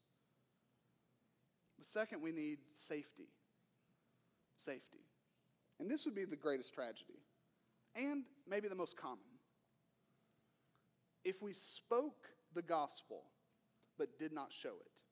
But 1.78 1.86
second, 1.86 2.22
we 2.22 2.32
need 2.32 2.59
safety. 2.74 3.28
Safety. 4.57 5.01
And 5.78 5.91
this 5.91 6.05
would 6.05 6.14
be 6.14 6.26
the 6.26 6.36
greatest 6.36 6.74
tragedy, 6.74 7.18
and 7.97 8.24
maybe 8.47 8.68
the 8.68 8.74
most 8.74 8.99
common. 8.99 9.24
If 11.24 11.43
we 11.43 11.55
spoke 11.55 12.28
the 12.55 12.61
gospel 12.61 13.22
but 13.99 14.18
did 14.18 14.32
not 14.32 14.53
show 14.53 14.70
it. 14.70 15.03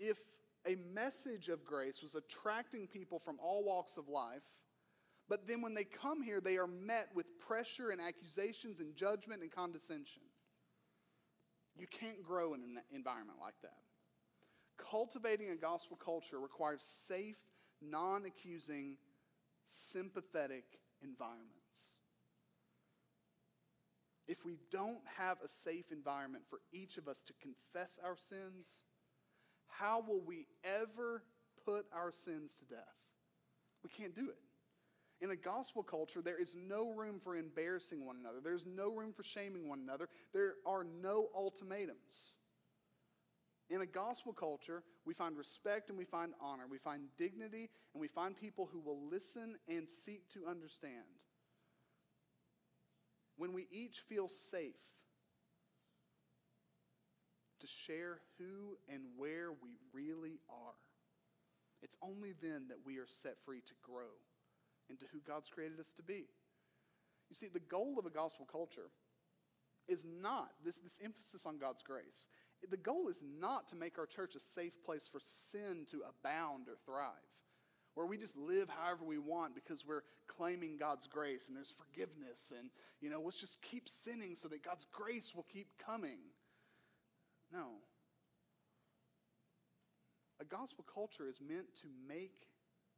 If 0.00 0.18
a 0.66 0.76
message 0.92 1.48
of 1.48 1.64
grace 1.64 2.02
was 2.02 2.16
attracting 2.16 2.88
people 2.88 3.18
from 3.18 3.38
all 3.40 3.62
walks 3.64 3.96
of 3.96 4.08
life, 4.08 4.42
but 5.28 5.46
then 5.46 5.62
when 5.62 5.74
they 5.74 5.84
come 5.84 6.22
here, 6.22 6.40
they 6.40 6.56
are 6.56 6.66
met 6.66 7.08
with 7.14 7.38
pressure 7.38 7.90
and 7.90 8.00
accusations 8.00 8.80
and 8.80 8.96
judgment 8.96 9.42
and 9.42 9.52
condescension. 9.52 10.22
You 11.76 11.86
can't 11.86 12.22
grow 12.22 12.54
in 12.54 12.62
an 12.62 12.78
environment 12.92 13.38
like 13.40 13.54
that. 13.62 13.78
Cultivating 14.90 15.50
a 15.50 15.56
gospel 15.56 15.96
culture 15.96 16.40
requires 16.40 16.82
safe, 16.82 17.38
non 17.80 18.24
accusing, 18.26 18.96
sympathetic 19.66 20.64
environments. 21.02 21.50
If 24.26 24.44
we 24.44 24.58
don't 24.70 25.02
have 25.16 25.38
a 25.44 25.48
safe 25.48 25.92
environment 25.92 26.44
for 26.48 26.60
each 26.72 26.98
of 26.98 27.08
us 27.08 27.22
to 27.24 27.32
confess 27.40 27.98
our 28.04 28.16
sins, 28.16 28.84
how 29.70 30.04
will 30.06 30.20
we 30.20 30.46
ever 30.64 31.22
put 31.64 31.86
our 31.92 32.12
sins 32.12 32.56
to 32.56 32.64
death? 32.64 32.80
We 33.82 33.90
can't 33.90 34.14
do 34.14 34.28
it. 34.28 34.38
In 35.22 35.30
a 35.30 35.36
gospel 35.36 35.82
culture, 35.82 36.22
there 36.22 36.40
is 36.40 36.54
no 36.56 36.90
room 36.90 37.20
for 37.22 37.36
embarrassing 37.36 38.06
one 38.06 38.16
another. 38.16 38.38
There's 38.42 38.66
no 38.66 38.90
room 38.90 39.12
for 39.12 39.22
shaming 39.22 39.68
one 39.68 39.80
another. 39.80 40.08
There 40.32 40.54
are 40.66 40.84
no 40.84 41.28
ultimatums. 41.36 42.36
In 43.68 43.82
a 43.82 43.86
gospel 43.86 44.32
culture, 44.32 44.82
we 45.04 45.14
find 45.14 45.36
respect 45.36 45.90
and 45.90 45.98
we 45.98 46.04
find 46.04 46.32
honor. 46.40 46.64
We 46.68 46.78
find 46.78 47.04
dignity 47.18 47.70
and 47.94 48.00
we 48.00 48.08
find 48.08 48.36
people 48.36 48.68
who 48.72 48.80
will 48.80 49.08
listen 49.08 49.56
and 49.68 49.88
seek 49.88 50.28
to 50.30 50.46
understand. 50.48 51.04
When 53.36 53.52
we 53.52 53.68
each 53.70 54.00
feel 54.00 54.28
safe 54.28 54.76
to 57.60 57.66
share 57.66 58.20
who 58.38 58.76
and 58.92 59.02
where 59.16 59.52
we 59.52 59.76
really 59.92 60.40
are. 60.48 60.78
It's 61.82 61.96
only 62.02 62.34
then 62.40 62.66
that 62.68 62.84
we 62.84 62.98
are 62.98 63.06
set 63.06 63.36
free 63.44 63.60
to 63.66 63.74
grow 63.82 64.12
into 64.88 65.06
who 65.12 65.20
God's 65.20 65.48
created 65.48 65.80
us 65.80 65.92
to 65.94 66.02
be. 66.02 66.26
You 67.30 67.36
see, 67.36 67.48
the 67.48 67.60
goal 67.60 67.96
of 67.98 68.06
a 68.06 68.10
gospel 68.10 68.46
culture 68.50 68.90
is 69.88 70.04
not 70.04 70.50
this, 70.64 70.78
this 70.78 70.98
emphasis 71.02 71.46
on 71.46 71.58
God's 71.58 71.82
grace. 71.82 72.28
The 72.68 72.76
goal 72.76 73.08
is 73.08 73.22
not 73.22 73.68
to 73.68 73.76
make 73.76 73.98
our 73.98 74.06
church 74.06 74.34
a 74.34 74.40
safe 74.40 74.82
place 74.84 75.08
for 75.10 75.20
sin 75.20 75.86
to 75.90 76.02
abound 76.08 76.68
or 76.68 76.76
thrive, 76.84 77.14
where 77.94 78.06
we 78.06 78.18
just 78.18 78.36
live 78.36 78.68
however 78.68 79.04
we 79.04 79.18
want 79.18 79.54
because 79.54 79.86
we're 79.86 80.02
claiming 80.28 80.76
God's 80.76 81.06
grace 81.06 81.48
and 81.48 81.56
there's 81.56 81.72
forgiveness 81.72 82.52
and, 82.56 82.70
you 83.00 83.08
know, 83.08 83.20
let's 83.20 83.38
just 83.38 83.62
keep 83.62 83.88
sinning 83.88 84.34
so 84.34 84.48
that 84.48 84.62
God's 84.62 84.86
grace 84.92 85.34
will 85.34 85.46
keep 85.50 85.68
coming. 85.84 86.18
No. 87.52 87.82
A 90.40 90.44
gospel 90.44 90.84
culture 90.92 91.28
is 91.28 91.40
meant 91.40 91.74
to 91.82 91.88
make 92.08 92.48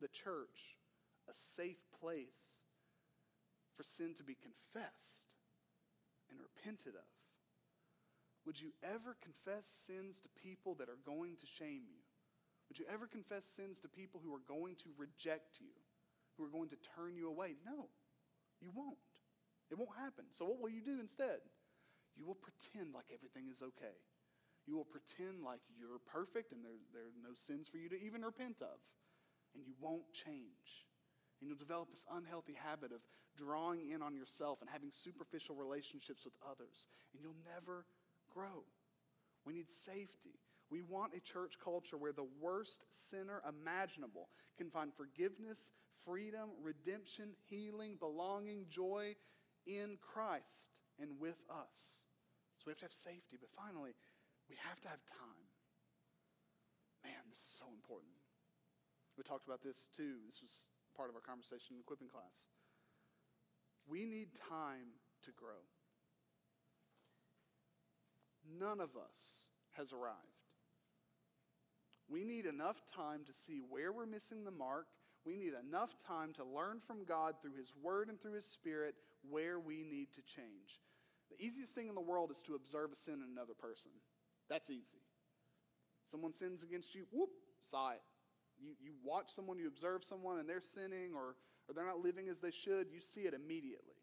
the 0.01 0.09
church 0.09 0.79
a 1.29 1.35
safe 1.35 1.83
place 2.01 2.63
for 3.77 3.83
sin 3.83 4.15
to 4.15 4.23
be 4.23 4.37
confessed 4.37 5.27
and 6.31 6.39
repented 6.41 6.95
of. 6.95 7.11
Would 8.47 8.61
you 8.61 8.73
ever 8.83 9.17
confess 9.23 9.67
sins 9.87 10.21
to 10.21 10.29
people 10.43 10.75
that 10.77 10.89
are 10.89 10.99
going 11.07 11.37
to 11.37 11.47
shame 11.47 11.83
you? 11.87 12.03
Would 12.69 12.79
you 12.79 12.87
ever 12.93 13.07
confess 13.07 13.45
sins 13.45 13.79
to 13.81 13.89
people 13.89 14.21
who 14.23 14.35
are 14.35 14.43
going 14.49 14.77
to 14.77 14.91
reject 14.97 15.61
you, 15.61 15.75
who 16.37 16.45
are 16.45 16.51
going 16.51 16.71
to 16.71 16.77
turn 16.97 17.17
you 17.17 17.29
away? 17.29 17.57
No, 17.65 17.89
you 18.61 18.71
won't. 18.75 18.99
It 19.71 19.79
won't 19.79 19.97
happen. 19.99 20.25
So, 20.33 20.47
what 20.47 20.61
will 20.61 20.71
you 20.71 20.83
do 20.83 20.99
instead? 21.01 21.41
You 22.17 22.27
will 22.27 22.37
pretend 22.37 22.95
like 22.95 23.07
everything 23.13 23.49
is 23.51 23.63
okay. 23.63 23.97
You 24.67 24.77
will 24.77 24.85
pretend 24.85 25.43
like 25.43 25.61
you're 25.79 25.99
perfect 26.07 26.53
and 26.53 26.65
there, 26.65 26.79
there 26.93 27.03
are 27.03 27.23
no 27.23 27.35
sins 27.35 27.69
for 27.69 27.79
you 27.79 27.89
to 27.89 28.01
even 28.01 28.23
repent 28.23 28.63
of. 28.63 28.79
And 29.55 29.65
you 29.67 29.75
won't 29.81 30.11
change. 30.13 30.87
And 31.41 31.49
you'll 31.49 31.59
develop 31.59 31.91
this 31.91 32.07
unhealthy 32.11 32.55
habit 32.55 32.93
of 32.93 33.01
drawing 33.37 33.91
in 33.91 34.03
on 34.03 34.15
yourself 34.15 34.61
and 34.61 34.71
having 34.71 34.91
superficial 34.93 35.57
relationships 35.57 36.25
with 36.25 36.35
others. 36.49 36.87
And 37.13 37.23
you'll 37.23 37.43
never 37.53 37.85
grow. 38.33 38.65
We 39.45 39.53
need 39.53 39.71
safety. 39.71 40.39
We 40.71 40.83
want 40.83 41.15
a 41.15 41.21
church 41.21 41.59
culture 41.63 41.99
where 41.99 42.13
the 42.13 42.29
worst 42.41 42.85
sinner 42.89 43.43
imaginable 43.47 44.29
can 44.57 44.71
find 44.71 44.93
forgiveness, 44.95 45.73
freedom, 46.05 46.51
redemption, 46.63 47.31
healing, 47.51 47.97
belonging, 47.99 48.67
joy 48.71 49.15
in 49.67 49.99
Christ 50.01 50.71
and 50.99 51.21
with 51.21 51.37
us. 51.51 52.01
So 52.57 52.65
we 52.67 52.71
have 52.71 52.79
to 52.79 52.85
have 52.87 52.93
safety, 52.93 53.37
but 53.39 53.51
finally, 53.57 53.93
we 54.53 54.61
have 54.69 54.77
to 54.85 54.89
have 54.93 55.01
time. 55.09 55.49
Man, 57.01 57.25
this 57.33 57.41
is 57.41 57.57
so 57.57 57.65
important. 57.73 58.13
We 59.17 59.25
talked 59.25 59.49
about 59.49 59.65
this 59.65 59.89
too. 59.97 60.21
This 60.29 60.45
was 60.45 60.69
part 60.93 61.09
of 61.09 61.17
our 61.17 61.25
conversation 61.25 61.73
in 61.73 61.81
equipping 61.81 62.13
class. 62.13 62.45
We 63.89 64.05
need 64.05 64.29
time 64.37 65.01
to 65.25 65.33
grow. 65.33 65.65
None 68.45 68.81
of 68.81 68.93
us 68.93 69.49
has 69.73 69.95
arrived. 69.95 70.45
We 72.11 72.23
need 72.23 72.45
enough 72.45 72.85
time 72.85 73.25
to 73.25 73.33
see 73.33 73.63
where 73.71 73.91
we're 73.91 74.05
missing 74.05 74.45
the 74.45 74.51
mark. 74.53 74.85
We 75.25 75.39
need 75.39 75.55
enough 75.57 75.97
time 75.97 76.35
to 76.35 76.45
learn 76.45 76.81
from 76.81 77.09
God 77.09 77.37
through 77.41 77.57
His 77.57 77.73
Word 77.81 78.11
and 78.11 78.21
through 78.21 78.35
His 78.35 78.45
Spirit 78.45 78.97
where 79.31 79.59
we 79.59 79.83
need 79.83 80.13
to 80.13 80.21
change. 80.21 80.85
The 81.31 81.43
easiest 81.43 81.73
thing 81.75 81.89
in 81.89 81.95
the 81.95 82.03
world 82.03 82.31
is 82.31 82.43
to 82.43 82.55
observe 82.55 82.93
a 82.93 82.97
sin 82.97 83.25
in 83.25 83.33
another 83.33 83.55
person. 83.55 83.93
That's 84.49 84.71
easy. 84.71 85.03
Someone 86.05 86.33
sins 86.33 86.63
against 86.63 86.95
you, 86.95 87.07
whoop, 87.11 87.31
saw 87.61 87.91
it. 87.91 88.03
You, 88.61 88.75
you 88.81 88.93
watch 89.05 89.31
someone, 89.31 89.59
you 89.59 89.69
observe 89.69 90.05
someone, 90.05 90.39
and 90.39 90.49
they're 90.49 90.61
sinning 90.61 91.15
or, 91.15 91.37
or 91.69 91.75
they're 91.75 91.87
not 91.87 92.01
living 92.01 92.29
as 92.29 92.41
they 92.41 92.51
should, 92.51 92.89
you 92.93 93.01
see 93.01 93.21
it 93.21 93.35
immediately. 93.35 93.97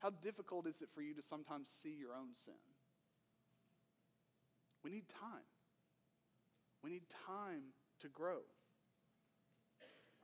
How 0.00 0.10
difficult 0.10 0.66
is 0.66 0.80
it 0.80 0.88
for 0.94 1.02
you 1.02 1.14
to 1.14 1.22
sometimes 1.22 1.70
see 1.70 1.94
your 1.98 2.14
own 2.14 2.34
sin? 2.34 2.54
We 4.84 4.90
need 4.90 5.08
time. 5.08 5.46
We 6.82 6.90
need 6.90 7.08
time 7.26 7.74
to 8.00 8.08
grow. 8.08 8.40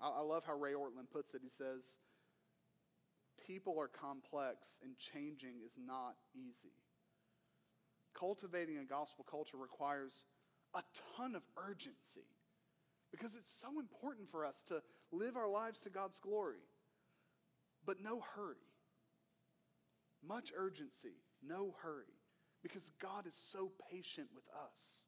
I, 0.00 0.08
I 0.08 0.20
love 0.20 0.44
how 0.46 0.56
Ray 0.56 0.72
Ortlund 0.72 1.10
puts 1.12 1.34
it. 1.34 1.40
He 1.42 1.48
says, 1.48 1.98
People 3.46 3.78
are 3.78 3.88
complex 3.88 4.80
and 4.82 4.96
changing 4.96 5.56
is 5.66 5.78
not 5.84 6.14
easy. 6.34 6.72
Cultivating 8.18 8.78
a 8.78 8.84
gospel 8.84 9.24
culture 9.28 9.56
requires 9.56 10.24
a 10.74 10.82
ton 11.16 11.34
of 11.34 11.42
urgency 11.68 12.26
because 13.10 13.34
it's 13.34 13.48
so 13.48 13.78
important 13.78 14.30
for 14.30 14.44
us 14.44 14.64
to 14.64 14.82
live 15.12 15.36
our 15.36 15.48
lives 15.48 15.82
to 15.82 15.90
God's 15.90 16.18
glory, 16.18 16.64
but 17.86 18.02
no 18.02 18.22
hurry. 18.34 18.56
Much 20.26 20.52
urgency, 20.56 21.20
no 21.46 21.74
hurry, 21.82 22.18
because 22.62 22.90
God 23.00 23.26
is 23.26 23.36
so 23.36 23.70
patient 23.90 24.28
with 24.34 24.44
us. 24.48 25.04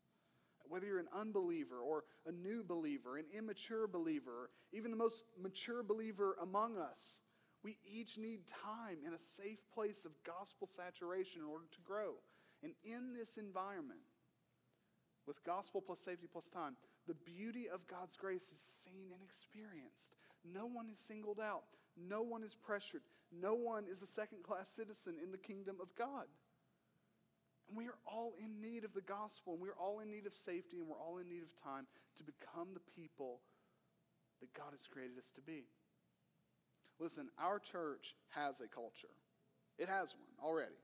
Whether 0.69 0.87
you're 0.87 0.99
an 0.99 1.09
unbeliever 1.17 1.81
or 1.81 2.05
a 2.27 2.33
new 2.33 2.63
believer, 2.63 3.17
an 3.17 3.27
immature 3.37 3.87
believer, 3.87 4.51
even 4.73 4.91
the 4.91 4.97
most 4.97 5.25
mature 5.41 5.83
believer 5.83 6.37
among 6.43 6.77
us, 6.77 7.23
we 7.63 7.79
each 7.85 8.19
need 8.19 8.47
time 8.47 8.99
in 9.07 9.15
a 9.15 9.19
safe 9.19 9.59
place 9.73 10.05
of 10.05 10.13
gospel 10.25 10.67
saturation 10.67 11.41
in 11.41 11.49
order 11.49 11.67
to 11.73 11.81
grow. 11.81 12.15
And 12.67 12.75
in 12.83 13.15
this 13.15 13.37
environment, 13.37 14.01
with 15.25 15.45
gospel 15.45 15.81
plus 15.81 16.01
safety 16.01 16.27
plus 16.27 16.51
time, 16.51 16.75
the 17.07 17.15
beauty 17.15 17.69
of 17.73 17.87
God's 17.87 18.17
grace 18.17 18.51
is 18.51 18.59
seen 18.59 19.13
and 19.13 19.23
experienced. 19.23 20.17
No 20.45 20.67
one 20.67 20.89
is 20.91 20.99
singled 20.99 21.39
out, 21.39 21.63
no 21.97 22.23
one 22.23 22.43
is 22.43 22.57
pressured, 22.57 23.03
no 23.31 23.55
one 23.55 23.85
is 23.89 24.03
a 24.03 24.07
second 24.07 24.43
class 24.43 24.69
citizen 24.69 25.15
in 25.23 25.31
the 25.31 25.39
kingdom 25.39 25.77
of 25.81 25.95
God. 25.95 26.25
And 27.69 27.79
we 27.79 27.87
are 27.87 27.99
all 28.05 28.33
in 28.37 28.61
need 28.61 28.83
of 28.83 28.95
the 28.95 29.01
gospel, 29.01 29.53
and 29.53 29.63
we're 29.63 29.79
all 29.79 30.01
in 30.01 30.11
need 30.11 30.27
of 30.27 30.35
safety, 30.35 30.81
and 30.81 30.89
we're 30.89 30.99
all 30.99 31.19
in 31.19 31.29
need 31.29 31.45
of 31.45 31.55
time 31.55 31.87
to 32.17 32.25
become 32.25 32.75
the 32.75 33.01
people 33.01 33.43
that 34.41 34.53
God 34.55 34.73
has 34.73 34.89
created 34.89 35.19
us 35.19 35.31
to 35.37 35.41
be. 35.41 35.67
Listen, 36.99 37.29
our 37.39 37.61
church 37.61 38.17
has 38.31 38.61
a 38.61 38.67
culture, 38.67 39.15
it 39.79 39.89
has 39.89 40.17
one 40.17 40.35
already. 40.45 40.75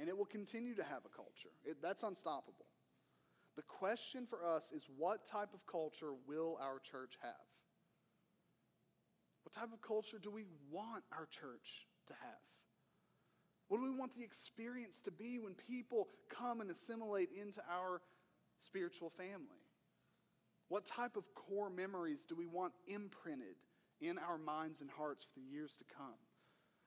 And 0.00 0.08
it 0.08 0.16
will 0.16 0.24
continue 0.24 0.74
to 0.76 0.82
have 0.82 1.04
a 1.04 1.14
culture. 1.14 1.52
It, 1.62 1.76
that's 1.82 2.02
unstoppable. 2.02 2.64
The 3.56 3.62
question 3.62 4.24
for 4.26 4.46
us 4.46 4.72
is 4.72 4.88
what 4.96 5.26
type 5.26 5.52
of 5.52 5.66
culture 5.66 6.12
will 6.26 6.58
our 6.62 6.78
church 6.78 7.18
have? 7.20 7.34
What 9.42 9.52
type 9.52 9.74
of 9.74 9.82
culture 9.82 10.18
do 10.18 10.30
we 10.30 10.44
want 10.70 11.04
our 11.12 11.26
church 11.26 11.86
to 12.06 12.14
have? 12.14 12.40
What 13.68 13.78
do 13.78 13.84
we 13.84 13.98
want 13.98 14.16
the 14.16 14.24
experience 14.24 15.02
to 15.02 15.10
be 15.10 15.38
when 15.38 15.54
people 15.54 16.08
come 16.30 16.62
and 16.62 16.70
assimilate 16.70 17.28
into 17.38 17.60
our 17.70 18.00
spiritual 18.58 19.10
family? 19.10 19.62
What 20.68 20.86
type 20.86 21.16
of 21.16 21.24
core 21.34 21.68
memories 21.68 22.24
do 22.24 22.34
we 22.34 22.46
want 22.46 22.72
imprinted 22.86 23.56
in 24.00 24.18
our 24.18 24.38
minds 24.38 24.80
and 24.80 24.90
hearts 24.90 25.24
for 25.24 25.40
the 25.40 25.46
years 25.46 25.76
to 25.76 25.84
come? 25.94 26.14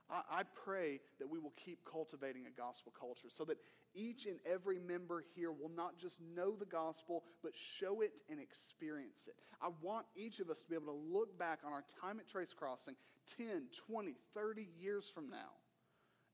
I, 0.10 0.43
pray 0.66 0.99
that 1.20 1.30
we 1.30 1.39
will 1.39 1.54
keep 1.56 1.80
cultivating 1.89 2.45
a 2.45 2.51
gospel 2.51 2.93
culture 2.99 3.30
so 3.30 3.45
that 3.45 3.58
each 3.95 4.26
and 4.26 4.38
every 4.45 4.78
member 4.80 5.24
here 5.36 5.51
will 5.51 5.72
not 5.76 5.97
just 5.97 6.22
know 6.36 6.56
the 6.56 6.66
gospel, 6.66 7.24
but 7.41 7.54
show 7.56 8.01
it 8.01 8.22
and 8.30 8.39
experience 8.39 9.28
it. 9.28 9.36
I 9.62 9.70
want 9.82 10.06
each 10.16 10.39
of 10.39 10.49
us 10.49 10.62
to 10.64 10.70
be 10.70 10.76
able 10.76 10.93
to 10.93 11.18
look 11.18 11.38
back 11.39 11.60
on 11.66 11.72
our 11.72 11.84
time 12.01 12.20
at 12.20 12.28
Trace 12.28 12.54
Crossing 12.54 12.95
10, 13.38 13.68
20, 13.88 14.16
30 14.36 14.68
years 14.80 15.10
from 15.10 15.30
now 15.30 15.58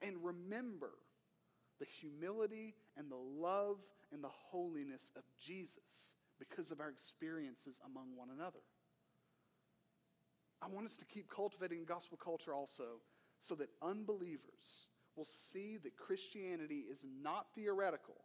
and 0.01 0.17
remember 0.23 0.91
the 1.79 1.85
humility 1.85 2.75
and 2.97 3.09
the 3.09 3.15
love 3.15 3.77
and 4.11 4.23
the 4.23 4.29
holiness 4.29 5.11
of 5.15 5.23
Jesus 5.39 6.15
because 6.37 6.71
of 6.71 6.79
our 6.79 6.89
experiences 6.89 7.79
among 7.85 8.15
one 8.15 8.29
another. 8.35 8.59
I 10.61 10.67
want 10.67 10.85
us 10.85 10.97
to 10.97 11.05
keep 11.05 11.29
cultivating 11.29 11.85
gospel 11.85 12.17
culture 12.17 12.53
also 12.53 12.99
so 13.41 13.55
that 13.55 13.69
unbelievers 13.81 14.87
will 15.15 15.25
see 15.25 15.77
that 15.77 15.97
Christianity 15.97 16.85
is 16.89 17.03
not 17.21 17.47
theoretical, 17.55 18.15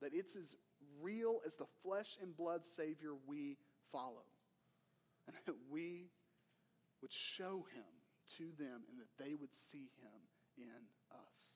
that 0.00 0.14
it's 0.14 0.36
as 0.36 0.56
real 1.00 1.40
as 1.46 1.56
the 1.56 1.66
flesh 1.82 2.16
and 2.20 2.36
blood 2.36 2.64
Savior 2.64 3.12
we 3.26 3.56
follow, 3.90 4.24
and 5.26 5.36
that 5.46 5.56
we 5.70 6.10
would 7.00 7.12
show 7.12 7.66
him 7.74 7.84
to 8.38 8.44
them 8.58 8.82
and 8.88 8.98
that 8.98 9.24
they 9.24 9.34
would 9.34 9.52
see 9.52 9.90
him 10.00 10.20
in 10.56 11.18
us. 11.28 11.48